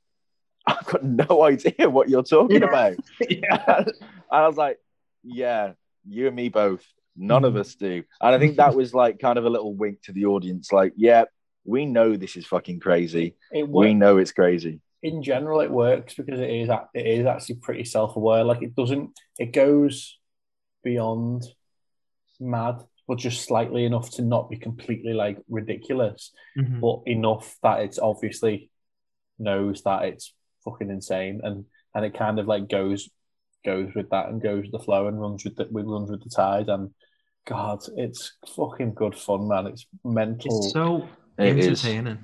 "I've 0.78 0.86
got 0.86 1.04
no 1.04 1.42
idea 1.42 1.88
what 1.88 2.08
you're 2.08 2.22
talking 2.22 2.60
Yeah. 2.62 2.68
about." 2.68 2.96
yeah. 3.28 3.78
and 3.86 3.92
I 4.30 4.46
was 4.46 4.56
like, 4.56 4.78
yeah, 5.22 5.72
you 6.08 6.26
and 6.26 6.36
me 6.36 6.48
both. 6.48 6.84
None 7.16 7.42
Mhm. 7.42 7.46
of 7.48 7.56
us 7.56 7.74
do. 7.74 8.04
And 8.20 8.34
I 8.34 8.38
think 8.38 8.56
that 8.56 8.74
was 8.74 8.92
like 8.92 9.18
kind 9.18 9.38
of 9.38 9.44
a 9.46 9.50
little 9.50 9.74
wink 9.74 10.02
to 10.02 10.12
the 10.12 10.26
audience, 10.26 10.70
like, 10.72 10.92
yeah, 10.96 11.24
we 11.64 11.86
know 11.86 12.16
this 12.16 12.36
is 12.36 12.46
fucking 12.46 12.80
crazy. 12.80 13.36
It 13.50 13.68
We 13.68 13.94
know 13.94 14.18
it's 14.18 14.32
crazy. 14.32 14.80
in 15.02 15.22
general 15.22 15.60
it 15.60 15.70
works 15.70 16.14
because 16.14 16.40
it 16.40 16.50
is 16.50 16.68
it 16.94 17.06
is 17.06 17.26
actually 17.26 17.56
pretty 17.56 17.84
self-aware 17.84 18.42
like 18.44 18.62
it 18.62 18.74
doesn't 18.74 19.10
it 19.38 19.52
goes 19.52 20.18
beyond 20.82 21.44
mad 22.40 22.76
but 23.06 23.18
just 23.18 23.44
slightly 23.44 23.84
enough 23.84 24.10
to 24.10 24.22
not 24.22 24.48
be 24.50 24.56
completely 24.56 25.12
like 25.12 25.38
ridiculous 25.48 26.32
Mhm. 26.56 26.80
but 26.80 27.02
enough 27.06 27.56
that 27.62 27.80
it's 27.80 27.98
obviously 27.98 28.70
knows 29.38 29.82
that 29.82 30.04
it's 30.06 30.32
fucking 30.66 30.90
insane 30.90 31.40
and 31.44 31.64
and 31.94 32.04
it 32.04 32.12
kind 32.12 32.38
of 32.38 32.46
like 32.46 32.68
goes 32.68 33.08
goes 33.64 33.94
with 33.94 34.10
that 34.10 34.28
and 34.28 34.42
goes 34.42 34.62
with 34.64 34.72
the 34.72 34.78
flow 34.78 35.06
and 35.08 35.18
runs 35.20 35.44
with 35.44 35.56
the 35.56 35.66
runs 35.70 36.10
with 36.10 36.22
the 36.22 36.28
tide 36.28 36.68
and 36.68 36.90
god 37.46 37.78
it's 37.96 38.32
fucking 38.54 38.92
good 38.92 39.16
fun 39.16 39.48
man 39.48 39.66
it's 39.66 39.86
mental 40.04 40.58
It's 40.58 40.72
so 40.72 41.08
It 41.38 41.58
is. 41.58 41.66
entertaining. 41.84 42.18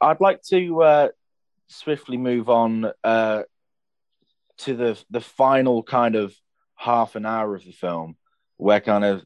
I'd 0.00 0.20
like 0.20 0.42
to 0.50 0.82
uh, 0.82 1.08
swiftly 1.66 2.16
move 2.16 2.48
on 2.48 2.92
uh, 3.02 3.42
to 4.58 4.76
the 4.76 5.02
the 5.10 5.20
final 5.20 5.82
kind 5.82 6.14
of 6.14 6.34
half 6.76 7.16
an 7.16 7.26
hour 7.26 7.54
of 7.56 7.64
the 7.64 7.72
film, 7.72 8.16
where 8.58 8.80
kind 8.80 9.04
of 9.04 9.24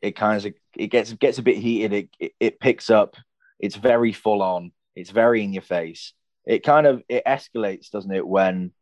it 0.00 0.12
kind 0.16 0.44
of 0.44 0.52
it 0.76 0.86
gets 0.88 1.12
gets 1.12 1.38
a 1.38 1.42
bit 1.42 1.56
heated. 1.58 1.92
It 1.92 2.08
it, 2.18 2.32
it 2.40 2.60
picks 2.60 2.88
up. 2.90 3.16
It's 3.60 3.76
very 3.76 4.12
full 4.12 4.40
on. 4.42 4.72
It's 4.96 5.10
very 5.10 5.42
in 5.44 5.52
your 5.52 5.62
face. 5.62 6.14
It 6.46 6.62
kind 6.62 6.86
of 6.86 7.02
it 7.08 7.24
escalates, 7.26 7.90
doesn't 7.90 8.12
it? 8.12 8.26
When 8.26 8.72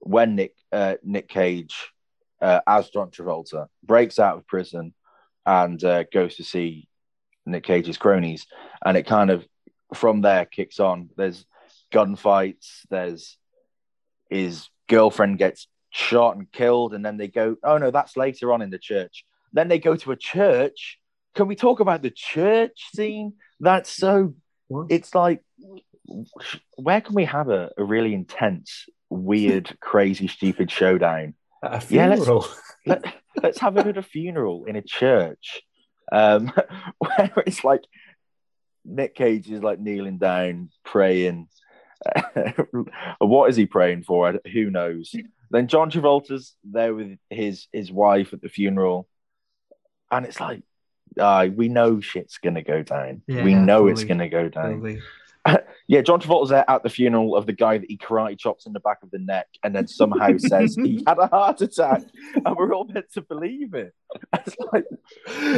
when 0.00 0.36
Nick 0.36 0.54
uh, 0.72 0.96
Nick 1.02 1.28
Cage 1.28 1.92
uh, 2.40 2.60
as 2.66 2.90
John 2.90 3.10
Travolta 3.10 3.66
breaks 3.82 4.18
out 4.18 4.38
of 4.38 4.46
prison 4.46 4.94
and 5.44 5.82
uh, 5.84 6.04
goes 6.04 6.36
to 6.36 6.44
see 6.44 6.88
Nick 7.46 7.64
Cage's 7.64 7.98
cronies, 7.98 8.46
and 8.84 8.96
it 8.96 9.06
kind 9.06 9.30
of 9.30 9.46
from 9.94 10.20
there 10.20 10.44
kicks 10.44 10.80
on. 10.80 11.10
There's 11.16 11.44
gunfights. 11.92 12.86
There's 12.88 13.36
his 14.28 14.68
girlfriend 14.88 15.38
gets 15.38 15.66
shot 15.90 16.36
and 16.36 16.50
killed, 16.50 16.94
and 16.94 17.04
then 17.04 17.16
they 17.16 17.28
go, 17.28 17.56
oh 17.62 17.78
no, 17.78 17.90
that's 17.90 18.16
later 18.16 18.52
on 18.52 18.62
in 18.62 18.70
the 18.70 18.78
church. 18.78 19.24
Then 19.52 19.68
they 19.68 19.78
go 19.78 19.96
to 19.96 20.12
a 20.12 20.16
church. 20.16 20.98
Can 21.34 21.46
we 21.46 21.56
talk 21.56 21.80
about 21.80 22.02
the 22.02 22.10
church 22.10 22.88
scene? 22.94 23.34
That's 23.58 23.90
so. 23.90 24.34
It's 24.88 25.14
like 25.16 25.42
where 26.76 27.00
can 27.00 27.14
we 27.14 27.24
have 27.24 27.48
a, 27.48 27.70
a 27.76 27.84
really 27.84 28.14
intense, 28.14 28.86
weird, 29.08 29.76
crazy, 29.80 30.26
stupid 30.28 30.70
showdown? 30.70 31.34
At 31.62 31.90
a 31.90 31.94
Yeah, 31.94 32.06
let's- 32.08 32.20
Let, 32.86 33.14
let's 33.42 33.58
have 33.60 33.76
it 33.76 33.86
at 33.86 33.98
a 33.98 34.02
funeral 34.14 34.64
in 34.64 34.76
a 34.76 34.82
church, 34.82 35.62
um, 36.10 36.52
where 36.98 37.32
it's 37.46 37.62
like 37.64 37.82
Nick 38.84 39.14
Cage 39.14 39.50
is 39.50 39.62
like 39.62 39.78
kneeling 39.78 40.18
down, 40.18 40.70
praying. 40.84 41.48
what 43.18 43.50
is 43.50 43.56
he 43.56 43.66
praying 43.66 44.04
for? 44.04 44.40
Who 44.52 44.70
knows? 44.70 45.14
Then 45.50 45.66
John 45.68 45.90
Travolta's 45.90 46.54
there 46.64 46.94
with 46.94 47.18
his 47.28 47.66
his 47.72 47.90
wife 47.92 48.32
at 48.32 48.40
the 48.40 48.48
funeral, 48.48 49.08
and 50.10 50.24
it's 50.24 50.40
like, 50.40 50.62
uh, 51.18 51.48
we 51.54 51.68
know 51.68 52.00
shit's 52.00 52.38
gonna 52.38 52.62
go 52.62 52.82
down. 52.82 53.22
Yeah, 53.26 53.42
we 53.44 53.54
know 53.54 53.88
it's 53.88 54.04
gonna 54.04 54.28
go 54.28 54.48
down. 54.48 54.74
Totally. 54.74 55.00
Yeah, 55.90 56.02
John 56.02 56.20
Travolta's 56.20 56.50
there 56.50 56.70
at 56.70 56.84
the 56.84 56.88
funeral 56.88 57.34
of 57.34 57.46
the 57.46 57.52
guy 57.52 57.76
that 57.76 57.90
he 57.90 57.96
karate 57.96 58.38
chops 58.38 58.64
in 58.64 58.72
the 58.72 58.78
back 58.78 58.98
of 59.02 59.10
the 59.10 59.18
neck, 59.18 59.48
and 59.64 59.74
then 59.74 59.88
somehow 59.88 60.28
says 60.38 60.76
he 60.76 61.02
had 61.04 61.18
a 61.18 61.26
heart 61.26 61.60
attack, 61.62 62.02
and 62.32 62.56
we're 62.56 62.72
all 62.72 62.84
meant 62.84 63.06
to 63.14 63.22
believe 63.22 63.74
it. 63.74 63.92
It's 64.32 64.56
like, 64.72 64.84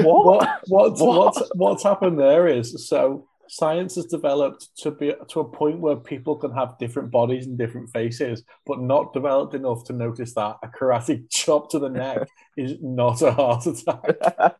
what? 0.03 0.25
What, 0.25 0.61
what's, 0.69 1.01
What? 1.03 1.19
what's, 1.19 1.51
what's 1.55 1.83
happened 1.83 2.19
there 2.19 2.47
is 2.47 2.89
so 2.89 3.29
science 3.47 3.97
has 3.97 4.07
developed 4.07 4.71
to 4.79 4.91
be 4.91 5.13
to 5.29 5.41
a 5.41 5.45
point 5.45 5.81
where 5.81 5.97
people 5.97 6.37
can 6.37 6.53
have 6.53 6.79
different 6.79 7.11
bodies 7.11 7.47
and 7.47 7.59
different 7.59 7.91
faces, 7.91 8.43
but 8.65 8.81
not 8.81 9.13
developed 9.13 9.53
enough 9.53 9.85
to 9.85 9.93
notice 9.93 10.33
that 10.33 10.57
a 10.63 10.69
karate 10.69 11.25
chop 11.31 11.71
to 11.73 11.79
the 11.79 11.91
neck 11.91 12.27
is 12.57 12.79
not 12.81 13.21
a 13.21 13.33
heart 13.33 13.67
attack. 13.67 14.57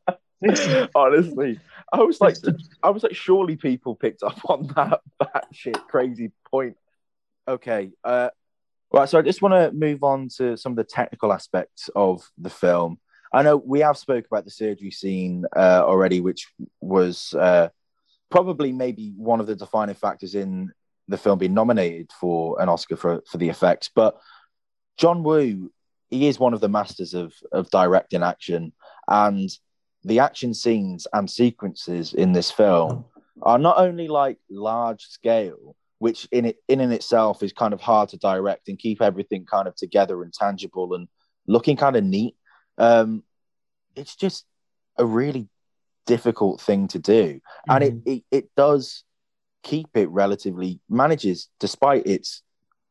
Honestly, 0.95 1.59
I 1.93 2.03
was 2.03 2.21
like, 2.21 2.37
I 2.83 2.91
was 2.91 3.03
like, 3.03 3.15
surely 3.15 3.57
people 3.57 3.95
picked 3.95 4.23
up 4.23 4.41
on 4.49 4.69
that 4.75 5.01
that 5.21 5.47
shit 5.53 5.79
crazy 5.89 6.33
point. 6.51 6.77
Okay, 7.47 7.91
uh, 8.03 8.31
right. 8.93 9.09
So 9.09 9.19
I 9.19 9.23
just 9.23 9.43
want 9.43 9.55
to 9.55 9.73
move 9.77 10.03
on 10.03 10.29
to 10.37 10.57
some 10.57 10.73
of 10.73 10.77
the 10.77 10.85
technical 10.85 11.33
aspects 11.33 11.91
of 11.95 12.29
the 12.39 12.51
film. 12.51 12.99
I 13.33 13.43
know 13.43 13.57
we 13.57 13.81
have 13.81 13.97
spoke 13.97 14.27
about 14.27 14.45
the 14.45 14.51
surgery 14.51 14.91
scene 14.91 15.45
uh, 15.57 15.83
already, 15.85 16.21
which 16.21 16.49
was 16.81 17.35
uh, 17.35 17.69
probably 18.31 18.73
maybe 18.73 19.15
one 19.17 19.41
of 19.41 19.47
the 19.47 19.57
defining 19.57 19.95
factors 19.95 20.35
in 20.35 20.71
the 21.09 21.17
film 21.17 21.39
being 21.39 21.55
nominated 21.55 22.11
for 22.13 22.61
an 22.61 22.69
Oscar 22.69 22.97
for 22.97 23.23
for 23.27 23.39
the 23.39 23.49
effects. 23.49 23.91
But 23.95 24.19
John 24.99 25.23
Woo, 25.23 25.73
he 26.11 26.29
is 26.29 26.39
one 26.39 26.55
of 26.55 26.61
the 26.61 26.69
masters 26.69 27.15
of 27.15 27.33
of 27.51 27.71
directing 27.71 28.23
action, 28.23 28.73
and 29.09 29.51
the 30.05 30.19
action 30.19 30.55
scenes 30.55 31.07
and 31.13 31.31
sequences 31.31 32.15
in 32.15 32.33
this 32.33 32.51
film 32.51 33.05
are 33.43 33.59
not 33.59 33.79
only 33.79 34.09
like 34.09 34.39
large 34.51 35.03
scale, 35.03 35.77
which 35.99 36.29
in 36.33 36.45
it 36.47 36.57
in 36.69 36.81
and 36.81 36.93
itself 36.93 37.43
is 37.43 37.53
kind 37.53 37.73
of 37.73 37.81
hard 37.81 38.09
to 38.11 38.17
direct 38.19 38.69
and 38.69 38.79
keep 38.79 39.01
everything 39.01 39.45
kind 39.45 39.69
of 39.69 39.77
together 39.77 40.23
and 40.23 40.33
tangible 40.33 40.95
and 40.95 41.09
looking 41.47 41.77
kind 41.77 41.97
of 41.97 42.05
neat. 42.05 42.37
Um, 42.79 43.23
it's 43.95 44.17
just 44.17 44.45
a 44.97 45.05
really 45.05 45.49
difficult 46.07 46.61
thing 46.61 46.89
to 46.89 46.99
do, 46.99 47.41
and 47.69 47.85
it, 47.85 47.95
it 48.05 48.25
it 48.31 48.51
does 48.57 49.05
keep 49.63 49.89
it 49.95 50.09
relatively 50.09 50.81
manages 50.89 51.49
despite 51.61 52.05
its 52.07 52.43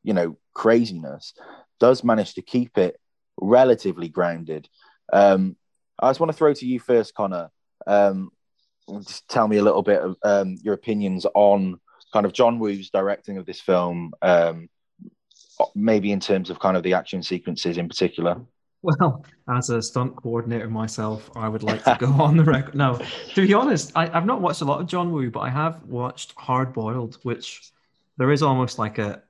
you 0.03 0.13
know 0.13 0.37
craziness 0.53 1.33
does 1.79 2.03
manage 2.03 2.35
to 2.35 2.41
keep 2.41 2.77
it 2.77 2.97
relatively 3.37 4.07
grounded. 4.07 4.69
Um, 5.11 5.57
I 6.01 6.09
just 6.09 6.19
want 6.19 6.31
to 6.31 6.37
throw 6.37 6.53
to 6.53 6.65
you 6.65 6.79
first, 6.79 7.13
Connor. 7.13 7.49
Um, 7.85 8.31
just 9.03 9.27
tell 9.27 9.47
me 9.47 9.57
a 9.57 9.63
little 9.63 9.83
bit 9.83 10.01
of 10.01 10.15
um, 10.23 10.57
your 10.61 10.73
opinions 10.73 11.25
on 11.33 11.79
kind 12.11 12.25
of 12.25 12.33
John 12.33 12.59
Woo's 12.59 12.89
directing 12.89 13.37
of 13.37 13.45
this 13.45 13.61
film, 13.61 14.13
um, 14.21 14.69
maybe 15.75 16.11
in 16.11 16.19
terms 16.19 16.49
of 16.49 16.59
kind 16.59 16.75
of 16.75 16.83
the 16.83 16.93
action 16.93 17.23
sequences 17.23 17.77
in 17.77 17.87
particular. 17.87 18.41
Well, 18.83 19.23
as 19.47 19.69
a 19.69 19.81
stunt 19.81 20.15
coordinator 20.15 20.67
myself, 20.67 21.29
I 21.35 21.47
would 21.47 21.61
like 21.61 21.83
to 21.83 21.97
go 21.99 22.07
on 22.07 22.35
the 22.35 22.43
record. 22.43 22.75
No, 22.75 22.99
to 23.35 23.47
be 23.47 23.53
honest, 23.53 23.91
I, 23.95 24.09
I've 24.15 24.25
not 24.25 24.41
watched 24.41 24.61
a 24.61 24.65
lot 24.65 24.81
of 24.81 24.87
John 24.87 25.11
Woo, 25.11 25.29
but 25.29 25.41
I 25.41 25.49
have 25.49 25.83
watched 25.83 26.33
Hard 26.35 26.73
Boiled, 26.73 27.19
which 27.23 27.71
there 28.17 28.31
is 28.31 28.41
almost 28.41 28.79
like 28.79 28.97
a, 28.97 29.21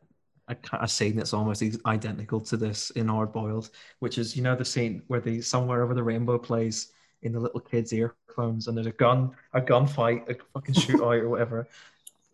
a, 0.51 0.77
a 0.81 0.87
scene 0.87 1.15
that's 1.15 1.33
almost 1.33 1.63
identical 1.85 2.39
to 2.41 2.57
this 2.57 2.91
in 2.91 3.07
Hard 3.07 3.31
Boiled, 3.31 3.69
which 3.99 4.17
is, 4.17 4.35
you 4.35 4.43
know, 4.43 4.55
the 4.55 4.65
scene 4.65 5.01
where 5.07 5.21
the 5.21 5.41
Somewhere 5.41 5.81
Over 5.81 5.93
the 5.93 6.03
Rainbow 6.03 6.37
plays 6.37 6.91
in 7.23 7.31
the 7.31 7.39
little 7.39 7.59
kid's 7.59 7.93
earphones 7.93 8.67
and 8.67 8.75
there's 8.75 8.87
a 8.87 8.91
gun, 8.91 9.31
a 9.53 9.61
gunfight, 9.61 10.29
a 10.29 10.35
fucking 10.53 10.75
shootout 10.75 11.21
or 11.21 11.29
whatever 11.29 11.67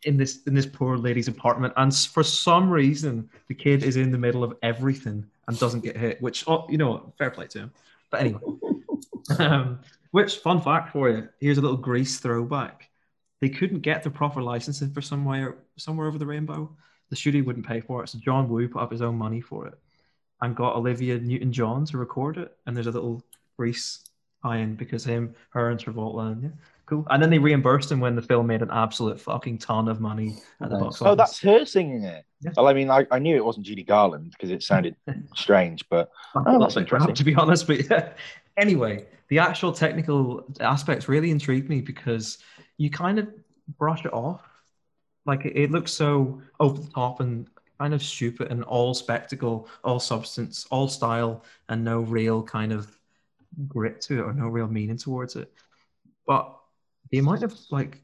in 0.04 0.18
this 0.18 0.44
in 0.44 0.54
this 0.54 0.66
poor 0.66 0.98
lady's 0.98 1.28
apartment. 1.28 1.74
And 1.78 1.94
for 1.94 2.24
some 2.24 2.70
reason 2.70 3.30
the 3.48 3.54
kid 3.54 3.84
is 3.84 3.98
in 3.98 4.12
the 4.12 4.18
middle 4.18 4.44
of 4.44 4.56
everything 4.62 5.26
and 5.48 5.60
doesn't 5.60 5.84
get 5.84 5.98
hit 5.98 6.22
which 6.22 6.44
oh, 6.48 6.66
you 6.70 6.78
know 6.78 7.14
fair 7.18 7.32
play 7.32 7.48
to 7.48 7.60
him. 7.60 7.72
But 8.10 8.22
anyway. 8.22 8.42
Um, 9.40 9.80
which 10.12 10.38
fun 10.38 10.62
fact 10.62 10.94
for 10.94 11.10
you 11.10 11.28
here's 11.42 11.58
a 11.58 11.62
little 11.62 11.76
grease 11.76 12.18
throwback. 12.20 12.90
They 13.42 13.50
couldn't 13.50 13.82
get 13.82 14.02
the 14.02 14.10
proper 14.10 14.42
licensing 14.42 14.94
for 14.94 15.02
somewhere 15.02 15.58
somewhere 15.76 16.08
over 16.08 16.18
the 16.18 16.26
rainbow 16.26 16.74
the 17.10 17.16
studio 17.16 17.44
wouldn't 17.44 17.66
pay 17.68 17.80
for 17.80 18.04
it 18.04 18.10
so 18.10 18.18
john 18.20 18.48
woo 18.50 18.68
put 18.68 18.82
up 18.82 18.92
his 18.92 19.02
own 19.02 19.16
money 19.18 19.42
for 19.42 19.68
it 19.68 19.74
and 20.42 20.56
got 20.56 20.76
olivia 20.76 21.18
newton-john 21.18 21.86
to 21.86 21.98
record 21.98 22.38
it 22.38 22.56
and 22.66 22.76
there's 22.76 22.88
a 22.88 22.92
little 22.92 23.24
grease 23.58 24.00
tie-in 24.44 24.76
because 24.76 25.04
him 25.04 25.34
her 25.50 25.70
and 25.72 25.80
travolta 25.80 26.32
and 26.32 26.44
yeah 26.44 26.50
cool 26.86 27.06
and 27.10 27.22
then 27.22 27.30
they 27.30 27.38
reimbursed 27.40 27.92
him 27.92 28.00
when 28.00 28.16
the 28.16 28.22
film 28.22 28.48
made 28.48 28.62
an 28.62 28.70
absolute 28.72 29.20
fucking 29.20 29.58
ton 29.58 29.88
of 29.90 30.00
money 30.00 30.38
at 30.62 30.70
the 30.70 30.76
Nice. 30.76 30.84
box 30.84 31.02
Oh, 31.02 31.16
that's 31.16 31.38
her 31.42 31.66
singing 31.66 32.04
it. 32.04 32.24
Yeah. 32.40 32.52
Well, 32.56 32.68
I 32.70 32.74
mean, 32.74 32.90
I, 32.90 33.06
I 33.12 33.20
knew 33.20 33.36
it 33.36 33.44
wasn't 33.44 33.66
Judy 33.66 33.84
Garland 33.84 34.32
because 34.32 34.52
it 34.52 34.64
sounded 34.64 34.96
strange, 35.36 35.84
but 35.90 36.10
Oh, 36.34 36.58
that's 36.62 36.76
that 36.76 36.82
bit 36.82 36.90
crap, 36.90 37.02
interesting. 37.02 37.16
to 37.16 37.24
be 37.26 37.36
honest. 37.36 37.68
But 37.68 37.90
yeah. 37.90 38.14
anyway, 38.58 39.06
the 39.28 39.38
actual 39.40 39.74
technical 39.74 40.46
aspects 40.62 41.10
really 41.10 41.30
intrigued 41.30 41.68
me 41.68 41.82
because 41.82 42.38
you 42.78 42.90
kind 42.90 43.20
of 43.20 43.28
brush 43.78 44.06
it 44.06 44.14
off. 44.14 44.40
Like 45.28 45.46
it, 45.46 45.56
it 45.56 45.72
looks 45.72 45.92
so 45.92 46.42
over 46.60 46.82
the 46.82 46.90
top 46.90 47.20
and 47.20 47.48
kind 47.80 47.94
of 47.94 48.02
stupid 48.02 48.52
and 48.52 48.64
all 48.64 48.94
spectacle, 48.94 49.68
all 49.84 50.00
substance, 50.00 50.66
all 50.72 50.88
style, 50.88 51.44
and 51.70 51.84
no 51.84 52.00
real 52.00 52.42
kind 52.42 52.72
of 52.72 52.98
grit 53.68 54.02
to 54.02 54.20
it 54.20 54.24
or 54.24 54.34
no 54.34 54.48
real 54.48 54.68
meaning 54.68 54.98
towards 54.98 55.36
it. 55.36 55.52
But 56.26 56.58
the 57.12 57.20
amount 57.20 57.44
of 57.44 57.56
like 57.70 58.02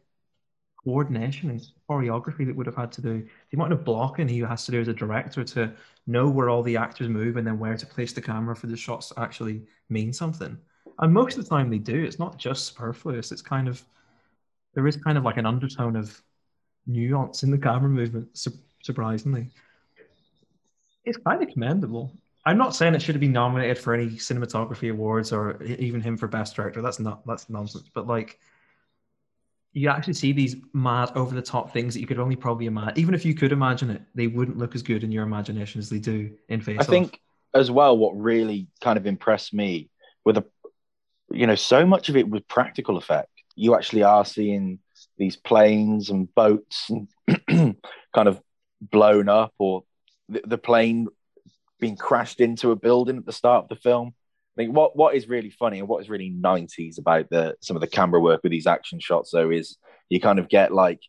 coordination 0.84 1.50
and 1.50 1.66
choreography 1.90 2.46
that 2.46 2.56
would 2.56 2.66
have 2.66 2.76
had 2.76 2.92
to 2.94 3.02
do, 3.02 3.26
the 3.50 3.58
amount 3.58 3.74
of 3.74 3.84
blocking 3.84 4.28
he 4.28 4.40
has 4.40 4.66
to 4.66 4.72
do 4.72 4.82
as 4.82 4.88
a 4.88 4.94
director 4.94 5.44
to 5.44 5.72
know 6.08 6.30
where 6.30 6.50
all 6.50 6.62
the 6.62 6.78
actors 6.78 7.08
move 7.08 7.38
and 7.38 7.48
then 7.48 7.58
where 7.58 7.78
to 7.78 7.86
place 7.86 8.14
the 8.14 8.22
camera 8.22 8.56
for 8.56 8.68
the 8.68 8.78
shots 8.78 9.10
to 9.10 9.20
actually 9.20 9.64
mean 9.90 10.12
something. 10.12 10.58
And 11.00 11.14
most 11.14 11.38
of 11.38 11.44
the 11.44 11.50
time 11.50 11.70
they 11.70 11.80
do. 11.80 12.04
It's 12.04 12.20
not 12.20 12.38
just 12.38 12.68
superfluous. 12.68 13.32
It's 13.32 13.42
kind 13.42 13.68
of 13.68 13.84
there 14.76 14.88
is 14.88 14.98
kind 14.98 15.18
of 15.18 15.24
like 15.24 15.38
an 15.38 15.46
undertone 15.46 15.96
of 15.96 16.22
nuance 16.86 17.44
in 17.44 17.52
the 17.52 17.58
camera 17.58 17.90
movement. 17.90 18.38
Su- 18.38 18.58
surprisingly, 18.82 19.50
it's 21.06 21.18
kind 21.18 21.42
of 21.42 21.50
commendable. 21.50 22.12
I'm 22.46 22.58
not 22.58 22.76
saying 22.76 22.94
it 22.94 23.02
should 23.02 23.16
have 23.16 23.22
been 23.22 23.32
nominated 23.32 23.78
for 23.78 23.94
any 23.94 24.08
cinematography 24.12 24.92
awards 24.92 25.32
or 25.32 25.62
even 25.64 26.02
him 26.02 26.18
for 26.18 26.28
best 26.28 26.56
director. 26.56 26.82
That's 26.82 27.00
not 27.00 27.26
that's 27.26 27.50
nonsense. 27.50 27.90
But 27.94 28.08
like, 28.08 28.40
you 29.72 29.90
actually 29.90 30.14
see 30.14 30.34
these 30.34 30.58
mad 30.74 31.12
over 31.16 31.34
the 31.34 31.42
top 31.42 31.72
things 31.72 31.94
that 31.94 32.02
you 32.02 32.08
could 32.08 32.20
only 32.20 32.36
probably 32.36 32.66
imagine. 32.66 33.00
Even 33.00 33.16
if 33.16 33.26
you 33.26 33.34
could 33.34 33.52
imagine 33.52 33.90
it, 33.90 34.02
they 34.14 34.28
wouldn't 34.28 34.58
look 34.58 34.76
as 34.76 34.84
good 34.84 35.04
in 35.04 35.12
your 35.12 35.24
imagination 35.24 35.80
as 35.80 35.90
they 35.90 36.00
do 36.00 36.32
in 36.50 36.62
Face 36.62 36.80
I 36.82 36.84
think 36.84 37.20
as 37.54 37.72
well 37.72 37.98
what 37.98 38.18
really 38.18 38.68
kind 38.82 38.98
of 38.98 39.06
impressed 39.06 39.54
me 39.54 39.90
with 40.26 40.38
a 40.38 40.46
you 41.32 41.48
know 41.48 41.56
so 41.56 41.86
much 41.86 42.10
of 42.10 42.18
it 42.18 42.28
was 42.28 42.42
practical 42.48 42.98
effect 42.98 43.30
you 43.56 43.76
actually 43.76 44.04
are 44.04 44.26
seeing 44.26 44.80
these 45.18 45.36
planes 45.36 46.10
and 46.10 46.34
boats 46.34 46.90
and 46.90 47.08
kind 48.14 48.28
of 48.28 48.42
blown 48.82 49.30
up 49.30 49.54
or 49.60 49.84
the, 50.30 50.42
the 50.46 50.58
plane 50.58 51.08
being 51.80 51.96
crashed 51.98 52.40
into 52.40 52.72
a 52.72 52.76
building 52.76 53.18
at 53.18 53.26
the 53.26 53.32
start 53.32 53.64
of 53.64 53.70
the 53.70 53.76
film 53.76 54.14
I 54.58 54.62
think 54.62 54.76
what 54.76 54.96
what 54.96 55.16
is 55.16 55.28
really 55.28 55.50
funny 55.50 55.80
and 55.80 55.88
what 55.88 56.02
is 56.02 56.10
really 56.10 56.32
90s 56.32 57.00
about 57.00 57.30
the 57.30 57.56
some 57.62 57.76
of 57.76 57.82
the 57.82 57.88
camera 57.88 58.20
work 58.20 58.42
with 58.44 58.52
these 58.52 58.68
action 58.68 59.00
shots 59.00 59.32
though 59.32 59.50
is 59.50 59.78
you 60.10 60.20
kind 60.20 60.40
of 60.40 60.48
get 60.50 60.74
like 60.74 61.02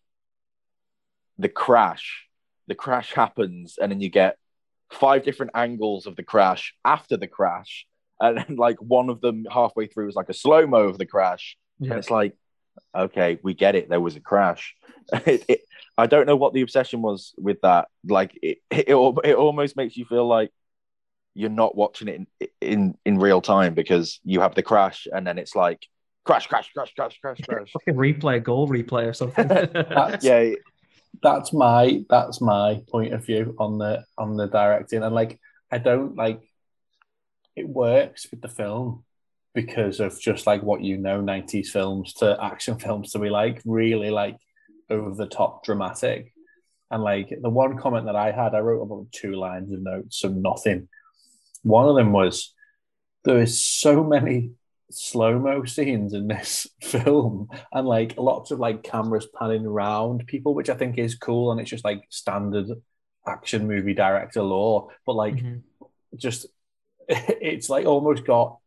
the 1.38 1.48
crash 1.48 2.26
the 2.68 2.74
crash 2.74 3.12
happens 3.12 3.76
and 3.80 3.90
then 3.92 4.00
you 4.00 4.08
get 4.08 4.36
five 4.90 5.24
different 5.24 5.52
angles 5.54 6.06
of 6.06 6.16
the 6.16 6.22
crash 6.22 6.74
after 6.84 7.16
the 7.16 7.26
crash 7.26 7.86
and 8.20 8.38
then 8.38 8.56
like 8.56 8.76
one 8.80 9.10
of 9.10 9.20
them 9.20 9.44
halfway 9.50 9.86
through 9.86 10.08
is 10.08 10.14
like 10.14 10.28
a 10.28 10.34
slow 10.34 10.66
mo 10.66 10.84
of 10.88 10.98
the 10.98 11.06
crash 11.06 11.56
Yeah. 11.78 11.90
and 11.90 11.98
it's 11.98 12.10
like 12.10 12.34
okay 12.94 13.38
we 13.42 13.54
get 13.54 13.74
it 13.74 13.88
there 13.88 14.00
was 14.00 14.16
a 14.16 14.20
crash. 14.20 14.74
It, 15.26 15.44
it, 15.48 15.60
i 15.98 16.06
don't 16.06 16.26
know 16.26 16.34
what 16.34 16.54
the 16.54 16.62
obsession 16.62 17.02
was 17.02 17.34
with 17.36 17.60
that. 17.60 17.88
Like 18.06 18.38
it, 18.42 18.58
it, 18.70 18.88
it 18.88 19.34
almost 19.36 19.76
makes 19.76 19.96
you 19.96 20.06
feel 20.06 20.26
like 20.26 20.50
you're 21.34 21.50
not 21.50 21.76
watching 21.76 22.08
it 22.08 22.14
in, 22.16 22.26
in 22.60 22.94
in 23.04 23.18
real 23.18 23.40
time 23.42 23.74
because 23.74 24.18
you 24.24 24.40
have 24.40 24.54
the 24.54 24.62
crash 24.62 25.06
and 25.12 25.26
then 25.26 25.36
it's 25.38 25.54
like 25.54 25.86
crash 26.24 26.46
crash 26.46 26.72
crash 26.72 26.92
crash 26.94 27.18
crash 27.20 27.38
crash. 27.46 27.70
fucking 27.72 27.94
replay, 28.06 28.42
goal 28.42 28.66
replay 28.66 29.06
or 29.06 29.12
something. 29.12 29.46
That's- 29.48 30.24
yeah 30.24 30.54
that's 31.22 31.52
my 31.52 32.04
that's 32.08 32.40
my 32.40 32.82
point 32.88 33.12
of 33.12 33.24
view 33.24 33.54
on 33.58 33.78
the 33.78 34.04
on 34.18 34.36
the 34.36 34.46
directing, 34.46 35.02
and 35.02 35.14
like 35.14 35.38
I 35.70 35.78
don't 35.78 36.16
like 36.16 36.40
it 37.56 37.68
works 37.68 38.26
with 38.30 38.40
the 38.40 38.48
film 38.48 39.03
because 39.54 40.00
of 40.00 40.20
just 40.20 40.46
like 40.46 40.62
what 40.62 40.82
you 40.82 40.98
know 40.98 41.20
90s 41.22 41.68
films 41.68 42.12
to 42.14 42.36
action 42.42 42.78
films 42.84 43.12
to 43.12 43.18
be 43.18 43.30
like 43.30 43.62
really 43.64 44.10
like 44.10 44.36
over 44.90 45.14
the 45.14 45.26
top 45.26 45.64
dramatic. 45.64 46.32
And 46.90 47.02
like 47.02 47.32
the 47.40 47.50
one 47.50 47.78
comment 47.78 48.06
that 48.06 48.14
i 48.16 48.30
had 48.30 48.54
i 48.54 48.58
wrote 48.60 48.82
about 48.82 49.10
two 49.10 49.32
lines 49.34 49.72
of 49.72 49.80
notes 49.82 50.22
of 50.24 50.34
nothing. 50.36 50.88
One 51.62 51.88
of 51.88 51.96
them 51.96 52.12
was 52.12 52.52
there 53.24 53.40
is 53.40 53.62
so 53.64 54.04
many 54.04 54.50
slow 54.90 55.38
mo 55.38 55.64
scenes 55.64 56.12
in 56.12 56.28
this 56.28 56.68
film 56.82 57.48
and 57.72 57.88
like 57.88 58.14
lots 58.18 58.50
of 58.50 58.60
like 58.60 58.82
cameras 58.82 59.26
panning 59.34 59.64
around 59.66 60.24
people 60.26 60.54
which 60.54 60.68
i 60.68 60.74
think 60.74 60.98
is 60.98 61.16
cool 61.16 61.50
and 61.50 61.58
it's 61.60 61.70
just 61.70 61.84
like 61.86 62.02
standard 62.10 62.66
action 63.26 63.66
movie 63.66 63.94
director 63.94 64.42
law. 64.42 64.88
But 65.06 65.14
like 65.16 65.36
Mhm. 65.36 65.62
just 66.16 66.46
it's 67.08 67.70
like 67.70 67.86
almost 67.86 68.24
got 68.24 68.58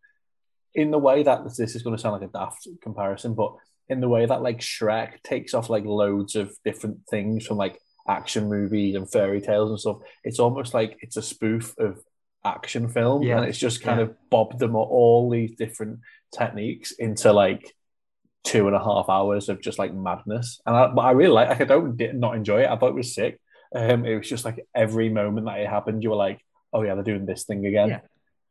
in 0.78 0.92
the 0.92 0.98
way 1.00 1.24
that 1.24 1.44
this 1.44 1.76
is 1.76 1.84
going 1.84 1.96
to 1.96 2.02
sound 2.02 2.14
like 2.22 2.30
a 2.30 2.32
daft 2.32 2.66
comparison, 2.82 3.34
but 3.34 3.54
in 3.90 4.00
the 4.00 4.08
way 4.08 4.26
that 4.26 4.42
like 4.42 4.60
Shrek 4.60 5.22
takes 5.24 5.54
off 5.54 5.70
like 5.70 5.84
loads 5.86 6.36
of 6.36 6.56
different 6.64 7.00
things 7.10 7.46
from 7.46 7.58
like 7.58 7.78
action 8.08 8.48
movies 8.48 8.96
and 8.96 9.12
fairy 9.12 9.42
tales 9.42 9.70
and 9.72 9.80
stuff. 9.80 9.98
It's 10.24 10.40
almost 10.40 10.74
like 10.74 10.98
it's 11.02 11.18
a 11.18 11.22
spoof 11.22 11.74
of 11.78 12.00
action 12.46 12.88
film, 12.88 13.24
Yeah. 13.24 13.38
and 13.40 13.46
it's 13.50 13.58
just 13.58 13.82
kind 13.82 14.00
Yeah. 14.00 14.06
of 14.06 14.30
bobbed 14.30 14.60
them 14.60 14.76
all, 14.76 15.30
these 15.30 15.56
different 15.58 16.00
techniques 16.38 16.92
into 16.94 17.34
like 17.34 17.74
two 18.44 18.68
and 18.68 18.76
a 18.76 18.84
half 18.84 19.10
hours 19.10 19.50
of 19.50 19.62
just 19.62 19.80
like 19.80 19.94
madness. 19.94 20.62
And 20.66 20.76
I, 20.76 20.88
but 20.88 21.02
I 21.02 21.12
really 21.12 21.34
like. 21.34 21.50
Like 21.50 21.62
I 21.62 21.66
don't 21.66 21.98
did 21.98 22.16
not 22.16 22.36
enjoy 22.36 22.62
it. 22.64 22.70
I 22.70 22.78
thought 22.78 22.90
it 22.90 22.96
was 22.96 23.14
sick. 23.16 23.40
Um, 23.76 24.06
it 24.06 24.16
was 24.16 24.30
just 24.30 24.46
like 24.46 24.66
every 24.74 25.10
moment 25.10 25.48
that 25.48 25.60
it 25.60 25.68
happened, 25.68 26.04
you 26.04 26.12
were 26.12 26.16
like, 26.16 26.40
oh 26.72 26.84
yeah, 26.84 26.94
they're 26.96 27.04
doing 27.04 27.26
this 27.26 27.44
thing 27.46 27.66
again. 27.66 27.90
Yeah. 27.90 28.00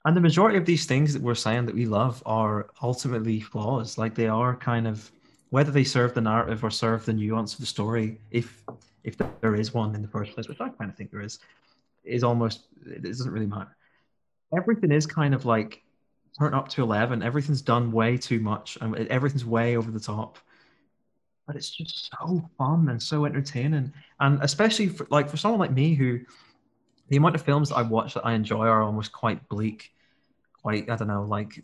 And 0.07 0.17
the 0.17 0.21
majority 0.21 0.57
of 0.57 0.65
these 0.65 0.87
things 0.87 1.13
that 1.13 1.21
we're 1.21 1.35
saying 1.35 1.67
that 1.67 1.75
we 1.75 1.85
love 1.85 2.23
are 2.25 2.71
ultimately 2.81 3.41
flaws. 3.41 3.99
Like 3.99 4.15
they 4.15 4.29
are 4.29 4.55
kind 4.55 4.87
of 4.87 5.11
whether 5.51 5.73
they 5.73 5.83
serve 5.83 6.15
the 6.15 6.21
narrative 6.21 6.63
or 6.63 6.71
serve 6.71 7.05
the 7.05 7.13
nuance 7.13 7.55
of 7.55 7.61
the 7.61 7.67
story, 7.67 8.21
if 8.31 8.63
if 9.03 9.17
there 9.41 9.57
is 9.57 9.75
one 9.75 9.95
in 9.97 10.03
the 10.03 10.09
first 10.09 10.33
place, 10.33 10.49
which 10.49 10.61
I 10.61 10.69
kind 10.69 10.91
of 10.91 10.97
think 10.97 11.11
there 11.11 11.23
is, 11.23 11.41
is 12.05 12.23
almost 12.23 12.69
it 12.87 13.03
doesn't 13.03 13.33
really 13.33 13.47
matter. 13.47 13.77
Everything 14.57 14.93
is 14.93 15.07
kind 15.07 15.35
of 15.35 15.45
like 15.45 15.83
turned 16.39 16.55
up 16.55 16.69
to 16.69 16.83
eleven. 16.83 17.21
Everything's 17.21 17.63
done 17.63 17.91
way 17.91 18.17
too 18.17 18.39
much, 18.39 18.79
and 18.81 18.97
everything's 19.09 19.45
way 19.45 19.77
over 19.77 19.91
the 19.91 20.01
top. 20.01 20.39
But 21.49 21.57
it's 21.57 21.71
just 21.71 22.13
so 22.17 22.49
fun 22.57 22.89
and 22.91 23.03
so 23.03 23.25
entertaining, 23.25 23.93
and 24.21 24.41
especially 24.41 24.87
for 24.87 25.09
like 25.11 25.29
for 25.29 25.37
someone 25.37 25.59
like 25.59 25.73
me 25.73 25.95
who 25.95 26.21
the 27.09 27.17
amount 27.17 27.35
of 27.35 27.43
films 27.43 27.71
that 27.71 27.77
I 27.77 27.83
watch 27.83 28.15
that 28.15 28.27
I 28.27 28.35
enjoy 28.35 28.67
are 28.67 28.83
almost 28.83 29.13
quite 29.13 29.49
bleak, 29.49 29.93
I 30.67 30.81
don't 30.81 31.09
know, 31.09 31.25
like 31.25 31.63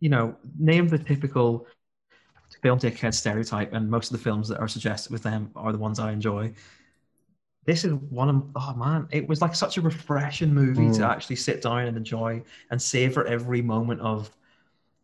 you 0.00 0.08
know, 0.08 0.36
name 0.58 0.88
the 0.88 0.98
typical 0.98 1.66
film 2.62 2.78
dickhead 2.78 3.14
stereotype, 3.14 3.72
and 3.72 3.90
most 3.90 4.10
of 4.12 4.18
the 4.18 4.22
films 4.22 4.48
that 4.48 4.58
are 4.58 4.68
suggested 4.68 5.12
with 5.12 5.22
them 5.22 5.50
are 5.56 5.72
the 5.72 5.78
ones 5.78 5.98
I 5.98 6.12
enjoy. 6.12 6.52
This 7.64 7.84
is 7.84 7.92
one 7.94 8.28
of 8.28 8.44
oh 8.54 8.74
man, 8.76 9.08
it 9.10 9.28
was 9.28 9.40
like 9.40 9.54
such 9.54 9.76
a 9.76 9.80
refreshing 9.80 10.54
movie 10.54 10.90
to 10.92 11.00
Mm. 11.00 11.08
actually 11.08 11.36
sit 11.36 11.62
down 11.62 11.80
and 11.80 11.96
enjoy 11.96 12.42
and 12.70 12.80
savor 12.80 13.26
every 13.26 13.62
moment 13.62 14.00
of. 14.00 14.30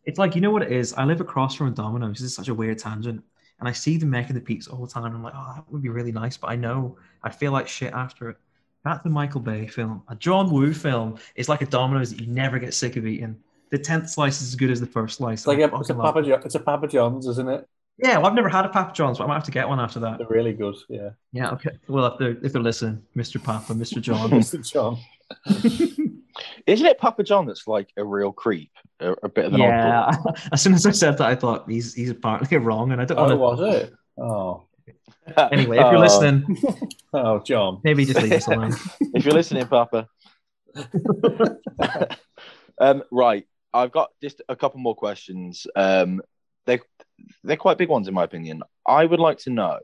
It's 0.04 0.18
like 0.18 0.34
you 0.34 0.40
know 0.40 0.50
what 0.50 0.62
it 0.62 0.72
is. 0.72 0.92
I 0.94 1.04
live 1.04 1.20
across 1.20 1.54
from 1.54 1.68
a 1.68 1.70
Domino's. 1.70 2.18
This 2.18 2.30
is 2.30 2.34
such 2.34 2.48
a 2.48 2.54
weird 2.54 2.78
tangent, 2.78 3.22
and 3.58 3.68
I 3.68 3.72
see 3.72 3.96
them 3.96 4.10
making 4.10 4.34
the 4.34 4.40
pizza 4.40 4.70
all 4.70 4.84
the 4.84 4.92
time. 4.92 5.06
And 5.06 5.14
I'm 5.14 5.22
like, 5.22 5.34
oh, 5.36 5.52
that 5.56 5.70
would 5.72 5.82
be 5.82 5.88
really 5.88 6.12
nice, 6.12 6.36
but 6.36 6.50
I 6.50 6.56
know 6.56 6.96
I 7.22 7.30
feel 7.30 7.52
like 7.52 7.68
shit 7.68 7.92
after 7.92 8.30
it. 8.30 8.36
That's 8.84 9.04
a 9.06 9.08
Michael 9.08 9.40
Bay 9.40 9.66
film. 9.66 10.02
A 10.08 10.16
John 10.16 10.50
Woo 10.50 10.72
film 10.74 11.18
is 11.36 11.48
like 11.48 11.62
a 11.62 11.66
Domino's 11.66 12.10
that 12.10 12.20
you 12.20 12.26
never 12.26 12.58
get 12.58 12.74
sick 12.74 12.96
of 12.96 13.06
eating. 13.06 13.36
The 13.70 13.78
tenth 13.78 14.10
slice 14.10 14.42
is 14.42 14.48
as 14.48 14.54
good 14.56 14.70
as 14.70 14.80
the 14.80 14.86
first 14.86 15.18
slice. 15.18 15.40
It's 15.40 15.46
like 15.46 15.58
I 15.58 15.62
a, 15.62 15.80
it's 15.80 15.90
a 15.90 15.94
Papa 15.94 16.22
jo- 16.22 16.40
it's 16.44 16.54
a 16.56 16.60
Papa 16.60 16.88
John's, 16.88 17.26
isn't 17.26 17.48
it? 17.48 17.66
Yeah, 17.98 18.16
well, 18.18 18.26
I've 18.26 18.34
never 18.34 18.48
had 18.48 18.64
a 18.64 18.68
Papa 18.68 18.92
John's, 18.92 19.18
but 19.18 19.24
I 19.24 19.26
might 19.28 19.34
have 19.34 19.44
to 19.44 19.50
get 19.50 19.68
one 19.68 19.78
after 19.78 20.00
that. 20.00 20.18
They're 20.18 20.26
really 20.26 20.52
good. 20.52 20.74
Yeah, 20.88 21.10
Yeah, 21.32 21.50
okay. 21.52 21.70
Well, 21.88 22.06
if 22.06 22.18
they're 22.18 22.36
if 22.44 22.52
they're 22.52 22.62
listening, 22.62 23.02
Mr. 23.16 23.42
Papa, 23.42 23.72
Mr. 23.74 24.00
John. 24.00 24.30
Mr. 24.30 24.68
John. 24.70 24.98
Isn't 26.66 26.86
it 26.86 26.98
Papa 26.98 27.22
John 27.22 27.46
that's 27.46 27.66
like 27.66 27.90
a 27.96 28.04
real 28.04 28.32
creep, 28.32 28.70
a, 29.00 29.12
a 29.22 29.28
bit 29.28 29.46
of 29.46 29.54
an 29.54 29.60
oddball? 29.60 30.24
yeah. 30.26 30.32
as 30.52 30.62
soon 30.62 30.74
as 30.74 30.86
I 30.86 30.90
said 30.90 31.18
that, 31.18 31.26
I 31.28 31.34
thought 31.34 31.68
he's 31.70 31.94
he's 31.94 32.10
apparently 32.10 32.56
wrong, 32.58 32.92
and 32.92 33.00
I 33.00 33.04
don't 33.04 33.18
Oh, 33.18 33.36
want 33.36 33.60
was 33.60 33.74
it? 33.76 33.94
Oh, 34.18 34.54
to. 34.54 34.71
Anyway, 35.52 35.76
if 35.78 35.82
you're 35.82 35.96
Oh, 35.96 36.00
listening, 36.00 36.56
oh, 37.12 37.38
John. 37.40 37.80
maybe 37.84 38.04
just 38.04 38.20
leave 38.20 38.32
us 38.32 38.46
alone. 38.48 38.74
if 39.14 39.24
you're 39.24 39.34
listening, 39.34 39.66
Papa. 39.66 40.08
um, 42.78 43.02
right, 43.10 43.46
I've 43.72 43.92
got 43.92 44.10
just 44.20 44.42
a 44.48 44.56
couple 44.56 44.80
more 44.80 44.94
questions. 44.96 45.66
Um, 45.76 46.22
they 46.66 46.80
they're 47.44 47.56
quite 47.56 47.78
big 47.78 47.88
ones 47.88 48.08
in 48.08 48.14
my 48.14 48.24
opinion. 48.24 48.62
I 48.86 49.04
would 49.04 49.20
like 49.20 49.38
to 49.38 49.50
know, 49.50 49.78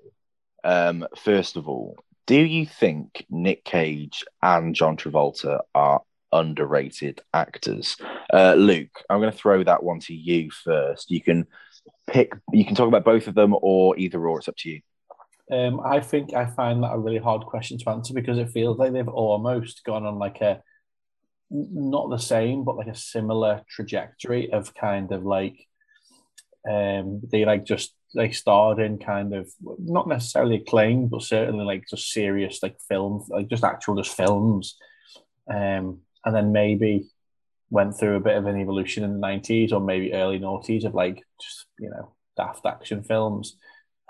um, 0.64 1.06
first 1.16 1.56
of 1.56 1.68
all, 1.68 1.96
do 2.26 2.36
you 2.40 2.66
think 2.66 3.24
Nick 3.30 3.64
Cage 3.64 4.24
and 4.42 4.74
John 4.74 4.96
Travolta 4.96 5.60
are 5.74 6.02
underrated 6.32 7.20
actors? 7.32 7.96
Uh, 8.32 8.54
Luke, 8.54 9.02
I'm 9.08 9.20
going 9.20 9.32
to 9.32 9.38
throw 9.38 9.62
that 9.64 9.82
one 9.82 10.00
to 10.00 10.14
you 10.14 10.50
first. 10.50 11.10
You 11.10 11.22
can 11.22 11.46
pick. 12.06 12.32
You 12.52 12.64
can 12.64 12.74
talk 12.74 12.88
about 12.88 13.04
both 13.04 13.28
of 13.28 13.34
them, 13.34 13.54
or 13.62 13.96
either 13.98 14.26
or. 14.26 14.38
It's 14.38 14.48
up 14.48 14.56
to 14.58 14.68
you. 14.70 14.80
Um, 15.50 15.80
I 15.80 16.00
think 16.00 16.34
I 16.34 16.46
find 16.46 16.82
that 16.82 16.92
a 16.92 16.98
really 16.98 17.18
hard 17.18 17.46
question 17.46 17.78
to 17.78 17.90
answer 17.90 18.12
because 18.12 18.38
it 18.38 18.50
feels 18.50 18.78
like 18.78 18.92
they've 18.92 19.08
almost 19.08 19.82
gone 19.84 20.04
on 20.04 20.18
like 20.18 20.40
a 20.42 20.62
not 21.50 22.10
the 22.10 22.18
same, 22.18 22.64
but 22.64 22.76
like 22.76 22.88
a 22.88 22.94
similar 22.94 23.62
trajectory 23.68 24.52
of 24.52 24.74
kind 24.74 25.10
of 25.12 25.24
like 25.24 25.66
um 26.68 27.22
they 27.30 27.46
like 27.46 27.64
just 27.64 27.94
they 28.14 28.30
starred 28.30 28.78
in 28.78 28.98
kind 28.98 29.34
of 29.34 29.48
not 29.78 30.06
necessarily 30.06 30.56
acclaimed, 30.56 31.10
but 31.10 31.22
certainly 31.22 31.64
like 31.64 31.84
just 31.88 32.12
serious 32.12 32.62
like 32.62 32.76
films, 32.86 33.28
like 33.28 33.48
just 33.48 33.64
actual 33.64 33.96
just 33.96 34.14
films. 34.14 34.76
Um, 35.50 36.00
and 36.24 36.34
then 36.34 36.52
maybe 36.52 37.08
went 37.70 37.98
through 37.98 38.16
a 38.16 38.20
bit 38.20 38.36
of 38.36 38.46
an 38.46 38.60
evolution 38.60 39.04
in 39.04 39.14
the 39.14 39.18
nineties 39.18 39.72
or 39.72 39.80
maybe 39.80 40.12
early 40.12 40.38
noughties 40.38 40.84
of 40.84 40.94
like 40.94 41.22
just 41.40 41.66
you 41.78 41.88
know 41.88 42.12
daft 42.36 42.66
action 42.66 43.02
films 43.02 43.56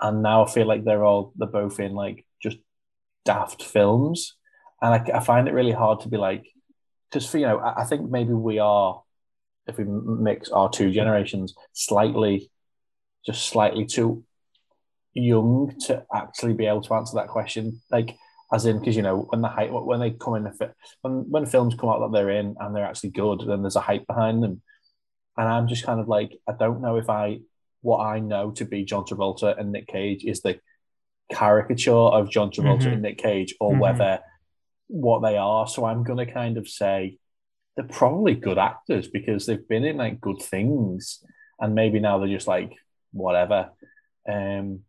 and 0.01 0.23
now 0.23 0.45
I 0.45 0.49
feel 0.49 0.67
like 0.67 0.83
they're 0.83 1.03
all 1.03 1.33
they're 1.35 1.47
both 1.47 1.79
in 1.79 1.93
like 1.93 2.25
just 2.41 2.57
daft 3.25 3.63
films, 3.63 4.35
and 4.81 4.93
I, 4.93 5.17
I 5.17 5.19
find 5.19 5.47
it 5.47 5.53
really 5.53 5.71
hard 5.71 6.01
to 6.01 6.09
be 6.09 6.17
like, 6.17 6.45
because 7.09 7.29
for 7.29 7.37
you 7.37 7.45
know 7.45 7.59
I, 7.59 7.81
I 7.81 7.85
think 7.85 8.09
maybe 8.09 8.33
we 8.33 8.59
are, 8.59 9.01
if 9.67 9.77
we 9.77 9.85
mix 9.85 10.49
our 10.49 10.69
two 10.69 10.91
generations, 10.91 11.53
slightly, 11.73 12.49
just 13.25 13.49
slightly 13.49 13.85
too 13.85 14.23
young 15.13 15.73
to 15.87 16.05
actually 16.13 16.53
be 16.53 16.65
able 16.65 16.81
to 16.81 16.93
answer 16.93 17.15
that 17.15 17.27
question. 17.27 17.81
Like 17.91 18.15
as 18.51 18.65
in, 18.65 18.79
because 18.79 18.95
you 18.95 19.01
know 19.01 19.27
when 19.29 19.41
the 19.41 19.47
hype 19.47 19.71
when 19.71 19.99
they 19.99 20.11
come 20.11 20.35
in 20.35 20.43
the 20.43 20.73
when 21.01 21.29
when 21.29 21.45
films 21.45 21.75
come 21.79 21.89
out 21.89 21.99
that 21.99 22.11
they're 22.17 22.31
in 22.31 22.55
and 22.59 22.75
they're 22.75 22.85
actually 22.85 23.11
good, 23.11 23.41
then 23.45 23.61
there's 23.61 23.75
a 23.75 23.81
hype 23.81 24.07
behind 24.07 24.41
them, 24.43 24.61
and 25.37 25.47
I'm 25.47 25.67
just 25.67 25.85
kind 25.85 25.99
of 25.99 26.07
like 26.07 26.31
I 26.47 26.53
don't 26.53 26.81
know 26.81 26.97
if 26.97 27.09
I 27.09 27.39
what 27.81 27.99
I 27.99 28.19
know 28.19 28.51
to 28.51 28.65
be 28.65 28.83
John 28.83 29.03
Travolta 29.05 29.57
and 29.59 29.71
Nick 29.71 29.87
Cage 29.87 30.25
is 30.25 30.41
the 30.41 30.59
caricature 31.31 31.91
of 31.93 32.29
John 32.29 32.49
Travolta 32.51 32.87
Mhm. 32.87 32.93
and 32.93 33.01
Nick 33.01 33.17
Cage, 33.19 33.55
or 33.59 33.73
Mhm. 33.75 33.79
whether 33.79 34.19
what 34.87 35.19
they 35.21 35.37
are. 35.37 35.67
So 35.67 35.85
I'm 35.85 36.03
gonna 36.03 36.25
kind 36.25 36.57
of 36.57 36.67
say 36.67 37.17
they're 37.75 37.85
probably 37.87 38.33
good 38.35 38.57
actors 38.57 39.07
because 39.07 39.45
they've 39.45 39.67
been 39.67 39.85
in 39.85 39.97
like 39.97 40.19
good 40.19 40.41
things, 40.41 41.23
and 41.59 41.75
maybe 41.75 41.99
now 41.99 42.17
they're 42.17 42.27
just 42.27 42.47
like 42.47 42.73
whatever. 43.11 43.69
Um, 44.27 44.83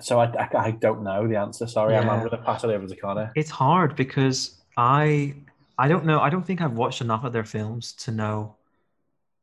so 0.00 0.18
I, 0.18 0.26
I, 0.26 0.48
I 0.66 0.70
don't 0.72 1.04
know 1.04 1.28
the 1.28 1.36
answer. 1.36 1.66
Sorry, 1.66 1.96
I'm, 1.96 2.08
I'm 2.10 2.24
gonna 2.28 2.42
pass 2.42 2.64
it 2.64 2.70
over 2.70 2.86
to 2.86 2.96
Connor. 2.96 3.30
It's 3.36 3.50
hard 3.50 3.94
because 3.96 4.60
I 4.76 5.34
I 5.78 5.88
don't 5.88 6.04
know. 6.06 6.20
I 6.20 6.30
don't 6.30 6.44
think 6.46 6.60
I've 6.60 6.72
watched 6.74 7.00
enough 7.00 7.24
of 7.24 7.32
their 7.32 7.44
films 7.44 7.92
to 8.04 8.10
know 8.12 8.56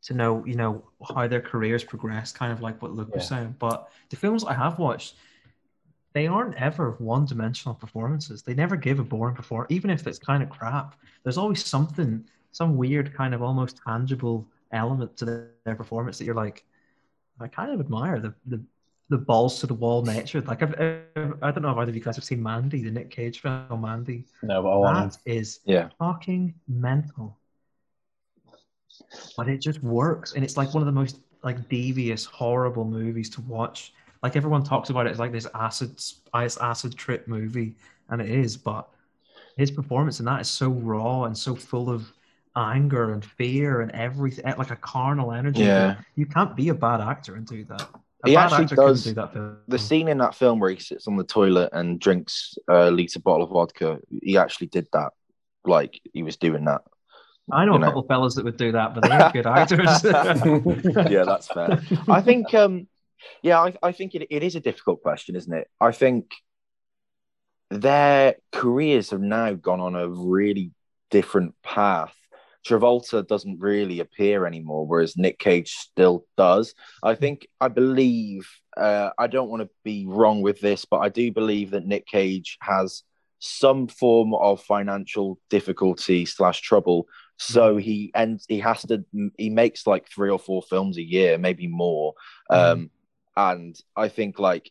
to 0.03 0.13
know 0.13 0.43
you 0.45 0.55
know 0.55 0.83
how 1.13 1.27
their 1.27 1.41
careers 1.41 1.83
progress. 1.83 2.31
Kind 2.31 2.51
of 2.51 2.61
like 2.61 2.81
what 2.81 2.91
Luke 2.93 3.13
was 3.13 3.27
saying. 3.27 3.55
But 3.59 3.89
the 4.09 4.15
films 4.15 4.43
I 4.43 4.53
have 4.53 4.79
watched, 4.79 5.15
they 6.13 6.27
aren't 6.27 6.55
ever 6.55 6.91
one-dimensional 6.99 7.75
performances. 7.75 8.41
They 8.41 8.53
never 8.53 8.75
give 8.75 8.99
a 8.99 9.03
boring 9.03 9.35
performance, 9.35 9.71
even 9.71 9.89
if 9.89 10.05
it's 10.07 10.19
kind 10.19 10.41
of 10.43 10.49
crap. 10.49 10.95
There's 11.23 11.37
always 11.37 11.63
something, 11.65 12.25
some 12.51 12.75
weird 12.77 13.13
kind 13.13 13.33
of 13.33 13.41
almost 13.41 13.79
tangible 13.85 14.47
element 14.71 15.15
to 15.17 15.25
their, 15.25 15.51
their 15.65 15.75
performance 15.75 16.17
that 16.17 16.25
you're 16.25 16.35
like, 16.35 16.63
I 17.39 17.47
kind 17.47 17.71
of 17.71 17.79
admire 17.79 18.19
the 18.19 18.33
the 18.47 18.61
the 19.09 19.17
balls 19.17 19.59
to 19.59 19.67
the 19.67 19.73
wall 19.73 20.03
nature. 20.03 20.39
Like 20.41 20.63
I've, 20.63 20.73
I've- 20.79 21.33
I 21.41 21.51
don't 21.51 21.63
know 21.63 21.71
if 21.71 21.77
either 21.77 21.89
of 21.89 21.95
you 21.95 22.01
guys 22.01 22.15
have 22.15 22.23
seen 22.23 22.41
Mandy, 22.41 22.81
the 22.81 22.91
Nick 22.91 23.09
Cage 23.09 23.41
film 23.41 23.81
Mandy. 23.81 24.25
No, 24.41 24.63
but 24.63 24.69
I 24.69 24.75
want 24.77 25.11
That 25.25 25.31
is 25.31 25.59
Yeah. 25.65 25.89
fucking 25.99 26.53
mental. 26.69 27.37
But 29.37 29.47
it 29.49 29.59
just 29.59 29.81
works, 29.83 30.33
and 30.33 30.43
it's 30.43 30.57
like 30.57 30.73
one 30.73 30.81
of 30.81 30.85
the 30.87 30.91
most 30.91 31.19
like 31.43 31.67
devious, 31.69 32.25
horrible 32.25 32.85
movies 32.85 33.29
to 33.31 33.41
watch. 33.41 33.93
Like 34.23 34.35
everyone 34.35 34.63
talks 34.63 34.89
about 34.89 35.07
it 35.07 35.11
as 35.11 35.19
like 35.19 35.31
this 35.31 35.47
acid, 35.55 35.99
this 36.33 36.57
acid 36.57 36.95
trip 36.95 37.27
movie, 37.27 37.75
and 38.09 38.21
it 38.21 38.29
is. 38.29 38.57
But 38.57 38.87
his 39.57 39.71
performance 39.71 40.19
in 40.19 40.25
that 40.25 40.41
is 40.41 40.49
so 40.49 40.69
raw 40.69 41.23
and 41.23 41.37
so 41.37 41.55
full 41.55 41.89
of 41.89 42.11
anger 42.55 43.13
and 43.13 43.23
fear 43.23 43.81
and 43.81 43.91
everything, 43.91 44.45
eh, 44.45 44.53
like 44.57 44.71
a 44.71 44.75
carnal 44.75 45.31
energy. 45.31 45.61
Yeah. 45.61 45.95
you 46.15 46.25
can't 46.25 46.55
be 46.55 46.69
a 46.69 46.73
bad 46.73 47.01
actor 47.01 47.35
and 47.35 47.47
do 47.47 47.63
that. 47.65 47.87
A 48.23 48.29
He 48.29 48.35
actually 48.35 48.65
does- 48.65 49.03
do 49.03 49.13
that 49.13 49.33
film. 49.33 49.57
The 49.67 49.79
scene 49.79 50.07
in 50.07 50.17
that 50.19 50.35
film 50.35 50.59
where 50.59 50.69
he 50.69 50.79
sits 50.79 51.07
on 51.07 51.15
the 51.15 51.23
toilet 51.23 51.69
and 51.73 51.99
drinks 51.99 52.55
uh, 52.69 52.89
a 52.89 52.91
liter 52.91 53.19
bottle 53.19 53.43
of 53.43 53.51
vodka, 53.51 53.99
he 54.21 54.37
actually 54.37 54.67
did 54.67 54.87
that. 54.93 55.13
Like 55.65 55.99
he 56.13 56.23
was 56.23 56.37
doing 56.37 56.65
that. 56.65 56.81
I 57.51 57.65
know 57.65 57.73
you 57.73 57.77
a 57.77 57.79
know. 57.79 57.85
couple 57.87 58.03
fellas 58.03 58.35
that 58.35 58.45
would 58.45 58.57
do 58.57 58.71
that, 58.73 58.93
but 58.93 59.03
they 59.03 59.15
ain't 59.15 59.33
good 59.33 59.47
actors. 59.47 60.03
yeah, 61.11 61.23
that's 61.23 61.47
fair. 61.47 61.81
I 62.07 62.21
think, 62.21 62.53
um, 62.53 62.87
yeah, 63.41 63.59
I, 63.59 63.73
I 63.81 63.91
think 63.91 64.15
it, 64.15 64.27
it 64.29 64.43
is 64.43 64.55
a 64.55 64.59
difficult 64.59 65.01
question, 65.01 65.35
isn't 65.35 65.53
it? 65.53 65.67
I 65.79 65.91
think 65.91 66.31
their 67.69 68.35
careers 68.51 69.09
have 69.11 69.21
now 69.21 69.53
gone 69.53 69.79
on 69.79 69.95
a 69.95 70.07
really 70.07 70.71
different 71.09 71.55
path. 71.63 72.15
Travolta 72.65 73.25
doesn't 73.25 73.59
really 73.59 74.01
appear 74.01 74.45
anymore, 74.45 74.85
whereas 74.85 75.17
Nick 75.17 75.39
Cage 75.39 75.71
still 75.71 76.25
does. 76.37 76.75
I 77.01 77.15
think, 77.15 77.47
I 77.59 77.69
believe, 77.69 78.47
uh, 78.77 79.09
I 79.17 79.27
don't 79.27 79.49
want 79.49 79.63
to 79.63 79.69
be 79.83 80.05
wrong 80.07 80.41
with 80.41 80.59
this, 80.59 80.85
but 80.85 80.99
I 80.99 81.09
do 81.09 81.31
believe 81.31 81.71
that 81.71 81.85
Nick 81.87 82.05
Cage 82.05 82.57
has 82.61 83.03
some 83.39 83.87
form 83.87 84.35
of 84.35 84.61
financial 84.61 85.39
difficulty 85.49 86.25
slash 86.25 86.61
trouble 86.61 87.07
so 87.41 87.77
he 87.77 88.11
ends 88.13 88.45
he 88.47 88.59
has 88.59 88.83
to 88.83 89.03
he 89.37 89.49
makes 89.49 89.87
like 89.87 90.07
three 90.07 90.29
or 90.29 90.39
four 90.39 90.61
films 90.61 90.97
a 90.97 91.03
year 91.03 91.37
maybe 91.37 91.67
more. 91.67 92.13
Um 92.49 92.89
and 93.37 93.79
i 93.95 94.09
think 94.09 94.39
like 94.39 94.69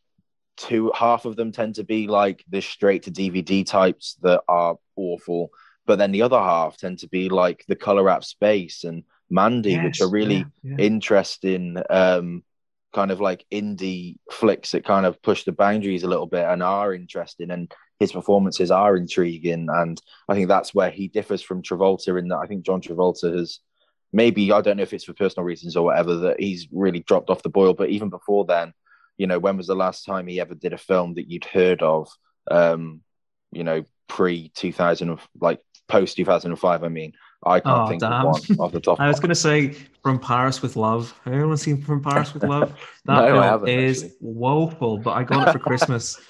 two 0.59 0.93
half 0.95 1.25
of 1.25 1.35
them 1.35 1.51
tend 1.51 1.77
to 1.77 1.83
be 1.83 2.07
like 2.07 2.45
the 2.51 2.61
straight 2.61 3.05
to 3.05 3.11
dvd 3.11 3.65
types 3.65 4.19
that 4.21 4.43
are 4.49 4.77
awful 4.97 5.49
but 5.87 5.97
then 5.97 6.13
the 6.13 6.21
other 6.21 6.39
half 6.39 6.77
tend 6.77 6.99
to 6.99 7.09
be 7.09 7.31
like 7.31 7.65
the 7.69 7.75
Color 7.75 8.11
Out 8.11 8.19
of 8.19 8.25
Space 8.27 8.85
and 8.85 9.03
mandy 9.31 9.79
which 9.79 10.03
are 10.03 10.11
really 10.11 10.45
yeah, 10.63 10.75
yeah. 10.77 10.77
interesting 10.77 11.83
um 11.89 12.45
kind 12.93 13.11
of 13.11 13.21
like 13.21 13.47
indie 13.53 14.17
flicks 14.31 14.73
that 14.73 14.85
kind 14.85 15.07
of 15.07 15.23
push 15.23 15.45
the 15.45 15.53
boundaries 15.53 16.03
a 16.03 16.09
little 16.09 16.27
bit 16.27 16.45
and 16.45 16.63
are 16.63 16.95
interesting. 16.95 17.51
And 17.51 17.73
his 18.01 18.13
performances 18.13 18.71
are 18.71 18.97
intriguing 18.97 19.69
and 19.71 20.01
i 20.29 20.35
think 20.35 20.49
that's 20.49 20.75
where 20.75 20.91
he 20.91 21.07
differs 21.09 21.43
from 21.43 21.63
travolta 21.63 22.19
in 22.19 22.29
that 22.29 22.39
i 22.39 22.47
think 22.47 22.65
john 22.65 22.81
travolta 22.81 23.33
has 23.39 23.61
maybe 24.13 24.51
i 24.51 24.61
don't 24.61 24.77
know 24.79 24.83
if 24.83 24.93
it's 24.93 25.05
for 25.05 25.13
personal 25.13 25.45
reasons 25.45 25.77
or 25.77 25.85
whatever 25.85 26.17
that 26.17 26.41
he's 26.41 26.67
really 26.73 27.01
dropped 27.01 27.31
off 27.31 27.43
the 27.43 27.49
boil 27.49 27.75
but 27.75 27.91
even 27.91 28.09
before 28.09 28.45
then 28.47 28.73
you 29.19 29.27
know 29.27 29.39
when 29.39 29.57
was 29.57 29.67
the 29.69 29.75
last 29.75 30.05
time 30.05 30.27
he 30.27 30.41
ever 30.41 30.55
did 30.55 30.73
a 30.73 30.79
film 30.79 31.15
that 31.15 31.29
you'd 31.31 31.45
heard 31.45 31.83
of 31.83 32.09
um 32.51 33.01
you 33.53 33.63
know 33.63 33.85
pre 34.09 34.51
2000 34.57 35.19
like 35.41 35.61
post 35.87 36.17
2005 36.17 36.83
i 36.83 36.89
mean 36.89 37.13
i 37.45 37.61
can't 37.61 37.83
Oh, 37.83 37.89
think 37.89 38.01
damn. 38.01 38.13
of 38.13 38.25
one 38.25 38.41
off 38.59 38.73
the 38.73 38.81
top 38.81 38.99
I 39.01 39.09
was 39.09 39.21
going 39.21 39.29
to 39.31 39.35
say 39.35 39.73
From 40.03 40.19
Paris 40.19 40.63
with 40.63 40.77
Love. 40.77 41.15
Anyone 41.27 41.57
seen 41.57 41.83
From 41.83 42.03
Paris 42.03 42.33
with 42.35 42.43
Love? 42.45 42.73
That 43.07 43.31
No, 43.31 43.59
film 43.59 43.69
is 43.69 44.03
actually. 44.05 44.17
woeful, 44.21 44.99
but 44.99 45.13
I 45.13 45.25
got 45.25 45.49
it 45.49 45.53
for 45.53 45.59
Christmas 45.71 46.21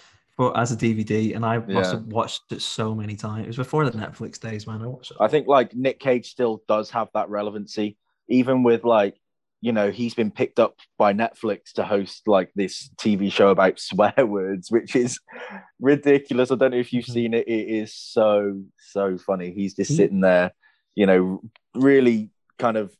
for 0.40 0.56
as 0.56 0.72
a 0.72 0.76
DVD, 0.76 1.34
and 1.34 1.44
I 1.44 1.58
must 1.58 1.92
Yeah. 1.92 1.98
have 1.98 2.06
watched 2.06 2.50
it 2.50 2.62
so 2.62 2.94
many 2.94 3.14
times. 3.14 3.44
It 3.44 3.48
was 3.48 3.56
before 3.58 3.84
the 3.84 3.98
Netflix 3.98 4.40
days, 4.40 4.66
man. 4.66 4.80
I 4.80 4.86
watched 4.86 5.10
it. 5.10 5.18
I 5.20 5.28
think 5.28 5.46
like 5.46 5.74
Nick 5.74 6.00
Cage 6.00 6.30
still 6.30 6.62
does 6.66 6.88
have 6.92 7.08
that 7.12 7.28
relevancy, 7.28 7.98
even 8.26 8.62
with 8.62 8.82
like, 8.82 9.20
you 9.60 9.72
know, 9.72 9.90
he's 9.90 10.14
been 10.14 10.30
picked 10.30 10.58
up 10.58 10.76
by 10.96 11.12
Netflix 11.12 11.72
to 11.74 11.84
host 11.84 12.26
like 12.26 12.50
this 12.54 12.88
TV 12.96 13.30
show 13.30 13.50
about 13.50 13.78
swear 13.88 14.14
words, 14.24 14.70
which 14.70 14.96
is 14.96 15.20
ridiculous. 15.78 16.50
I 16.50 16.54
don't 16.54 16.70
know 16.70 16.78
if 16.78 16.94
you've 16.94 17.04
Mhm. 17.04 17.12
seen 17.12 17.34
it. 17.34 17.46
It 17.46 17.68
is 17.68 17.92
so, 17.94 18.62
so 18.78 19.18
funny. 19.18 19.50
He's 19.50 19.74
just 19.74 19.94
sitting 19.94 20.20
there, 20.20 20.52
you 20.94 21.04
know, 21.04 21.42
really 21.74 22.30
kind 22.58 22.78
of 22.78 22.96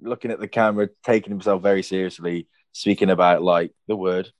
looking 0.00 0.30
at 0.30 0.40
the 0.40 0.48
camera, 0.48 0.88
taking 1.04 1.30
himself 1.30 1.60
very 1.60 1.82
seriously, 1.82 2.48
speaking 2.72 3.10
about 3.10 3.42
like 3.42 3.72
the 3.86 3.96
word 3.96 4.30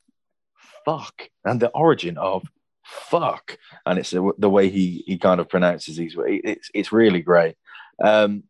fuck 0.84 1.28
and 1.44 1.60
the 1.60 1.68
origin 1.68 2.18
of 2.18 2.46
fuck. 2.84 3.58
And 3.86 3.98
it's 3.98 4.10
the, 4.10 4.50
way 4.50 4.68
he, 4.68 5.04
he 5.06 5.18
kind 5.18 5.40
of 5.40 5.48
pronounces 5.48 5.96
these. 5.96 6.16
It's, 6.18 6.70
it's 6.74 6.92
really 6.92 7.22
great. 7.22 7.56
Um, 8.02 8.44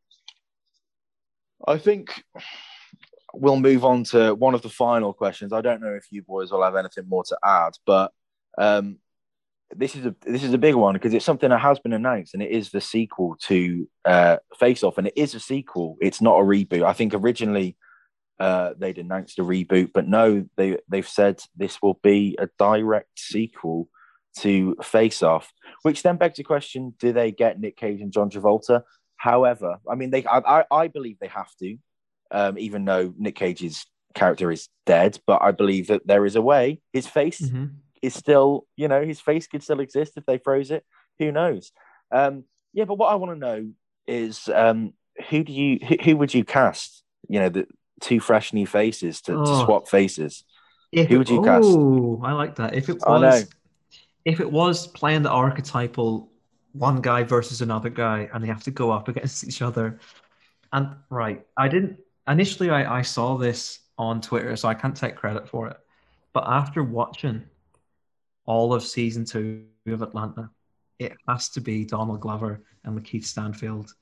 I 1.66 1.78
think 1.78 2.22
we'll 3.34 3.60
move 3.60 3.84
on 3.84 4.04
to 4.04 4.34
one 4.34 4.54
of 4.54 4.62
the 4.62 4.68
final 4.68 5.12
questions. 5.12 5.52
I 5.52 5.60
don't 5.60 5.82
know 5.82 5.94
if 5.94 6.06
you 6.10 6.22
boys 6.22 6.50
will 6.50 6.62
have 6.62 6.76
anything 6.76 7.08
more 7.08 7.24
to 7.24 7.38
add, 7.44 7.72
but 7.86 8.12
um, 8.58 8.98
this 9.74 9.94
is 9.94 10.06
a 10.06 10.14
this 10.22 10.42
is 10.42 10.52
a 10.52 10.58
big 10.58 10.74
one 10.74 10.94
because 10.94 11.14
it's 11.14 11.24
something 11.24 11.50
that 11.50 11.58
has 11.58 11.78
been 11.78 11.92
announced, 11.92 12.34
and 12.34 12.42
it 12.42 12.50
is 12.50 12.70
the 12.70 12.80
sequel 12.80 13.36
to 13.42 13.88
uh, 14.04 14.38
Face 14.58 14.82
Off, 14.82 14.98
and 14.98 15.06
it 15.06 15.12
is 15.16 15.34
a 15.34 15.40
sequel. 15.40 15.96
It's 16.00 16.20
not 16.20 16.40
a 16.40 16.44
reboot. 16.44 16.84
I 16.84 16.92
think 16.92 17.14
originally 17.14 17.76
uh, 18.41 18.72
they'd 18.78 18.99
announced 18.99 19.38
a 19.38 19.43
reboot, 19.43 19.91
but 19.93 20.09
no, 20.09 20.47
they 20.57 20.78
they've 20.88 21.09
said 21.09 21.43
this 21.55 21.80
will 21.82 22.01
be 22.03 22.36
a 22.38 22.49
direct 22.59 23.18
sequel 23.18 23.88
to 24.38 24.76
Face 24.82 25.22
Off, 25.22 25.53
which 25.82 26.03
then 26.03 26.16
begs 26.16 26.38
the 26.38 26.43
question: 26.43 26.95
Do 26.99 27.12
they 27.12 27.32
get 27.32 27.61
Nick 27.61 27.76
Cage 27.76 28.01
and 28.01 28.12
John 28.12 28.30
Travolta? 28.30 28.82
However, 29.16 29.76
I 29.88 29.95
mean, 29.95 30.11
they 30.11 30.24
I, 30.24 30.64
I, 30.70 30.88
believe 30.88 31.18
they 31.20 31.26
have 31.28 31.55
to, 31.59 31.76
um, 32.30 32.59
even 32.59 32.86
though 32.86 33.12
Nick 33.18 33.34
Cage's 33.34 33.84
character 34.14 34.51
is 34.51 34.68
dead. 34.86 35.18
But 35.26 35.43
I 35.43 35.51
believe 35.51 35.88
that 35.88 36.07
there 36.07 36.24
is 36.24 36.36
a 36.36 36.43
way. 36.43 36.80
His 36.95 37.07
face 37.07 37.43
Mhm. 37.43 37.74
is 38.01 38.14
still, 38.14 38.66
you 38.76 38.88
know, 38.88 39.05
his 39.05 39.20
face 39.20 39.47
could 39.47 39.62
still 39.62 39.80
exist 39.80 40.14
if 40.16 40.24
they 40.24 40.38
froze 40.38 40.70
it. 40.70 40.84
Who 41.18 41.30
knows? 41.30 41.72
Um, 42.11 42.45
yeah, 42.72 42.86
but 42.86 42.97
what 42.97 43.12
I 43.12 43.16
want 43.16 43.32
to 43.32 43.38
know 43.38 43.70
is 44.07 44.49
um, 44.49 44.95
who 45.28 45.45
do 45.45 45.53
you 45.53 45.78
who, 45.86 45.97
who 46.03 46.16
would 46.16 46.32
you 46.32 46.45
cast? 46.45 47.03
You 47.28 47.41
know, 47.41 47.49
the 47.51 47.66
two 48.01 48.20
fresh 48.20 48.53
new 48.53 48.66
faces 48.66 49.20
to, 49.22 49.32
to 49.32 49.38
Oh. 49.38 49.64
swap 49.64 49.88
faces. 49.88 50.44
If 50.92 51.09
Who 51.09 51.18
would 51.18 51.28
you 51.28 51.42
cast? 51.42 51.64
Oh, 51.64 52.20
I 52.24 52.32
like 52.32 52.57
that. 52.57 52.74
If 52.74 52.88
it 52.88 52.98
was, 53.07 53.48
if 54.24 54.40
it 54.40 54.51
was 54.51 54.86
playing 54.88 55.22
the 55.22 55.30
archetypal 55.30 56.30
one 56.72 57.01
guy 57.01 57.22
versus 57.22 57.61
another 57.62 57.90
guy, 57.90 58.28
and 58.32 58.42
they 58.42 58.48
have 58.48 58.62
to 58.64 58.70
go 58.70 58.90
up 58.90 59.09
against 59.09 59.44
each 59.48 59.62
other, 59.62 59.98
and 60.72 60.88
right, 61.09 61.44
I 61.57 61.68
didn't 61.68 61.98
initially. 62.28 62.70
I, 62.70 62.98
I 62.98 63.03
saw 63.03 63.36
this 63.36 63.80
on 63.98 64.20
Twitter, 64.20 64.57
so 64.57 64.68
I 64.68 64.74
can't 64.74 64.96
take 64.96 65.14
credit 65.16 65.48
for 65.48 65.68
it. 65.68 65.76
But 66.32 66.44
after 66.46 66.82
watching 66.82 67.44
all 68.46 68.72
of 68.72 68.82
season 68.82 69.24
two 69.24 69.64
of 69.86 70.03
Atlanta, 70.03 70.51
it 70.98 71.12
has 71.28 71.48
to 71.51 71.61
be 71.61 71.84
Donald 71.84 72.20
Glover 72.20 72.62
and 72.84 72.98
Lakeith 72.98 73.24
Stanfield. 73.24 73.94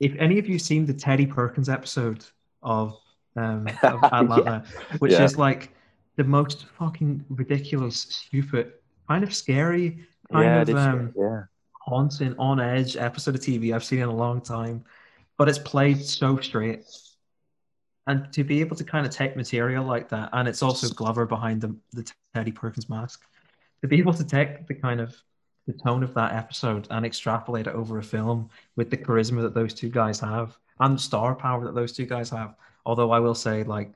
If 0.00 0.14
any 0.18 0.38
of 0.38 0.48
you 0.48 0.58
seen 0.58 0.84
the 0.86 0.92
Teddy 0.94 1.26
Perkins 1.26 1.68
episode 1.68 2.24
of 2.62 2.98
um, 3.36 3.66
of 3.82 4.02
Atlanta, 4.04 4.64
which 4.98 5.12
Yeah. 5.12 5.24
is 5.24 5.36
like 5.38 5.70
the 6.16 6.24
most 6.24 6.66
fucking 6.78 7.24
ridiculous, 7.28 7.96
stupid, 8.00 8.72
kind 9.08 9.24
of 9.24 9.34
scary, 9.34 10.06
kind 10.32 10.44
yeah, 10.44 10.60
of 10.62 10.68
um, 10.76 11.12
yeah. 11.16 11.42
haunting, 11.72 12.34
on 12.38 12.60
edge 12.60 12.96
episode 12.96 13.34
of 13.34 13.40
TV 13.40 13.74
I've 13.74 13.84
seen 13.84 14.00
in 14.00 14.08
a 14.08 14.14
long 14.14 14.40
time. 14.40 14.84
But 15.36 15.48
it's 15.48 15.58
played 15.58 16.00
so 16.04 16.36
straight. 16.38 16.84
And 18.06 18.30
to 18.34 18.44
be 18.44 18.60
able 18.60 18.76
to 18.76 18.84
kind 18.84 19.06
of 19.06 19.12
take 19.12 19.34
material 19.34 19.84
like 19.84 20.08
that, 20.10 20.28
and 20.32 20.46
it's 20.46 20.62
also 20.62 20.88
Glover 20.94 21.26
behind 21.26 21.62
the, 21.62 21.74
the 21.92 22.10
Teddy 22.34 22.52
Perkins 22.52 22.88
mask, 22.88 23.22
to 23.80 23.88
be 23.88 23.98
able 23.98 24.12
to 24.14 24.24
take 24.24 24.66
the 24.66 24.74
kind 24.74 25.00
of 25.00 25.16
the 25.66 25.72
tone 25.72 26.02
of 26.02 26.12
that 26.14 26.34
episode 26.34 26.86
and 26.90 27.06
extrapolate 27.06 27.66
it 27.66 27.74
over 27.74 27.98
a 27.98 28.02
film 28.02 28.50
with 28.76 28.90
the 28.90 28.96
charisma 28.96 29.40
that 29.42 29.54
those 29.54 29.72
two 29.72 29.88
guys 29.88 30.20
have 30.20 30.58
and 30.80 31.00
star 31.00 31.34
power 31.34 31.64
that 31.64 31.74
those 31.74 31.92
two 31.92 32.04
guys 32.06 32.28
have. 32.30 32.54
Although 32.86 33.10
I 33.10 33.20
will 33.20 33.34
say, 33.34 33.62
like, 33.64 33.92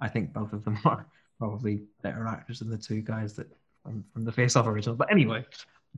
I 0.00 0.08
think 0.08 0.32
both 0.32 0.52
of 0.52 0.64
them 0.64 0.78
are 0.84 1.06
probably 1.38 1.82
better 2.02 2.26
actors 2.26 2.58
than 2.60 2.70
the 2.70 2.78
two 2.78 3.00
guys 3.00 3.34
that 3.34 3.46
from, 3.82 4.04
from 4.12 4.24
the 4.24 4.32
Face 4.32 4.56
Off 4.56 4.66
original. 4.66 4.96
But 4.96 5.10
anyway, 5.10 5.44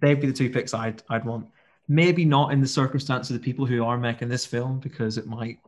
they'd 0.00 0.20
be 0.20 0.26
the 0.26 0.32
two 0.32 0.50
picks 0.50 0.74
I'd 0.74 1.02
I'd 1.08 1.24
want. 1.24 1.48
Maybe 1.88 2.24
not 2.24 2.52
in 2.52 2.60
the 2.60 2.66
circumstance 2.66 3.30
of 3.30 3.34
the 3.34 3.42
people 3.44 3.64
who 3.64 3.84
are 3.84 3.96
making 3.96 4.28
this 4.28 4.44
film 4.44 4.80
because 4.80 5.18
it 5.18 5.26
might 5.26 5.60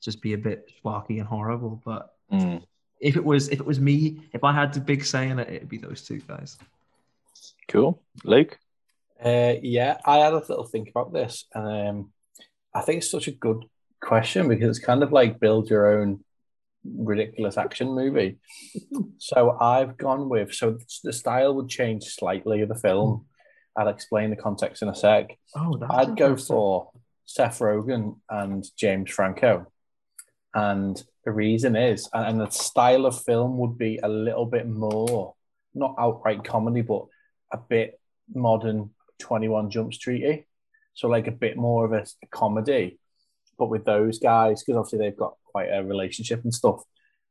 just 0.00 0.22
be 0.22 0.32
a 0.34 0.38
bit 0.38 0.70
schlocky 0.84 1.18
and 1.18 1.26
horrible. 1.26 1.82
But 1.84 2.12
Mm. 2.32 2.60
if 2.98 3.16
it 3.16 3.24
was 3.24 3.48
if 3.50 3.60
it 3.60 3.66
was 3.66 3.78
me, 3.78 4.28
if 4.32 4.42
I 4.42 4.52
had 4.52 4.72
the 4.72 4.80
big 4.80 5.04
say 5.04 5.28
in 5.28 5.38
it, 5.38 5.48
it'd 5.48 5.68
be 5.68 5.78
those 5.78 6.02
two 6.02 6.18
guys. 6.20 6.58
Cool. 7.68 8.00
Luke? 8.24 8.58
Uh, 9.24 9.54
yeah, 9.62 9.98
I 10.04 10.18
had 10.18 10.32
a 10.32 10.38
little 10.38 10.64
think 10.64 10.90
about 10.90 11.12
this, 11.12 11.46
and 11.54 11.88
um, 11.88 12.12
I 12.74 12.82
think 12.82 12.98
it's 12.98 13.10
such 13.10 13.28
a 13.28 13.32
good 13.32 13.64
question 14.06 14.48
because 14.48 14.68
it's 14.68 14.86
kind 14.86 15.02
of 15.02 15.12
like 15.12 15.40
build 15.40 15.68
your 15.68 16.00
own 16.00 16.24
ridiculous 16.84 17.58
action 17.58 17.88
movie. 17.88 18.38
so 19.18 19.56
I've 19.60 19.96
gone 19.96 20.28
with 20.28 20.54
so 20.54 20.78
the 21.02 21.12
style 21.12 21.54
would 21.56 21.68
change 21.68 22.04
slightly 22.04 22.62
of 22.62 22.68
the 22.68 22.74
film. 22.74 23.26
I'll 23.76 23.88
explain 23.88 24.30
the 24.30 24.36
context 24.36 24.82
in 24.82 24.88
a 24.88 24.94
sec. 24.94 25.36
Oh, 25.54 25.78
I'd 25.90 26.16
go 26.16 26.36
for 26.36 26.90
Seth 27.26 27.58
Rogen 27.58 28.18
and 28.30 28.64
James 28.76 29.10
Franco, 29.10 29.66
and 30.54 31.02
the 31.26 31.32
reason 31.32 31.76
is, 31.76 32.08
and, 32.14 32.40
the 32.40 32.48
style 32.48 33.04
of 33.04 33.22
film 33.22 33.58
would 33.58 33.76
be 33.76 33.98
a 34.02 34.08
little 34.08 34.46
bit 34.46 34.66
more, 34.66 35.34
not 35.74 35.96
outright 35.98 36.44
comedy, 36.44 36.80
but 36.80 37.04
a 37.52 37.58
bit 37.58 38.00
modern 38.32 38.90
21 39.18 39.70
Jump 39.70 39.92
Streety. 39.92 40.44
So, 40.94 41.08
like 41.08 41.26
a 41.26 41.32
bit 41.32 41.58
more 41.58 41.84
of 41.84 41.92
a 41.92 42.06
comedy, 42.30 42.98
but 43.58 43.66
with 43.70 43.84
those 43.84 44.18
guys, 44.18 44.62
because 44.62 44.78
obviously 44.78 44.98
they've 44.98 45.16
got 45.16 45.34
quite 45.44 45.68
a 45.72 45.82
relationship 45.84 46.42
and 46.44 46.52
stuff. 46.54 46.82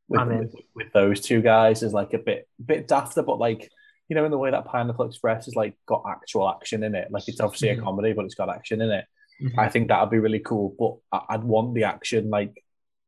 With, 0.07 0.19
I'm 0.21 0.37
with, 0.39 0.53
with 0.75 0.93
those 0.93 1.19
two 1.21 1.41
guys 1.41 1.81
is 1.83 1.93
like 1.93 2.13
a 2.13 2.19
bit 2.19 2.47
bit 2.63 2.87
dafter, 2.87 3.25
but 3.25 3.39
like 3.39 3.69
you 4.07 4.15
know, 4.15 4.23
in 4.25 4.29
the 4.31 4.37
way 4.37 4.51
that 4.51 4.65
Pineapple 4.65 5.07
Express 5.07 5.45
has 5.45 5.55
like 5.55 5.75
got 5.87 6.03
actual 6.07 6.47
action 6.47 6.83
in 6.83 6.93
it. 6.93 7.09
Like 7.09 7.23
it's 7.27 7.39
obviously 7.39 7.69
Mhm. 7.69 7.79
a 7.79 7.81
comedy, 7.81 8.13
but 8.13 8.25
it's 8.25 8.35
got 8.35 8.49
action 8.49 8.81
in 8.81 8.91
it. 8.91 9.05
Mhm. 9.41 9.57
I 9.57 9.67
think 9.67 9.87
that'd 9.87 10.11
be 10.11 10.19
really 10.19 10.39
cool. 10.39 10.75
But 11.11 11.23
I'd 11.29 11.43
want 11.43 11.73
the 11.73 11.85
action 11.85 12.29
like 12.29 12.63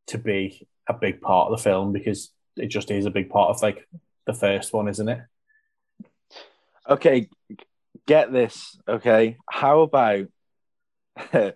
to 0.08 0.18
be 0.18 0.68
a 0.90 0.94
big 0.96 1.22
part 1.22 1.52
of 1.52 1.58
the 1.58 1.64
film 1.64 1.94
because 1.94 2.32
it 2.56 2.68
just 2.68 2.90
is 2.90 3.06
a 3.06 3.12
big 3.12 3.30
part 3.30 3.52
of 3.52 3.62
like 3.62 3.88
the 4.26 4.34
first 4.34 4.74
one, 4.74 4.88
isn't 4.88 5.08
it? 5.08 5.20
Okay, 6.90 7.30
get 8.08 8.32
this. 8.32 8.80
Okay, 8.88 9.38
how 9.50 9.82
about 9.82 10.26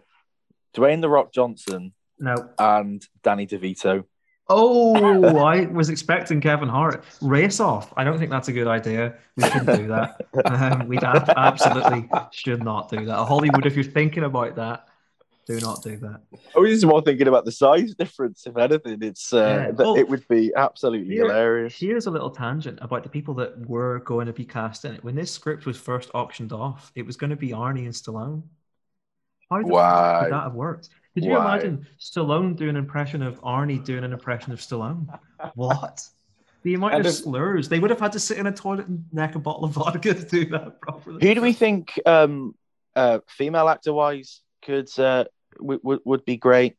Dwayne 0.76 1.02
the 1.02 1.10
Rock 1.10 1.34
Johnson 1.34 1.94
No. 2.20 2.36
and 2.60 3.06
Danny 3.24 3.46
DeVito? 3.48 4.04
Oh, 4.50 4.96
I 5.46 5.66
was 5.68 5.90
expecting 5.90 6.42
Kevin 6.42 6.68
Hart. 6.70 7.04
Race 7.22 7.60
off. 7.60 7.94
I 7.96 8.04
don't 8.04 8.18
think 8.18 8.32
that's 8.32 8.48
a 8.50 8.54
good 8.54 8.68
idea. 8.68 9.16
We 9.38 9.44
shouldn't 9.44 9.78
do 9.80 9.88
that. 9.88 10.22
Um, 10.46 10.88
we 10.88 10.98
ab- 10.98 11.30
absolutely 11.38 12.10
should 12.32 12.64
not 12.64 12.90
do 12.90 13.06
that. 13.06 13.16
Hollywood, 13.26 13.66
if 13.66 13.76
you're 13.76 13.84
thinking 13.86 14.24
about 14.24 14.56
that, 14.58 14.88
do 15.48 15.60
not 15.60 15.82
do 15.84 15.98
that. 15.98 16.22
I 16.56 16.60
was 16.60 16.70
just 16.72 16.86
more 16.86 17.02
thinking 17.02 17.28
about 17.28 17.46
the 17.46 17.52
size 17.52 17.96
difference. 17.96 18.46
If 18.46 18.58
anything, 18.58 19.00
it's 19.02 19.34
uh, 19.34 19.72
Yeah. 19.78 19.84
Oh. 19.86 19.98
it 19.98 20.08
would 20.10 20.28
be 20.28 20.52
absolutely 20.56 21.14
Here- 21.16 21.24
hilarious. 21.28 21.76
Here's 21.80 22.06
a 22.08 22.12
little 22.12 22.30
tangent 22.30 22.78
about 22.82 23.04
the 23.04 23.10
people 23.10 23.34
that 23.36 23.58
were 23.70 24.00
going 24.00 24.28
to 24.28 24.34
be 24.34 24.46
cast 24.46 24.86
in 24.86 24.94
it. 24.94 25.04
When 25.04 25.16
this 25.16 25.32
script 25.32 25.66
was 25.66 25.78
first 25.78 26.12
auctioned 26.14 26.52
off, 26.54 26.92
it 26.96 27.06
was 27.06 27.16
going 27.16 27.30
to 27.32 27.36
be 27.36 27.50
Arnie 27.50 27.86
and 27.86 27.94
Stallone. 27.94 28.44
How 29.52 29.58
the 29.58 29.64
fuck 29.64 29.72
Wow. 29.74 30.22
would 30.24 30.32
that 30.32 30.44
have 30.44 30.54
worked? 30.54 30.90
Could 31.14 31.26
you 31.26 31.32
Wow. 31.32 31.42
imagine 31.54 31.86
Stallone 32.00 32.56
doing 32.56 32.70
an 32.72 32.76
impression 32.78 33.22
of 33.22 33.40
Arnie 33.42 33.84
doing 33.84 34.04
an 34.06 34.14
impression 34.14 34.54
of 34.54 34.60
Stallone? 34.60 35.08
What? 35.56 36.08
The 36.64 36.76
amount 36.76 36.94
And 36.94 37.02
of 37.02 37.08
if- 37.08 37.16
slurs. 37.16 37.68
They 37.68 37.80
would 37.80 37.90
have 37.90 38.00
had 38.00 38.14
to 38.14 38.20
sit 38.20 38.38
in 38.38 38.48
a 38.48 38.52
toilet 38.52 38.88
and 38.88 39.04
neck 39.12 39.36
a 39.36 39.40
bottle 39.40 39.66
of 39.66 39.72
vodka 39.72 40.14
to 40.14 40.24
do 40.26 40.46
that 40.52 40.80
properly. 40.80 41.28
Who 41.28 41.36
do 41.36 41.42
we 41.42 41.54
think, 41.54 42.00
um, 42.06 42.56
uh, 42.96 43.20
female 43.28 43.68
actor 43.68 43.92
wise, 43.94 44.42
could 44.62 44.88
uh, 45.00 45.26
w- 45.58 45.80
w- 45.80 46.02
would 46.06 46.24
be 46.24 46.38
great? 46.38 46.78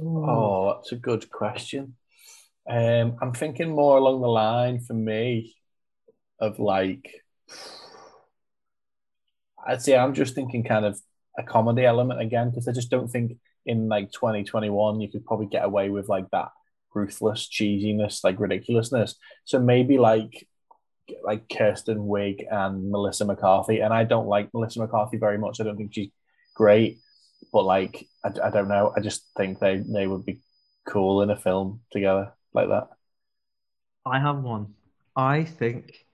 Oh, 0.00 0.74
that's 0.74 0.92
a 0.92 0.96
good 0.96 1.28
question. 1.30 1.96
Um, 2.68 3.16
I'm 3.20 3.32
thinking 3.32 3.70
more 3.74 3.96
along 3.98 4.20
the 4.20 4.28
line 4.28 4.78
for 4.80 4.94
me 4.94 5.56
of 6.38 6.58
like, 6.60 7.10
I'd 9.66 9.82
say 9.82 9.96
I'm 9.96 10.14
just 10.14 10.34
thinking 10.34 10.64
kind 10.64 10.84
of 10.84 11.00
a 11.38 11.42
comedy 11.42 11.84
element 11.84 12.20
again 12.20 12.50
because 12.50 12.68
I 12.68 12.72
just 12.72 12.90
don't 12.90 13.08
think 13.08 13.38
in 13.64 13.88
like 13.88 14.12
2021 14.12 15.00
you 15.00 15.08
could 15.10 15.24
probably 15.24 15.46
get 15.46 15.64
away 15.64 15.88
with 15.88 16.08
like 16.08 16.28
that 16.30 16.48
ruthless 16.94 17.48
cheesiness, 17.48 18.24
like 18.24 18.38
ridiculousness. 18.38 19.16
So 19.44 19.58
maybe 19.58 19.98
like 19.98 20.46
like 21.24 21.48
Kirsten 21.48 21.98
Wiig 21.98 22.44
and 22.50 22.90
Melissa 22.90 23.24
McCarthy, 23.24 23.80
and 23.80 23.92
I 23.92 24.04
don't 24.04 24.28
like 24.28 24.52
Melissa 24.54 24.80
McCarthy 24.80 25.16
very 25.16 25.38
much. 25.38 25.60
I 25.60 25.64
don't 25.64 25.76
think 25.76 25.92
she's 25.94 26.10
great, 26.54 26.98
but 27.52 27.64
like 27.64 28.08
I, 28.24 28.30
I 28.44 28.50
don't 28.50 28.68
know. 28.68 28.92
I 28.96 29.00
just 29.00 29.24
think 29.36 29.58
they 29.58 29.78
they 29.78 30.06
would 30.06 30.24
be 30.24 30.40
cool 30.86 31.22
in 31.22 31.30
a 31.30 31.36
film 31.36 31.80
together 31.90 32.32
like 32.52 32.68
that. 32.68 32.88
I 34.04 34.18
have 34.18 34.42
one. 34.42 34.74
I 35.14 35.44
think 35.44 36.06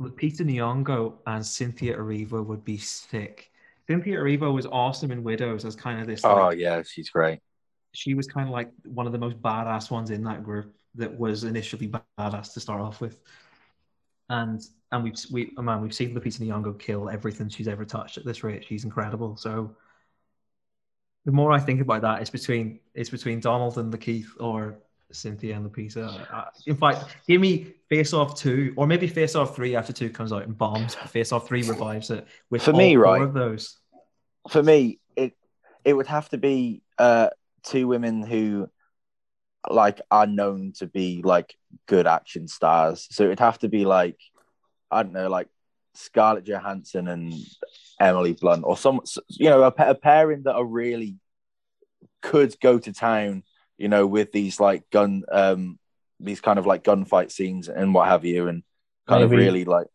Lupita 0.00 0.42
Nyong'o 0.42 1.14
and 1.26 1.44
Cynthia 1.44 1.96
Erivo 1.96 2.44
would 2.44 2.64
be 2.64 2.78
sick. 2.78 3.50
Cynthia 3.88 4.18
Erivo 4.18 4.52
was 4.54 4.66
awesome 4.66 5.10
in 5.10 5.22
Widows 5.24 5.64
as 5.64 5.76
kind 5.76 6.00
of 6.00 6.06
this. 6.06 6.24
Oh 6.24 6.34
Like, 6.34 6.58
yeah, 6.58 6.82
she's 6.82 7.10
great. 7.10 7.40
she 7.92 8.14
was 8.14 8.26
kind 8.26 8.46
of 8.48 8.52
like 8.52 8.70
one 8.84 9.06
of 9.06 9.12
the 9.12 9.18
most 9.18 9.40
badass 9.40 9.90
ones 9.90 10.10
in 10.10 10.24
that 10.24 10.44
group 10.44 10.74
that 10.96 11.18
was 11.18 11.44
initially 11.44 11.88
badass 12.18 12.52
to 12.54 12.60
start 12.60 12.80
off 12.80 13.00
with. 13.00 13.18
And 14.28 14.60
and 14.92 15.04
we've 15.04 15.14
we 15.30 15.52
oh 15.56 15.62
man 15.62 15.80
we've 15.82 15.94
seen 15.94 16.14
Lupita 16.14 16.40
Nyong'o 16.40 16.78
kill 16.78 17.08
everything 17.08 17.48
she's 17.48 17.68
ever 17.68 17.84
touched 17.84 18.18
at 18.18 18.24
this 18.24 18.42
rate. 18.44 18.64
She's 18.64 18.84
incredible. 18.84 19.36
So 19.36 19.76
the 21.24 21.32
more 21.32 21.52
I 21.52 21.60
think 21.60 21.80
about 21.80 22.02
that, 22.02 22.20
it's 22.20 22.30
between 22.30 22.80
it's 22.94 23.10
between 23.10 23.40
Donald 23.40 23.78
and 23.78 23.92
LaKeith 23.92 24.28
or 24.40 24.78
Cynthia 25.12 25.56
and 25.56 25.70
Lupita. 25.70 26.32
Uh, 26.32 26.44
in 26.66 26.76
fact, 26.76 27.04
give 27.26 27.40
me 27.40 27.74
Face 27.88 28.12
Off 28.12 28.38
two 28.38 28.72
or 28.76 28.86
maybe 28.86 29.06
Face 29.06 29.34
Off 29.34 29.54
three 29.54 29.76
after 29.76 29.92
two 29.92 30.10
comes 30.10 30.32
out 30.32 30.44
and 30.44 30.56
bombs. 30.56 30.94
Face 30.94 31.32
Off 31.32 31.46
three 31.46 31.62
revives 31.62 32.10
it 32.10 32.26
with 32.50 32.62
For 32.62 32.72
me, 32.72 32.96
right, 32.96 33.22
of 33.22 33.34
those. 33.34 33.78
For 34.50 34.62
me, 34.62 35.00
it 35.16 35.34
it 35.84 35.94
would 35.94 36.06
have 36.06 36.28
to 36.30 36.38
be 36.38 36.82
uh, 36.98 37.30
two 37.64 37.86
women 37.88 38.22
who 38.22 38.68
like 39.68 40.00
are 40.10 40.26
known 40.26 40.72
to 40.78 40.86
be 40.86 41.22
like 41.22 41.54
good 41.86 42.06
action 42.06 42.48
stars. 42.48 43.06
So 43.10 43.24
it'd 43.24 43.40
have 43.40 43.58
to 43.60 43.68
be 43.68 43.84
like 43.84 44.18
I 44.90 45.02
don't 45.02 45.12
know, 45.12 45.28
like 45.28 45.48
Scarlett 45.94 46.44
Johansson 46.44 47.08
and 47.08 47.34
Emily 48.00 48.32
Blunt, 48.32 48.64
or 48.64 48.76
some 48.76 49.00
you 49.28 49.50
know 49.50 49.62
a, 49.62 49.72
a 49.78 49.94
pairing 49.94 50.42
that 50.44 50.54
are 50.54 50.64
really 50.64 51.16
could 52.22 52.58
go 52.60 52.78
to 52.78 52.92
town. 52.92 53.42
You 53.78 53.88
know, 53.88 54.06
with 54.06 54.32
these 54.32 54.58
like 54.60 54.88
gun, 54.90 55.24
um, 55.30 55.78
these 56.20 56.40
kind 56.40 56.58
of 56.58 56.66
like 56.66 56.82
gunfight 56.84 57.30
scenes 57.30 57.68
and 57.68 57.92
what 57.92 58.08
have 58.08 58.24
you, 58.24 58.48
and 58.48 58.62
kind 59.06 59.22
of 59.22 59.30
really 59.30 59.64
like 59.64 59.86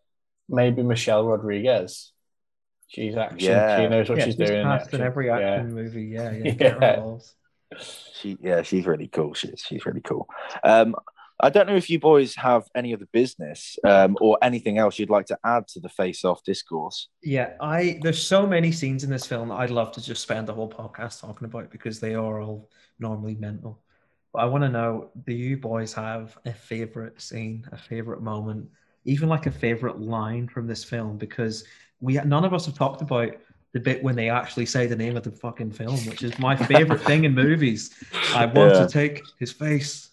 Maybe 0.47 0.83
Michelle 0.83 1.25
Rodriguez. 1.25 2.11
She's 2.89 3.15
action. 3.15 3.39
Yeah. 3.39 3.77
She 3.79 3.87
knows 3.87 4.09
what 4.09 4.17
yeah, 4.17 4.25
she's 4.25 4.35
doing. 4.35 4.51
in 4.51 4.63
cast 4.63 4.93
in 4.93 4.99
action. 4.99 5.01
every 5.01 5.27
Yeah. 5.27 5.39
action 5.39 5.73
movie. 5.73 6.03
Yeah, 6.03 6.31
yeah. 6.31 6.53
Yeah. 6.81 7.77
She, 8.19 8.37
yeah, 8.41 8.61
she's 8.63 8.85
really 8.85 9.07
cool. 9.07 9.33
She 9.33 9.47
is. 9.47 9.61
She's 9.61 9.85
really 9.85 10.01
cool. 10.01 10.27
Um, 10.61 10.93
I 11.41 11.49
don't 11.49 11.67
know 11.67 11.75
if 11.75 11.89
you 11.89 11.99
boys 11.99 12.35
have 12.35 12.67
any 12.75 12.93
other 12.93 13.07
business 13.11 13.77
um, 13.83 14.15
or 14.21 14.37
anything 14.43 14.77
else 14.77 14.99
you'd 14.99 15.09
like 15.09 15.25
to 15.27 15.39
add 15.43 15.67
to 15.69 15.79
the 15.79 15.89
face-off 15.89 16.43
discourse. 16.43 17.09
Yeah, 17.23 17.53
I 17.59 17.99
there's 18.01 18.21
so 18.21 18.45
many 18.45 18.71
scenes 18.71 19.03
in 19.03 19.09
this 19.09 19.25
film 19.25 19.49
that 19.49 19.55
I'd 19.55 19.71
love 19.71 19.91
to 19.93 20.01
just 20.01 20.21
spend 20.21 20.47
the 20.47 20.53
whole 20.53 20.69
podcast 20.69 21.19
talking 21.19 21.45
about 21.45 21.71
because 21.71 21.99
they 21.99 22.13
are 22.13 22.41
all 22.41 22.69
normally 22.99 23.35
mental. 23.35 23.81
But 24.33 24.39
I 24.43 24.45
want 24.45 24.63
to 24.63 24.69
know, 24.69 25.09
do 25.25 25.33
you 25.33 25.57
boys 25.57 25.93
have 25.93 26.37
a 26.45 26.53
favorite 26.53 27.19
scene, 27.19 27.67
a 27.71 27.77
favorite 27.77 28.21
moment, 28.21 28.69
even 29.05 29.27
like 29.27 29.45
a 29.47 29.51
favorite 29.51 29.99
line 29.99 30.47
from 30.47 30.67
this 30.67 30.83
film? 30.83 31.17
Because 31.17 31.65
we 31.99 32.13
none 32.15 32.45
of 32.45 32.53
us 32.53 32.67
have 32.67 32.75
talked 32.77 33.01
about 33.01 33.31
the 33.73 33.79
bit 33.79 34.03
when 34.03 34.15
they 34.15 34.29
actually 34.29 34.65
say 34.67 34.85
the 34.85 34.95
name 34.95 35.17
of 35.17 35.23
the 35.23 35.31
fucking 35.31 35.71
film, 35.71 36.05
which 36.05 36.23
is 36.23 36.37
my 36.39 36.55
favorite 36.55 37.01
thing 37.09 37.23
in 37.23 37.33
movies. 37.33 37.91
I 38.35 38.45
want 38.45 38.73
Yeah. 38.75 38.85
to 38.85 38.91
take 38.91 39.23
his 39.39 39.51
face. 39.51 40.10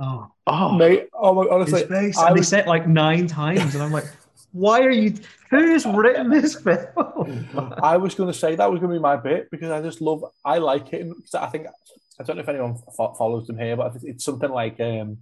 Oh, 0.00 0.30
Oh, 0.46 0.72
Mate, 0.76 1.08
oh 1.14 1.34
my, 1.34 1.42
honestly, 1.50 1.80
his 1.80 1.88
face. 1.88 2.18
I 2.18 2.28
and 2.28 2.36
they 2.36 2.40
was- 2.40 2.48
say 2.48 2.60
it 2.60 2.66
like 2.66 2.88
nine 2.88 3.26
times, 3.26 3.74
and 3.74 3.82
I'm 3.84 3.92
like, 3.92 4.06
why 4.52 4.80
are 4.80 4.90
you? 4.90 5.14
Who's 5.50 5.84
written 5.86 6.30
this 6.30 6.54
film? 6.56 6.86
I 7.82 7.96
was 7.96 8.14
going 8.14 8.32
to 8.32 8.38
say 8.38 8.54
that 8.56 8.70
was 8.70 8.80
going 8.80 8.92
to 8.92 8.98
be 8.98 9.02
my 9.02 9.16
bit 9.16 9.48
because 9.50 9.70
I 9.70 9.80
just 9.82 10.00
love, 10.00 10.24
I 10.44 10.58
like 10.58 10.92
it. 10.92 11.02
And 11.02 11.14
I 11.34 11.46
think, 11.46 11.66
I 12.18 12.22
don't 12.22 12.36
know 12.36 12.42
if 12.42 12.48
anyone 12.48 12.76
fo- 12.96 13.14
follows 13.14 13.46
them 13.46 13.58
here, 13.58 13.76
but 13.76 13.96
it's 14.02 14.24
something 14.24 14.50
like 14.50 14.78
um, 14.80 15.18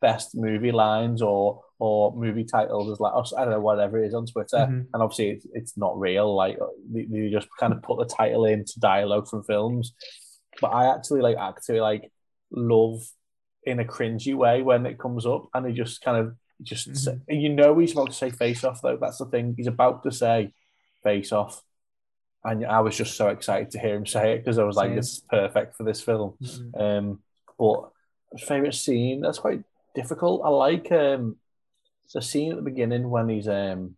best 0.00 0.34
movie 0.34 0.72
lines 0.72 1.22
or 1.22 1.62
or 1.78 2.14
movie 2.16 2.44
titles 2.44 2.90
is 2.90 3.00
like, 3.00 3.12
I 3.36 3.44
don't 3.44 3.50
know, 3.52 3.60
whatever 3.60 4.02
it 4.02 4.06
is 4.08 4.14
on 4.14 4.24
Twitter. 4.26 4.56
Mhm. 4.56 4.86
And 4.94 5.02
obviously 5.02 5.28
it's, 5.30 5.46
it's 5.52 5.76
not 5.76 5.98
real. 6.00 6.34
Like 6.34 6.58
they, 6.90 7.04
they 7.04 7.28
just 7.30 7.48
kind 7.60 7.74
of 7.74 7.82
put 7.82 7.98
the 7.98 8.06
title 8.14 8.46
into 8.46 8.80
dialogue 8.80 9.28
from 9.28 9.42
films. 9.44 9.92
But 10.58 10.68
I 10.68 10.94
actually 10.94 11.20
like 11.20 11.36
actually 11.36 11.80
like 11.80 12.10
love 12.50 13.02
in 13.66 13.80
a 13.80 13.84
cringy 13.84 14.34
way 14.34 14.62
when 14.62 14.86
it 14.86 14.98
comes 14.98 15.26
up 15.26 15.48
and 15.52 15.66
he 15.66 15.72
just 15.74 16.00
kind 16.00 16.16
of 16.18 16.36
just 16.62 16.88
Mhm. 16.88 17.20
you 17.28 17.48
know 17.50 17.76
he's 17.78 17.92
about 17.92 18.06
to 18.08 18.12
say 18.14 18.30
face 18.30 18.64
off 18.64 18.80
though. 18.80 18.96
That's 18.96 19.18
the 19.18 19.26
thing. 19.26 19.54
He's 19.56 19.66
about 19.66 20.02
to 20.04 20.12
say 20.12 20.52
face 21.02 21.32
off. 21.32 21.60
And 22.44 22.64
I 22.64 22.80
was 22.80 22.96
just 22.96 23.16
so 23.16 23.28
excited 23.28 23.72
to 23.72 23.78
hear 23.80 23.96
him 23.96 24.06
say 24.06 24.34
it 24.34 24.38
because 24.38 24.58
I 24.58 24.64
was 24.64 24.76
like, 24.76 24.90
Same. 24.90 24.96
this 24.96 25.12
is 25.14 25.20
perfect 25.28 25.74
for 25.76 25.82
this 25.82 26.00
film. 26.00 26.34
Mhm. 26.40 26.80
Um, 26.80 27.22
but 27.58 27.90
favorite 28.38 28.74
scene 28.74 29.20
that's 29.20 29.38
quite 29.40 29.62
difficult. 29.94 30.42
I 30.44 30.48
like 30.50 30.90
um, 30.92 31.36
the 32.14 32.22
scene 32.22 32.52
at 32.52 32.56
the 32.56 32.62
beginning 32.62 33.10
when 33.10 33.28
he's 33.28 33.48
um, 33.48 33.96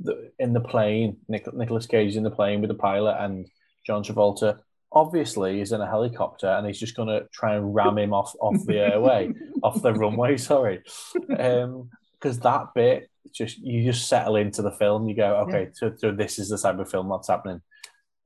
the, 0.00 0.30
in 0.38 0.52
the 0.52 0.60
plane. 0.60 1.16
Nicholas 1.28 1.86
Cage 1.86 2.10
is 2.10 2.16
in 2.16 2.22
the 2.22 2.30
plane 2.30 2.60
with 2.60 2.68
the 2.68 2.74
pilot 2.74 3.16
and 3.20 3.48
John 3.86 4.02
Travolta. 4.04 4.60
Obviously, 4.90 5.58
he's 5.58 5.72
in 5.72 5.80
a 5.80 5.86
helicopter 5.86 6.46
and 6.48 6.66
he's 6.66 6.78
just 6.80 6.96
going 6.96 7.08
to 7.08 7.26
try 7.32 7.54
and 7.56 7.74
ram 7.74 7.98
him 7.98 8.14
off 8.14 8.34
off 8.40 8.64
the 8.64 8.78
airway, 8.78 9.32
off 9.62 9.82
the 9.82 9.92
runway. 9.92 10.36
Sorry, 10.50 10.82
because 11.28 12.38
that 12.40 12.68
bit 12.74 13.10
just 13.32 13.58
you 13.58 13.84
just 13.84 14.08
settle 14.08 14.36
into 14.36 14.62
the 14.62 14.70
film. 14.72 15.08
You 15.08 15.14
go, 15.14 15.36
okay, 15.48 15.68
so, 15.74 15.92
so 15.96 16.10
this 16.10 16.38
is 16.38 16.48
the 16.48 16.58
type 16.58 16.78
of 16.78 16.90
film 16.90 17.08
that's 17.08 17.28
happening. 17.28 17.60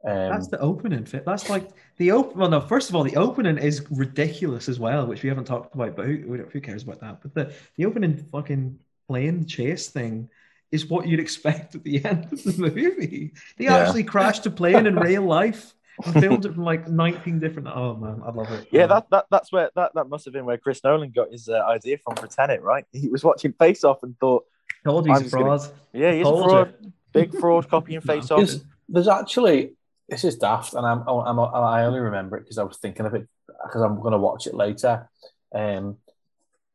Um, 0.05 0.31
That's 0.31 0.49
the 0.49 0.59
opening 0.59 1.05
fit. 1.05 1.25
That's 1.25 1.49
like 1.49 1.69
the 1.97 2.11
open. 2.11 2.39
Well, 2.41 2.51
no. 2.51 2.61
First 2.61 2.89
of 2.91 2.97
all, 2.97 3.05
the 3.05 3.17
opening 3.17 3.57
is 3.57 3.87
ridiculous 3.91 4.69
as 4.69 4.81
well, 4.81 5.07
which 5.07 5.23
we 5.23 5.29
haven't 5.29 5.45
talked 5.45 5.75
about. 5.77 5.95
But 5.95 6.07
who, 6.07 6.45
who 6.53 6.61
cares 6.61 6.83
about 6.83 7.01
that? 7.01 7.21
But 7.23 7.35
the 7.35 7.55
the 7.77 7.87
opening 7.87 8.17
fucking 8.17 8.81
plane 9.09 9.47
chase 9.47 9.89
thing 9.91 10.29
is 10.73 10.87
what 10.87 11.07
you'd 11.07 11.21
expect 11.29 11.77
at 11.77 11.85
the 11.85 12.05
end 12.05 12.33
of 12.33 12.43
the 12.43 12.53
movie. 12.59 13.33
They 13.59 13.65
Yeah. 13.67 13.77
actually 13.77 14.03
crashed 14.05 14.45
a 14.47 14.51
plane 14.51 14.87
in 14.87 14.97
real 14.97 15.23
life 15.23 15.73
filmed 16.20 16.45
it 16.47 16.55
from 16.55 16.64
like 16.64 16.88
19 16.88 17.38
different. 17.40 17.68
Oh 17.68 17.95
man, 17.97 18.22
I 18.24 18.30
love 18.30 18.51
it. 18.53 18.68
Yeah, 18.70 18.86
that, 18.86 19.09
that 19.11 19.26
that's 19.30 19.53
where 19.53 19.70
that, 19.76 19.93
that 19.95 20.09
must 20.09 20.24
have 20.24 20.34
been 20.34 20.45
where 20.45 20.59
Chris 20.59 20.82
Nolan 20.84 21.11
got 21.11 21.30
his 21.30 21.49
uh, 21.49 21.62
idea 21.66 21.99
from 21.99 22.16
for 22.16 22.26
Tenet, 22.26 22.62
right? 22.62 22.84
He 22.93 23.09
was 23.09 23.22
watching 23.24 23.53
Face 23.53 23.84
Off 23.84 24.03
and 24.03 24.18
thought, 24.18 24.45
told 24.84 25.07
you 25.07 25.12
I'm 25.12 25.28
gonna- 25.28 25.59
fraud. 25.59 25.72
"Yeah, 25.93 26.12
he's 26.12 26.20
a 26.22 26.24
Told 26.24 26.45
fraud, 26.45 26.74
you. 26.80 26.93
big 27.12 27.38
fraud, 27.38 27.68
copying 27.68 28.01
Face 28.12 28.30
Off." 28.30 28.38
There's, 28.38 28.64
there's 28.88 29.09
actually 29.09 29.74
this 30.09 30.24
is 30.24 30.36
daft, 30.36 30.74
and 30.74 30.84
I'm, 30.86 31.03
I'm 31.07 31.38
I 31.40 31.84
only 31.84 32.01
remember 32.01 32.36
it 32.36 32.40
because 32.40 32.59
I 32.59 32.64
was 32.64 32.78
thinking 32.78 33.07
of 33.07 33.14
it 33.14 33.26
because 33.64 33.82
I'm 33.82 34.01
going 34.01 34.12
to 34.12 34.18
watch 34.18 34.47
it 34.47 34.55
later. 34.55 35.09
Um, 35.55 35.99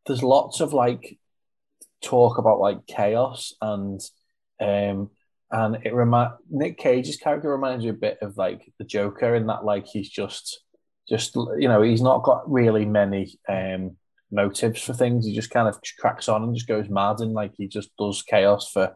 there's 0.06 0.24
lots 0.24 0.62
of 0.62 0.74
like 0.74 1.20
talk 2.02 2.38
about 2.38 2.60
like 2.60 2.86
chaos 2.88 3.54
and 3.62 4.00
um 4.60 5.10
and 5.52 5.78
it 5.86 5.94
remind 5.94 6.32
Nick 6.50 6.78
Cage's 6.78 7.18
character 7.18 7.50
reminds 7.50 7.84
me 7.84 7.90
a 7.92 7.94
bit 7.94 8.18
of 8.22 8.38
like 8.38 8.72
the 8.80 8.86
Joker 8.86 9.36
in 9.36 9.48
that 9.48 9.64
like 9.66 9.86
he's 9.88 10.10
just 10.10 10.62
just 11.10 11.36
you 11.36 11.68
know 11.68 11.82
he's 11.82 12.02
not 12.02 12.24
got 12.24 12.50
really 12.52 12.86
many 12.86 13.40
um 13.48 13.96
motives 14.30 14.82
for 14.84 14.94
things 14.94 15.26
he 15.26 15.34
just 15.34 15.50
kind 15.52 15.70
of 15.70 15.80
cracks 16.00 16.28
on 16.28 16.44
and 16.44 16.54
just 16.56 16.68
goes 16.68 16.90
mad 16.90 17.20
and 17.22 17.32
like 17.34 17.54
he 17.58 17.66
just 17.68 17.90
does 17.98 18.22
chaos 18.24 18.70
for 18.70 18.94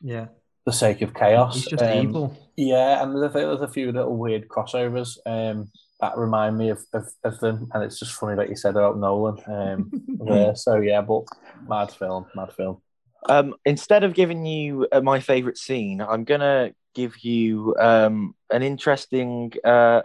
Yeah, 0.00 0.28
the 0.64 0.72
sake 0.72 1.02
of 1.02 1.12
chaos 1.12 1.54
he's 1.56 1.66
just 1.66 1.82
Um, 1.82 2.08
evil. 2.08 2.36
yeah, 2.56 3.02
and 3.02 3.14
there's 3.14 3.34
a, 3.34 3.38
there's 3.38 3.60
a 3.60 3.68
few 3.68 3.92
little 3.92 4.16
weird 4.16 4.48
crossovers 4.48 5.18
um, 5.26 5.70
that 6.00 6.16
remind 6.16 6.56
me 6.56 6.70
of, 6.70 6.80
of, 6.94 7.06
of 7.22 7.38
them, 7.40 7.68
and 7.74 7.84
it's 7.84 7.98
just 7.98 8.14
funny 8.14 8.34
that 8.36 8.48
you 8.48 8.56
said 8.56 8.76
about 8.76 8.98
Nolan 8.98 9.38
um, 9.46 9.90
there. 10.26 10.56
So 10.56 10.80
yeah, 10.80 11.02
but 11.02 11.24
mad 11.68 11.92
film, 11.92 12.24
mad 12.34 12.52
film. 12.54 12.80
Um, 13.28 13.54
instead 13.64 14.04
of 14.04 14.14
giving 14.14 14.44
you 14.44 14.88
uh, 14.90 15.00
my 15.00 15.20
favorite 15.20 15.58
scene, 15.58 16.00
I'm 16.00 16.24
gonna 16.24 16.72
give 16.94 17.18
you 17.24 17.74
um, 17.78 18.34
an 18.50 18.62
interesting, 18.62 19.52
uh, 19.64 20.02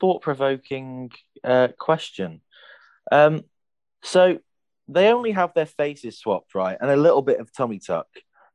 thought-provoking 0.00 1.12
uh, 1.44 1.68
question. 1.78 2.40
Um, 3.12 3.42
so 4.02 4.38
they 4.88 5.12
only 5.12 5.32
have 5.32 5.54
their 5.54 5.66
faces 5.66 6.18
swapped, 6.18 6.54
right, 6.54 6.76
and 6.80 6.90
a 6.90 6.96
little 6.96 7.22
bit 7.22 7.40
of 7.40 7.52
tummy 7.52 7.78
tuck. 7.78 8.08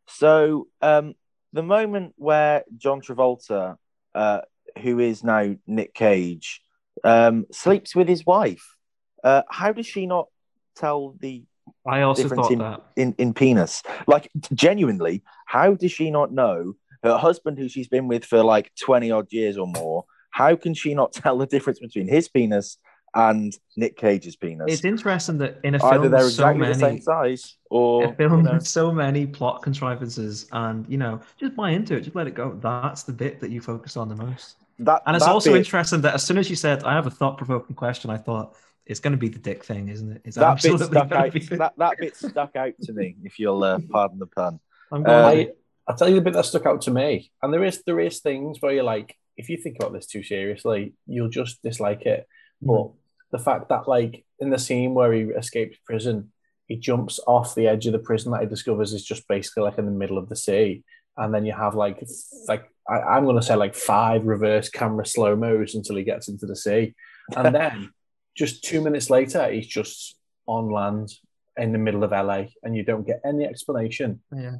So 0.07 0.67
um, 0.81 1.15
the 1.53 1.63
moment 1.63 2.13
where 2.17 2.63
John 2.77 3.01
Travolta, 3.01 3.77
uh, 4.13 4.41
who 4.81 4.99
is 4.99 5.23
now 5.23 5.55
Nick 5.67 5.93
Cage, 5.93 6.61
um, 7.03 7.45
sleeps 7.51 7.95
with 7.95 8.07
his 8.07 8.25
wife, 8.25 8.75
uh, 9.23 9.43
how 9.49 9.71
does 9.71 9.85
she 9.85 10.05
not 10.05 10.27
tell 10.75 11.15
the 11.19 11.43
I 11.87 12.01
also 12.01 12.29
thought 12.29 12.51
in- 12.51 12.59
that. 12.59 12.81
in, 12.95 13.15
in 13.17 13.33
penis. 13.33 13.83
Like 14.07 14.29
genuinely, 14.53 15.23
how 15.45 15.73
does 15.73 15.91
she 15.91 16.11
not 16.11 16.31
know 16.31 16.75
her 17.03 17.17
husband 17.17 17.57
who 17.57 17.67
she's 17.67 17.87
been 17.87 18.07
with 18.07 18.25
for 18.25 18.43
like 18.43 18.71
20 18.79 19.11
odd 19.11 19.31
years 19.31 19.57
or 19.57 19.67
more? 19.67 20.05
How 20.29 20.55
can 20.55 20.73
she 20.73 20.93
not 20.93 21.11
tell 21.13 21.37
the 21.37 21.47
difference 21.47 21.79
between 21.79 22.07
his 22.07 22.29
penis 22.29 22.77
and 23.13 23.53
Nick 23.75 23.97
Cage's 23.97 24.35
penis? 24.35 24.67
It's 24.69 24.85
interesting 24.85 25.37
that 25.39 25.59
in 25.63 25.75
a 25.75 25.83
Either 25.83 26.01
film 26.01 26.11
they're 26.11 26.23
with 26.23 26.33
so 26.33 26.47
exactly 26.47 26.67
the 26.67 26.75
same 26.75 27.01
size 27.01 27.57
or 27.69 28.05
a 28.05 28.13
film 28.13 28.37
you 28.37 28.43
know, 28.43 28.53
with 28.53 28.67
so 28.67 28.91
many 28.91 29.25
plot 29.27 29.61
contrivances, 29.61 30.47
and 30.51 30.87
you 30.87 30.97
know, 30.97 31.19
just 31.37 31.55
buy 31.55 31.71
into 31.71 31.95
it, 31.95 32.01
just 32.01 32.15
let 32.15 32.27
it 32.27 32.35
go. 32.35 32.57
That's 32.61 33.03
the 33.03 33.13
bit 33.13 33.39
that 33.41 33.51
you 33.51 33.59
focus 33.61 33.97
on 33.97 34.07
the 34.07 34.15
most. 34.15 34.57
that 34.79 35.01
And 35.05 35.15
it's 35.15 35.25
also 35.25 35.51
bit, 35.51 35.59
interesting 35.59 36.01
that 36.01 36.13
as 36.13 36.23
soon 36.23 36.37
as 36.37 36.49
you 36.49 36.55
said, 36.55 36.83
"I 36.83 36.93
have 36.93 37.07
a 37.07 37.11
thought-provoking 37.11 37.75
question," 37.75 38.09
I 38.09 38.17
thought 38.17 38.55
it's 38.85 38.99
going 38.99 39.11
to 39.11 39.17
be 39.17 39.29
the 39.29 39.39
dick 39.39 39.63
thing, 39.63 39.89
isn't 39.89 40.11
it? 40.11 40.21
It's 40.25 40.35
that 40.35 40.61
bit 40.61 40.73
absolutely 40.73 40.85
stuck 40.87 41.11
out 41.11 41.33
that, 41.33 41.73
that 41.77 41.97
bit 41.97 42.15
stuck 42.15 42.55
out 42.55 42.73
to 42.83 42.93
me, 42.93 43.15
if 43.23 43.39
you'll 43.39 43.63
uh, 43.63 43.79
pardon 43.89 44.19
the 44.19 44.27
pun. 44.27 44.59
I'm 44.91 45.03
going. 45.03 45.47
I 45.47 45.51
I'll 45.87 45.95
tell 45.95 46.09
you 46.09 46.15
the 46.15 46.21
bit 46.21 46.33
that 46.33 46.45
stuck 46.45 46.65
out 46.65 46.81
to 46.83 46.91
me, 46.91 47.31
and 47.41 47.53
there 47.53 47.63
is 47.63 47.83
there 47.85 47.99
is 47.99 48.19
things 48.19 48.57
where 48.59 48.73
you're 48.73 48.83
like, 48.83 49.15
if 49.37 49.49
you 49.49 49.57
think 49.57 49.77
about 49.79 49.93
this 49.93 50.07
too 50.07 50.23
seriously, 50.23 50.93
you'll 51.07 51.29
just 51.29 51.61
dislike 51.63 52.03
it. 52.03 52.27
But 52.61 52.91
the 53.31 53.39
fact 53.39 53.69
that 53.69 53.87
like 53.87 54.23
in 54.39 54.49
the 54.49 54.59
scene 54.59 54.93
where 54.93 55.11
he 55.11 55.21
escapes 55.23 55.77
prison, 55.85 56.31
he 56.67 56.77
jumps 56.77 57.19
off 57.27 57.55
the 57.55 57.67
edge 57.67 57.87
of 57.87 57.93
the 57.93 57.99
prison 57.99 58.31
that 58.31 58.41
he 58.41 58.47
discovers 58.47 58.93
is 58.93 59.03
just 59.03 59.27
basically 59.27 59.63
like 59.63 59.77
in 59.77 59.85
the 59.85 59.91
middle 59.91 60.17
of 60.17 60.29
the 60.29 60.35
sea, 60.35 60.83
and 61.17 61.33
then 61.33 61.45
you 61.45 61.53
have 61.53 61.75
like 61.75 62.03
like 62.47 62.69
I, 62.89 62.99
I'm 62.99 63.25
gonna 63.25 63.41
say 63.41 63.55
like 63.55 63.75
five 63.75 64.25
reverse 64.25 64.69
camera 64.69 65.05
slow 65.05 65.35
mos 65.35 65.75
until 65.75 65.95
he 65.95 66.03
gets 66.03 66.27
into 66.27 66.45
the 66.45 66.55
sea, 66.55 66.93
and 67.35 67.55
then 67.55 67.91
just 68.35 68.63
two 68.63 68.81
minutes 68.81 69.09
later 69.09 69.49
he's 69.51 69.67
just 69.67 70.15
on 70.47 70.69
land 70.71 71.13
in 71.57 71.71
the 71.73 71.77
middle 71.77 72.03
of 72.03 72.11
LA, 72.11 72.45
and 72.63 72.75
you 72.75 72.83
don't 72.83 73.05
get 73.05 73.21
any 73.25 73.45
explanation. 73.45 74.21
yeah. 74.35 74.55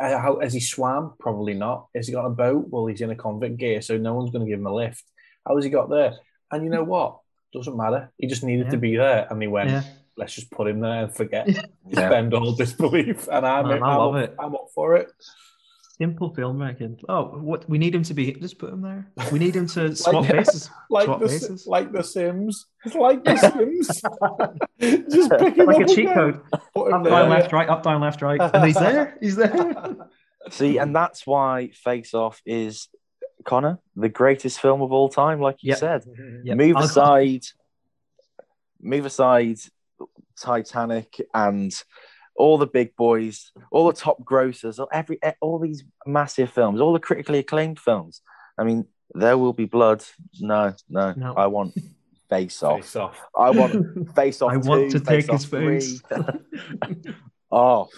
Uh, 0.00 0.18
How 0.18 0.40
has 0.40 0.52
he 0.52 0.60
swam? 0.60 1.12
Probably 1.18 1.54
not. 1.54 1.86
Has 1.94 2.06
he 2.06 2.12
got 2.12 2.26
a 2.26 2.30
boat? 2.30 2.66
Well, 2.70 2.86
he's 2.86 3.00
in 3.02 3.10
a 3.10 3.14
convict 3.14 3.56
gear, 3.58 3.80
so 3.82 3.96
no 3.98 4.14
one's 4.14 4.30
going 4.30 4.44
to 4.44 4.50
give 4.50 4.58
him 4.58 4.66
a 4.66 4.74
lift. 4.74 5.04
How 5.46 5.54
has 5.56 5.64
he 5.64 5.70
got 5.70 5.88
there? 5.90 6.14
And 6.50 6.64
you 6.64 6.70
know 6.70 6.82
what? 6.82 7.18
Doesn't 7.52 7.76
matter. 7.76 8.10
He 8.18 8.26
just 8.26 8.42
needed 8.42 8.66
Yeah. 8.66 8.70
to 8.72 8.76
be 8.78 8.96
there, 8.96 9.26
and 9.30 9.40
he 9.40 9.48
went. 9.48 9.70
Yeah. 9.70 9.82
Let's 10.16 10.34
just 10.34 10.50
put 10.50 10.66
him 10.68 10.80
there 10.80 11.04
and 11.04 11.14
forget. 11.14 11.48
Yeah. 11.48 11.62
Spend 11.92 12.34
all 12.34 12.52
disbelief, 12.52 13.28
and 13.30 13.46
I'm, 13.46 13.68
Man, 13.68 13.82
I'm 13.82 14.00
up. 14.16 14.34
I'm 14.38 14.54
up 14.54 14.66
for 14.74 14.96
it. 14.96 15.08
Simple 16.00 16.34
filmmaking. 16.34 16.98
Oh, 17.10 17.24
what 17.24 17.68
we 17.68 17.76
need 17.76 17.94
him 17.94 18.02
to 18.04 18.14
be? 18.14 18.32
Just 18.32 18.58
put 18.58 18.72
him 18.72 18.80
there. 18.80 19.06
We 19.30 19.38
need 19.38 19.54
him 19.54 19.66
to 19.68 19.94
swap 20.02 20.14
Like- 20.24 20.30
faces. 20.30 20.70
Like 20.90 21.04
Swap 21.04 21.20
the 21.20 21.28
faces. 21.28 21.66
like 21.66 21.92
the 21.92 22.02
Sims. 22.02 22.66
It's 22.84 22.94
like 22.94 23.22
the 23.24 23.36
Sims. 23.36 24.00
just 25.10 25.30
pick 25.38 25.56
him 25.56 25.66
like 25.66 25.76
up 25.76 25.82
a 25.82 25.86
cheat 25.94 25.98
again, 26.06 26.14
code. 26.14 26.40
Up, 26.54 27.04
down, 27.04 27.28
left, 27.28 27.52
right. 27.52 27.68
Up, 27.68 27.82
down, 27.82 28.00
left, 28.00 28.22
right. 28.22 28.40
And 28.40 28.64
he's 28.64 28.76
there. 28.76 29.18
He's 29.20 29.36
there. 29.36 29.94
See, 30.50 30.78
and 30.78 30.96
that's 30.96 31.26
why 31.26 31.68
Face 31.74 32.14
Off 32.14 32.40
is 32.46 32.88
Connor, 33.44 33.78
the 33.94 34.08
greatest 34.08 34.58
film 34.60 34.80
of 34.82 34.92
all 34.92 35.08
time, 35.10 35.38
like 35.40 35.56
you 35.62 35.70
Yep. 35.70 35.78
said. 35.78 36.04
Yep. 36.44 36.56
move 36.56 36.76
I'll- 36.76 36.84
aside 36.84 37.42
move 38.80 39.04
aside 39.04 39.58
titanic 40.40 41.20
and 41.34 41.70
all 42.36 42.56
the 42.58 42.66
big 42.66 42.94
boys 42.96 43.52
all 43.70 43.86
the 43.86 43.92
top 43.92 44.22
grossers 44.24 44.78
all 44.78 44.88
every 44.92 45.18
all 45.40 45.58
these 45.58 45.84
massive 46.06 46.50
films 46.50 46.80
all 46.80 46.92
the 46.92 46.98
critically 47.00 47.38
acclaimed 47.38 47.78
films 47.78 48.22
i 48.58 48.64
mean 48.64 48.84
there 49.14 49.36
will 49.36 49.52
be 49.52 49.64
blood 49.66 50.02
no 50.40 50.72
no, 50.88 51.12
No. 51.16 51.34
i 51.34 51.46
want 51.46 51.74
face 52.30 52.62
off 52.62 52.80
Face 52.82 52.96
off. 52.96 53.20
i 53.36 53.50
want 53.50 54.14
face 54.14 54.40
off 54.42 54.52
I 54.52 54.56
want 54.56 54.90
to 54.92 55.00
take 55.00 55.26
Face 55.26 55.30
his 55.30 55.44
face. 55.44 56.00
three. 56.00 57.12
off 57.50 57.90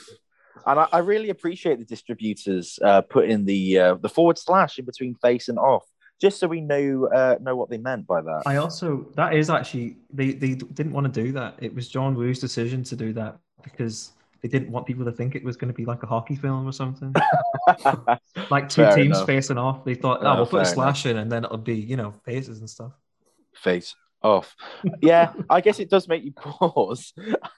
and 0.67 0.79
I, 0.81 0.87
I 0.93 0.99
really 0.99 1.31
appreciate 1.31 1.79
the 1.79 1.85
distributors 1.85 2.79
uh, 2.85 3.03
putting 3.03 3.45
the 3.45 3.79
uh, 3.79 3.95
the 3.97 4.09
forward 4.09 4.39
slash 4.39 4.79
in 4.79 4.85
between 4.85 5.15
face 5.17 5.49
and 5.49 5.59
off 5.59 5.85
just 6.21 6.39
so 6.39 6.47
we 6.47 6.61
know 6.61 7.09
uh, 7.13 7.37
know 7.43 7.57
what 7.57 7.69
they 7.69 7.79
meant 7.79 8.07
by 8.07 8.21
that 8.23 8.43
I 8.47 8.57
also 8.57 9.07
that 9.17 9.35
is 9.35 9.51
actually 9.51 9.97
they 10.13 10.33
they 10.33 10.55
didn't 10.55 10.93
want 10.93 11.13
to 11.13 11.23
do 11.23 11.33
that. 11.33 11.57
It 11.61 11.75
was 11.75 11.89
John 11.89 12.15
Woo's 12.15 12.39
decision 12.39 12.85
to 12.85 12.97
do 12.97 13.13
that 13.15 13.39
because 13.65 14.13
they 14.43 14.49
didn't 14.49 14.71
want 14.71 14.87
people 14.87 15.05
to 15.05 15.13
think 15.13 15.35
it 15.35 15.45
was 15.45 15.57
going 15.57 15.73
to 15.73 15.77
be 15.77 15.85
like 15.85 16.03
a 16.03 16.07
hockey 16.07 16.35
film 16.37 16.67
or 16.67 16.73
something. 16.73 17.15
like 18.51 18.69
two 18.69 18.83
Fair 18.83 18.97
teams 18.97 19.17
enough. 19.17 19.27
facing 19.27 19.59
off. 19.59 19.85
They 19.85 19.95
thought, 19.95 20.19
oh, 20.21 20.25
No, 20.25 20.35
we'll 20.37 20.47
put 20.47 20.63
a 20.63 20.67
slash 20.67 21.07
in, 21.07 21.17
and 21.17 21.31
then 21.31 21.45
it'll 21.45 21.59
be 21.59 21.75
you 21.77 21.97
know 21.97 22.13
faces 22.25 22.59
and 22.61 22.69
stuff. 22.69 22.93
face 23.55 23.95
off. 24.23 24.55
Yeah, 25.01 25.33
I 25.51 25.61
guess 25.61 25.79
it 25.81 25.91
does 25.91 26.07
make 26.09 26.23
you 26.25 26.33
pause. 26.33 27.13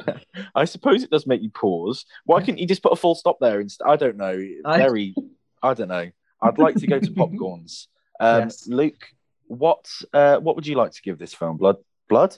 I 0.55 0.65
suppose 0.65 1.03
it 1.03 1.11
does 1.11 1.27
make 1.27 1.43
you 1.43 1.51
pause. 1.51 2.05
Why 2.25 2.41
couldn't 2.41 2.59
you 2.59 2.67
just 2.67 2.83
put 2.83 2.93
a 2.93 2.97
full 2.97 3.15
stop 3.15 3.39
there 3.41 3.61
instead? 3.61 3.87
I 3.87 3.97
don't 3.97 4.17
know. 4.17 4.39
I- 4.65 4.79
Very, 4.79 5.15
I 5.63 5.75
don't 5.75 5.89
know. 5.89 6.11
I'd 6.41 6.59
like 6.59 6.77
to 6.77 6.87
go 6.87 6.99
to 6.99 7.11
popcorns. 7.11 7.87
Um, 8.21 8.43
Yes. 8.45 8.67
Luke, 8.69 9.09
what 9.47 9.87
uh, 10.13 10.39
what 10.39 10.57
would 10.57 10.67
you 10.67 10.77
like 10.77 10.93
to 10.93 11.03
give 11.03 11.19
this 11.19 11.35
film? 11.35 11.57
Blood, 11.59 11.77
blood. 12.09 12.37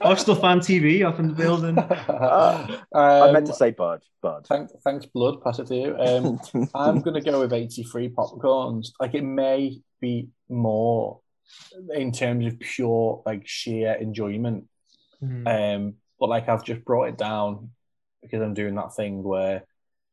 Arsenal 0.00 0.36
fan 0.36 0.60
TV 0.60 1.04
up 1.04 1.18
in 1.18 1.28
the 1.28 1.34
building. 1.34 1.78
I 1.78 3.32
meant 3.32 3.46
to 3.46 3.52
Um, 3.52 3.56
say 3.58 3.70
bud, 3.70 4.02
bud. 4.22 4.46
Thank, 4.46 4.70
thanks, 4.82 5.06
blood. 5.06 5.42
Pass 5.42 5.58
it 5.58 5.66
to 5.68 5.74
you. 5.76 5.96
Um, 5.98 6.40
I'm 6.74 7.00
going 7.00 7.14
to 7.22 7.30
go 7.30 7.40
with 7.40 7.52
83 7.52 8.10
popcorns. 8.10 8.88
Like 9.00 9.14
it 9.14 9.24
may 9.24 9.80
be 10.00 10.28
more 10.48 11.20
in 11.94 12.12
terms 12.12 12.46
of 12.46 12.58
pure 12.60 13.22
like 13.26 13.46
sheer 13.46 13.92
enjoyment. 13.94 14.64
Hmm. 15.20 15.46
Um, 15.46 15.94
but 16.18 16.28
like 16.28 16.48
I've 16.48 16.64
just 16.64 16.84
brought 16.84 17.08
it 17.08 17.18
down 17.18 17.70
because 18.22 18.42
I'm 18.42 18.54
doing 18.54 18.74
that 18.74 18.94
thing 18.94 19.22
where, 19.22 19.64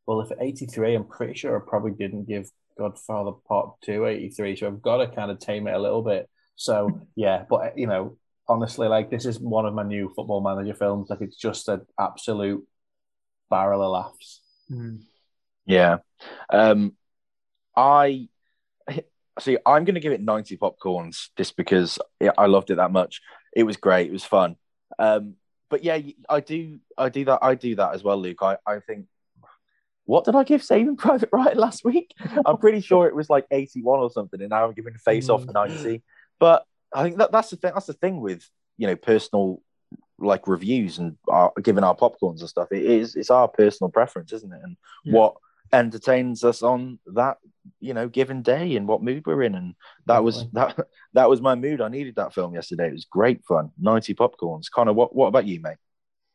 well, 0.06 0.22
if 0.22 0.32
at 0.32 0.42
83, 0.42 0.96
I'm 0.96 1.06
pretty 1.06 1.34
sure 1.34 1.58
I 1.58 1.62
probably 1.70 1.92
didn't 1.92 2.28
give 2.28 2.50
Godfather 2.78 3.32
Part 3.48 3.82
2 3.84 4.06
83, 4.06 4.56
so 4.56 4.68
I've 4.68 4.82
got 4.82 4.98
to 4.98 5.08
kind 5.08 5.32
of 5.32 5.40
tame 5.40 5.68
it 5.68 5.74
a 5.74 5.80
little 5.80 6.02
bit. 6.02 6.30
So 6.58 7.08
yeah, 7.16 7.46
but 7.48 7.78
you 7.78 7.88
know, 7.88 8.18
honestly, 8.50 8.88
like 8.88 9.10
this 9.10 9.26
is 9.26 9.40
one 9.40 9.66
of 9.66 9.74
my 9.74 9.84
new 9.84 10.12
football 10.16 10.42
manager 10.42 10.74
films. 10.74 11.10
Like 11.10 11.22
it's 11.22 11.38
just 11.38 11.70
an 11.70 11.86
absolute 11.98 12.68
barrel 13.50 13.84
of 13.84 13.92
laughs. 13.92 14.42
Hmm. 14.68 14.98
Yeah. 15.66 15.98
Um, 16.50 16.94
I 17.76 18.28
see. 19.40 19.58
I'm 19.66 19.86
going 19.86 19.96
to 19.96 20.02
give 20.02 20.14
it 20.14 20.22
90 20.22 20.58
popcorns 20.58 21.30
just 21.38 21.56
because 21.56 22.00
I 22.38 22.48
loved 22.48 22.72
it 22.72 22.76
that 22.76 22.92
much. 22.92 23.22
It 23.56 23.64
was 23.64 23.78
great. 23.78 24.10
It 24.10 24.14
was 24.14 24.26
fun. 24.26 24.56
Um, 24.98 25.36
but 25.70 25.84
yeah, 25.84 26.00
I 26.28 26.40
do. 26.40 26.80
I 26.98 27.10
do 27.10 27.26
that. 27.26 27.40
I 27.42 27.54
do 27.56 27.76
that 27.76 27.94
as 27.94 28.04
well, 28.04 28.18
Luke. 28.18 28.42
I, 28.42 28.58
I 28.66 28.80
think. 28.80 29.06
What 30.06 30.24
did 30.24 30.36
I 30.36 30.46
give 30.46 30.64
Saving 30.64 30.96
Private 30.96 31.28
Ryan 31.34 31.58
last 31.58 31.84
week? 31.84 32.16
I'm 32.46 32.58
pretty 32.58 32.80
sure 32.80 33.08
it 33.08 33.16
was 33.16 33.30
like 33.30 33.46
81 33.52 34.00
or 34.00 34.10
something, 34.10 34.40
and 34.40 34.50
now 34.50 34.66
I'm 34.66 34.74
giving 34.74 34.94
Face 34.94 35.28
Off 35.28 35.46
90. 35.46 36.02
But 36.40 36.66
I 36.94 37.04
think 37.04 37.18
that 37.18 37.32
that's 37.32 37.50
the 37.50 37.58
thing. 37.58 37.72
That's 37.74 37.88
the 37.88 37.94
thing 37.94 38.22
with 38.22 38.48
you 38.78 38.88
know 38.88 38.96
personal 38.96 39.62
like 40.20 40.48
reviews 40.48 40.98
and 40.98 41.16
our, 41.28 41.52
giving 41.62 41.84
our 41.84 41.96
popcorns 41.96 42.40
and 42.40 42.50
stuff. 42.50 42.72
It 42.72 42.84
is 42.84 43.16
it's 43.16 43.30
our 43.30 43.48
personal 43.48 43.92
preference, 43.92 44.34
isn't 44.34 44.54
it? 44.54 44.62
And 44.64 44.78
yeah. 45.04 45.14
what 45.14 45.36
entertains 45.74 46.44
us 46.44 46.64
on 46.64 47.00
that 47.08 47.38
you 47.80 47.94
know 47.94 48.08
given 48.08 48.42
day 48.42 48.76
and 48.76 48.88
what 48.88 49.04
mood 49.04 49.26
we're 49.26 49.44
in 49.44 49.56
and 49.56 49.76
that 50.06 50.24
was 50.24 50.46
that 50.54 50.78
that 51.14 51.30
was 51.30 51.42
my 51.42 51.56
mood 51.56 51.82
i 51.82 51.90
needed 51.90 52.16
that 52.16 52.34
film 52.34 52.54
yesterday 52.54 52.88
it 52.88 52.94
was 52.94 53.06
great 53.06 53.44
fun 53.46 53.70
90 53.78 54.14
popcorns 54.16 54.72
connor 54.74 54.94
what 54.94 55.14
what 55.14 55.28
about 55.28 55.46
you 55.46 55.60
mate 55.60 55.76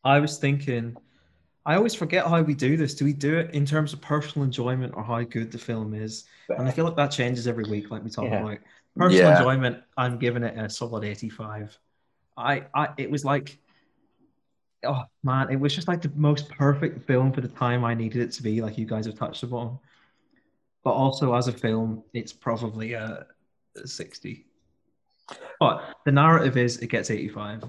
i 0.04 0.18
was 0.18 0.36
thinking 0.36 0.94
i 1.66 1.74
always 1.74 1.94
forget 1.94 2.26
how 2.26 2.40
we 2.42 2.54
do 2.54 2.76
this 2.76 2.94
do 2.94 3.04
we 3.04 3.12
do 3.12 3.38
it 3.38 3.54
in 3.54 3.64
terms 3.64 3.92
of 3.92 4.00
personal 4.00 4.44
enjoyment 4.44 4.92
or 4.96 5.02
how 5.02 5.22
good 5.22 5.50
the 5.50 5.58
film 5.58 5.94
is 5.94 6.24
and 6.50 6.66
i 6.66 6.70
feel 6.70 6.84
like 6.84 6.96
that 6.96 7.10
changes 7.10 7.46
every 7.46 7.64
week 7.64 7.90
like 7.90 8.02
we 8.02 8.10
talk 8.10 8.24
yeah. 8.24 8.40
about 8.40 8.58
personal 8.96 9.30
yeah. 9.30 9.38
enjoyment 9.38 9.82
i'm 9.96 10.18
giving 10.18 10.42
it 10.42 10.56
a 10.58 10.68
solid 10.68 11.04
85 11.04 11.78
i 12.36 12.64
i 12.74 12.88
it 12.96 13.10
was 13.10 13.24
like 13.24 13.58
oh 14.84 15.02
man, 15.22 15.50
it 15.50 15.56
was 15.56 15.74
just 15.74 15.88
like 15.88 16.02
the 16.02 16.12
most 16.14 16.48
perfect 16.48 17.06
film 17.06 17.32
for 17.32 17.40
the 17.40 17.48
time 17.48 17.84
I 17.84 17.94
needed 17.94 18.22
it 18.22 18.32
to 18.32 18.42
be, 18.42 18.60
like 18.60 18.78
you 18.78 18.86
guys 18.86 19.06
have 19.06 19.14
touched 19.14 19.42
upon. 19.42 19.78
But 20.84 20.92
also 20.92 21.34
as 21.34 21.48
a 21.48 21.52
film, 21.52 22.02
it's 22.12 22.32
probably 22.32 22.94
a, 22.94 23.26
a 23.76 23.86
60. 23.86 24.46
But 25.60 25.94
the 26.04 26.12
narrative 26.12 26.56
is 26.56 26.78
it 26.78 26.88
gets 26.88 27.10
85. 27.10 27.64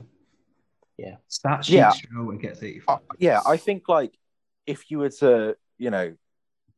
Yeah. 0.98 1.16
Stat 1.28 1.66
sheet 1.66 1.76
yeah. 1.76 1.92
show 1.92 2.32
it 2.32 2.42
gets 2.42 2.62
85. 2.62 2.96
Uh, 2.96 3.00
yeah, 3.18 3.42
I 3.46 3.58
think 3.58 3.90
like 3.90 4.14
if 4.66 4.90
you 4.92 5.00
were 5.00 5.10
to, 5.10 5.56
you 5.78 5.90
know, 5.90 6.16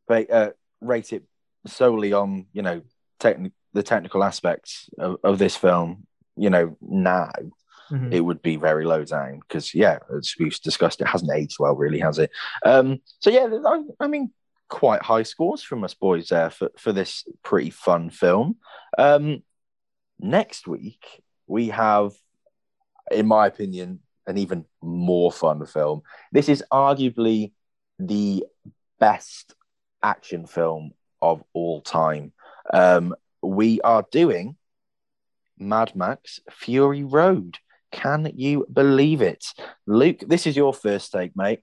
uh, 0.09 0.49
rate 0.81 1.13
it 1.13 1.23
solely 1.67 2.13
on, 2.13 2.45
you 2.53 2.61
know, 2.61 2.81
techni- 3.19 3.51
the 3.73 3.83
technical 3.83 4.23
aspects 4.23 4.89
of, 4.97 5.17
of 5.23 5.39
this 5.39 5.55
film, 5.55 6.07
you 6.35 6.49
know, 6.49 6.77
now, 6.81 7.31
mm-hmm. 7.91 8.11
it 8.11 8.21
would 8.21 8.41
be 8.41 8.55
very 8.55 8.85
low 8.85 9.03
down 9.03 9.39
because 9.39 9.73
yeah, 9.73 9.99
as 10.15 10.35
we've 10.39 10.59
discussed, 10.61 11.01
it 11.01 11.07
hasn't 11.07 11.31
aged 11.31 11.57
well, 11.59 11.75
really, 11.75 11.99
has 11.99 12.19
it? 12.19 12.31
Um, 12.65 12.99
so 13.19 13.29
yeah, 13.29 13.47
I, 13.65 13.83
I, 13.99 14.07
mean, 14.07 14.31
quite 14.67 15.01
high 15.01 15.23
scores 15.23 15.61
from 15.61 15.83
us 15.83 15.93
boys 15.93 16.29
there 16.29 16.49
for 16.49 16.71
for 16.77 16.91
this 16.91 17.25
pretty 17.43 17.69
fun 17.69 18.09
film. 18.09 18.57
Um, 18.97 19.43
next 20.19 20.67
week 20.67 21.05
we 21.47 21.69
have, 21.69 22.13
in 23.11 23.27
my 23.27 23.47
opinion, 23.47 23.99
an 24.27 24.37
even 24.37 24.65
more 24.81 25.31
fun 25.31 25.65
film. 25.65 26.01
This 26.31 26.49
is 26.49 26.63
arguably 26.71 27.53
the 27.99 28.45
best 28.99 29.55
action 30.01 30.45
film 30.45 30.91
of 31.21 31.43
all 31.53 31.81
time. 31.81 32.33
Um, 32.73 33.15
we 33.41 33.81
are 33.81 34.05
doing 34.11 34.57
Mad 35.57 35.95
Max 35.95 36.39
Fury 36.51 37.03
Road. 37.03 37.57
Can 37.91 38.31
you 38.35 38.65
believe 38.71 39.21
it? 39.21 39.45
Luke, 39.85 40.23
this 40.27 40.47
is 40.47 40.55
your 40.55 40.73
first 40.73 41.11
take, 41.11 41.35
mate. 41.35 41.61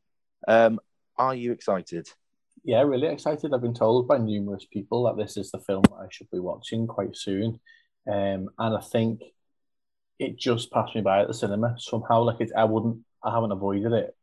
Um, 0.49 0.81
are 1.19 1.35
you 1.35 1.53
excited? 1.53 2.09
Yeah, 2.65 2.83
really 2.83 3.09
excited. 3.09 3.53
I've 3.53 3.61
been 3.61 3.75
told 3.75 4.09
by 4.09 4.19
numerous 4.19 4.65
people 4.65 5.05
that 5.05 5.17
this 5.17 5.37
is 5.37 5.51
the 5.51 5.59
film 5.59 5.83
I 5.93 6.07
should 6.11 6.31
be 6.31 6.39
watching 6.39 6.87
quite 6.87 7.17
soon. 7.17 7.61
Um, 8.07 8.49
and 8.59 8.77
I 8.77 8.81
think 8.81 9.21
it 10.19 10.39
just 10.39 10.71
passed 10.71 10.95
me 10.95 11.01
by 11.01 11.23
at 11.23 11.29
the 11.29 11.35
cinema 11.35 11.77
somehow. 11.79 12.23
Like 12.23 12.41
it, 12.41 12.53
I 12.57 12.65
wouldn't, 12.65 12.99
I 13.23 13.33
haven't 13.33 13.53
avoided 13.53 13.93
it. 13.93 14.17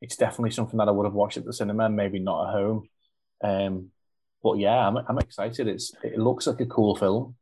It's 0.00 0.16
definitely 0.16 0.50
something 0.50 0.78
that 0.78 0.88
I 0.88 0.92
would 0.92 1.06
have 1.06 1.14
watched 1.14 1.36
at 1.36 1.44
the 1.44 1.52
cinema, 1.52 1.88
maybe 1.88 2.18
not 2.18 2.48
at 2.48 2.52
home. 2.52 2.88
Um, 3.42 3.90
but 4.42 4.58
yeah, 4.58 4.86
I'm, 4.86 4.96
I'm 4.96 5.18
excited. 5.18 5.68
It's 5.68 5.92
it 6.02 6.18
looks 6.18 6.46
like 6.46 6.60
a 6.60 6.66
cool 6.66 6.96
film. 6.96 7.36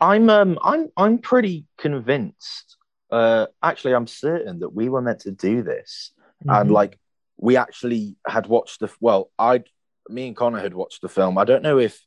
I'm 0.00 0.28
um 0.30 0.58
I'm 0.62 0.90
I'm 0.96 1.18
pretty 1.18 1.66
convinced 1.78 2.76
uh, 3.12 3.46
actually, 3.62 3.94
I'm 3.94 4.06
certain 4.06 4.60
that 4.60 4.74
we 4.74 4.88
were 4.88 5.02
meant 5.02 5.20
to 5.20 5.30
do 5.30 5.62
this, 5.62 6.12
mm-hmm. 6.42 6.50
and 6.50 6.70
like 6.70 6.98
we 7.36 7.58
actually 7.58 8.16
had 8.26 8.46
watched 8.46 8.80
the 8.80 8.90
well, 9.00 9.30
I, 9.38 9.64
me 10.08 10.28
and 10.28 10.36
Connor 10.36 10.60
had 10.60 10.72
watched 10.72 11.02
the 11.02 11.10
film. 11.10 11.36
I 11.36 11.44
don't 11.44 11.62
know 11.62 11.78
if 11.78 12.00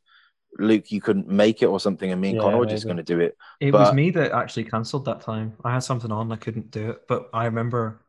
Luke, 0.58 0.92
you 0.92 1.02
couldn't 1.02 1.28
make 1.28 1.62
it 1.62 1.68
or 1.68 1.80
something, 1.80 2.12
and 2.12 2.22
me 2.22 2.30
and 2.30 2.38
yeah, 2.38 2.44
Connor 2.44 2.58
were 2.58 2.66
just 2.66 2.86
going 2.86 2.98
to 2.98 3.04
do 3.04 3.20
it. 3.20 3.38
It 3.60 3.72
but... 3.72 3.80
was 3.82 3.94
me 3.94 4.10
that 4.12 4.32
actually 4.32 4.66
cancelled 4.66 5.06
that 5.06 5.22
time. 5.22 5.54
I 5.64 5.74
had 5.74 5.80
something 5.84 6.12
on, 6.12 6.32
I 6.32 6.38
couldn't 6.38 6.72
do 6.72 6.92
it, 6.92 7.08
but 7.08 7.30
I 7.34 7.46
remember. 7.46 8.02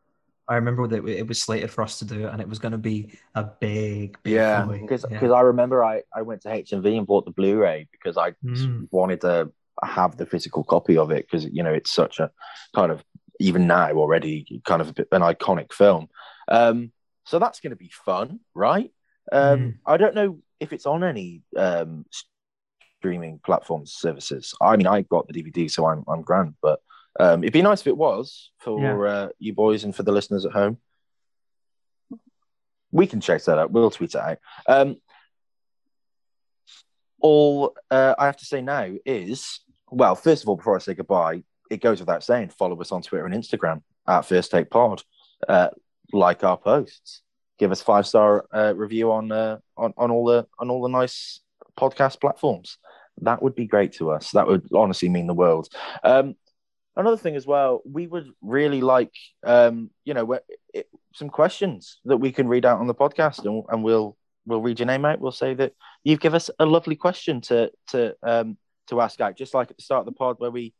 I 0.49 0.55
remember 0.55 0.87
that 0.87 1.05
it 1.05 1.27
was 1.27 1.43
slated 1.43 1.73
for 1.73 1.83
us 1.83 1.99
to 1.99 2.05
do 2.05 2.29
it, 2.29 2.31
and 2.33 2.41
it 2.41 2.49
was 2.49 2.61
going 2.61 2.71
to 2.71 2.79
be 2.79 3.19
a 3.35 3.43
big, 3.43 4.17
big 4.23 4.35
yeah. 4.35 4.65
Because 4.65 5.05
yeah. 5.11 5.33
I 5.33 5.41
remember 5.41 5.85
I, 5.85 6.03
I 6.15 6.23
went 6.23 6.43
to 6.43 6.49
HMV 6.49 6.99
and 6.99 7.05
bought 7.05 7.25
the 7.25 7.33
Blu-ray 7.33 7.89
because 7.91 8.17
I 8.17 8.31
mm. 8.45 8.87
wanted 8.93 9.23
to 9.23 9.51
have 9.83 10.17
the 10.17 10.25
physical 10.25 10.63
copy 10.63 10.97
of 10.97 11.11
it 11.11 11.27
because 11.27 11.45
you 11.47 11.65
know 11.65 11.73
it's 11.73 11.91
such 11.91 12.21
a 12.21 12.31
kind 12.77 12.93
of 12.93 13.03
even 13.41 13.67
now 13.67 13.91
already 13.91 14.63
kind 14.65 14.81
of 14.81 14.89
an 14.89 15.23
iconic 15.23 15.73
film. 15.73 16.07
Um, 16.47 16.93
so 17.25 17.41
that's 17.41 17.59
going 17.59 17.71
to 17.71 17.77
be 17.77 17.91
fun, 17.93 18.39
right? 18.55 18.93
Um, 19.33 19.59
mm. 19.59 19.75
I 19.85 19.97
don't 19.97 20.15
know 20.15 20.39
if 20.61 20.73
it's 20.73 20.87
on 20.87 21.05
any 21.05 21.43
um, 21.57 22.07
streaming 22.99 23.41
platforms 23.45 23.93
services. 23.93 24.55
I 24.61 24.77
mean, 24.77 24.87
I 24.87 25.03
got 25.03 25.29
the 25.29 25.43
DVD, 25.43 25.71
so 25.71 25.87
I'm 25.87 26.05
I'm 26.09 26.23
grand. 26.23 26.55
But 26.63 26.81
um, 27.19 27.43
it'd 27.43 27.53
be 27.53 27.63
nice 27.63 27.81
if 27.81 27.87
it 27.87 27.97
was 27.97 28.51
for 28.59 28.81
yeah. 28.81 29.13
uh, 29.13 29.29
you 29.39 29.53
boys 29.53 29.85
and 29.85 29.95
for 29.95 30.03
the 30.03 30.13
listeners 30.13 30.45
at 30.45 30.53
home. 30.53 30.79
We 32.93 33.07
can 33.07 33.21
check 33.21 33.43
that 33.45 33.59
out. 33.59 33.71
We'll 33.71 33.91
tweet 33.91 34.15
it 34.15 34.21
out. 34.21 34.39
Um, 34.67 34.97
all 37.21 37.75
uh, 37.91 38.15
I 38.19 38.27
have 38.27 38.37
to 38.39 38.45
say 38.45 38.63
now 38.63 38.93
is 39.05 39.61
well, 39.91 40.15
first 40.15 40.43
of 40.43 40.49
all, 40.49 40.57
before 40.57 40.77
I 40.77 40.81
say 40.81 40.95
goodbye, 40.95 41.43
it 41.71 41.81
goes 41.81 42.01
without 42.01 42.25
saying, 42.25 42.51
follow 42.51 42.81
us 42.81 42.93
on 42.93 43.03
Twitter 43.03 43.27
and 43.27 43.35
Instagram 43.35 43.83
at 44.07 44.23
First 44.23 44.51
Take 44.51 44.71
Pod. 44.71 45.03
Uh, 45.49 45.69
like 46.13 46.45
our 46.45 46.57
posts, 46.57 47.23
give 47.59 47.73
us 47.73 47.83
five 47.83 48.07
star 48.07 48.47
uh, 48.53 48.73
review 48.75 49.13
on, 49.13 49.33
uh, 49.33 49.59
on 49.77 49.93
on 49.97 50.11
all 50.11 50.25
the 50.25 50.47
on 50.59 50.71
all 50.71 50.83
the 50.83 50.89
nice 50.89 51.41
podcast 51.79 52.21
platforms. 52.21 52.79
That 53.23 53.43
would 53.43 53.55
be 53.55 53.67
great 53.67 53.93
to 53.95 54.11
us. 54.11 54.33
That 54.33 54.47
would 54.47 54.69
honestly 54.75 55.09
mean 55.09 55.27
the 55.27 55.35
world. 55.35 55.69
Um, 56.05 56.35
another 56.97 57.17
thing 57.17 57.37
as 57.37 57.47
well, 57.47 57.83
we 57.85 58.07
would 58.07 58.29
really 58.41 58.81
like, 58.81 59.13
um, 59.45 59.91
you 60.05 60.15
know, 60.15 60.39
it, 60.75 60.89
some 61.15 61.31
questions 61.31 62.01
that 62.05 62.19
we 62.19 62.33
can 62.33 62.49
read 62.49 62.67
out 62.67 62.79
on 62.79 62.87
the 62.87 62.95
podcast, 62.95 63.45
and, 63.45 63.65
and 63.69 63.83
we'll 63.83 64.17
we'll 64.47 64.63
read 64.63 64.79
your 64.79 64.87
name 64.87 65.05
out. 65.05 65.21
We'll 65.21 65.33
say 65.33 65.55
that 65.55 65.73
you've 66.05 66.21
given 66.21 66.37
us 66.37 66.51
a 66.59 66.67
lovely 66.67 66.97
question 66.97 67.41
to 67.43 67.71
to 67.89 68.15
um, 68.23 68.57
to 68.89 69.01
ask 69.01 69.21
out, 69.21 69.37
just 69.37 69.55
like 69.55 69.71
at 69.71 69.77
the 69.77 69.83
start 69.83 70.01
of 70.01 70.07
the 70.07 70.13
pod 70.13 70.37
where 70.39 70.51
we 70.51 70.75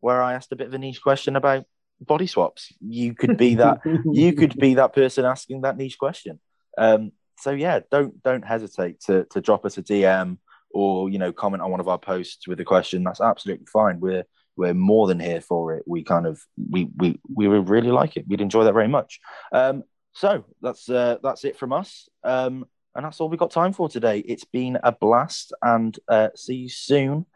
where 0.00 0.22
I 0.22 0.34
asked 0.34 0.52
a 0.52 0.56
bit 0.56 0.66
of 0.66 0.74
a 0.74 0.78
niche 0.78 1.02
question 1.02 1.36
about 1.36 1.64
body 2.00 2.26
swaps. 2.26 2.72
You 2.80 3.14
could 3.14 3.36
be 3.36 3.56
that 3.56 3.80
you 4.12 4.32
could 4.32 4.58
be 4.58 4.74
that 4.74 4.94
person 4.94 5.24
asking 5.24 5.62
that 5.62 5.76
niche 5.76 5.98
question. 5.98 6.40
Um, 6.76 7.12
so 7.38 7.50
yeah, 7.50 7.80
don't 7.90 8.22
don't 8.22 8.44
hesitate 8.44 9.00
to 9.02 9.24
to 9.30 9.40
drop 9.40 9.64
us 9.64 9.78
a 9.78 9.82
DM 9.82 10.38
or 10.72 11.10
you 11.10 11.18
know 11.18 11.32
comment 11.32 11.62
on 11.62 11.70
one 11.70 11.80
of 11.80 11.88
our 11.88 11.98
posts 11.98 12.46
with 12.48 12.60
a 12.60 12.64
question. 12.64 13.04
That's 13.04 13.20
absolutely 13.20 13.66
fine. 13.66 14.00
We're 14.00 14.24
we're 14.56 14.74
more 14.74 15.06
than 15.06 15.20
here 15.20 15.40
for 15.40 15.74
it. 15.74 15.84
We 15.86 16.02
kind 16.02 16.26
of 16.26 16.40
we 16.70 16.88
we 16.96 17.18
we 17.34 17.48
would 17.48 17.68
really 17.68 17.90
like 17.90 18.16
it. 18.16 18.26
We'd 18.28 18.40
enjoy 18.40 18.64
that 18.64 18.74
very 18.74 18.88
much. 18.88 19.20
Um, 19.52 19.84
so 20.12 20.44
that's 20.60 20.88
uh, 20.88 21.18
that's 21.22 21.44
it 21.44 21.58
from 21.58 21.72
us. 21.72 22.08
Um, 22.24 22.66
and 22.94 23.04
that's 23.04 23.20
all 23.20 23.28
we've 23.28 23.38
got 23.38 23.50
time 23.50 23.72
for 23.72 23.88
today. 23.88 24.18
It's 24.18 24.44
been 24.44 24.78
a 24.82 24.92
blast, 24.92 25.52
and 25.62 25.98
uh, 26.08 26.28
see 26.34 26.56
you 26.56 26.68
soon 26.68 27.26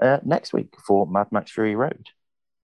uh, 0.00 0.18
next 0.24 0.52
week 0.52 0.74
for 0.86 1.06
Mad 1.06 1.28
Max 1.32 1.50
Fury 1.50 1.74
Road. 1.74 2.06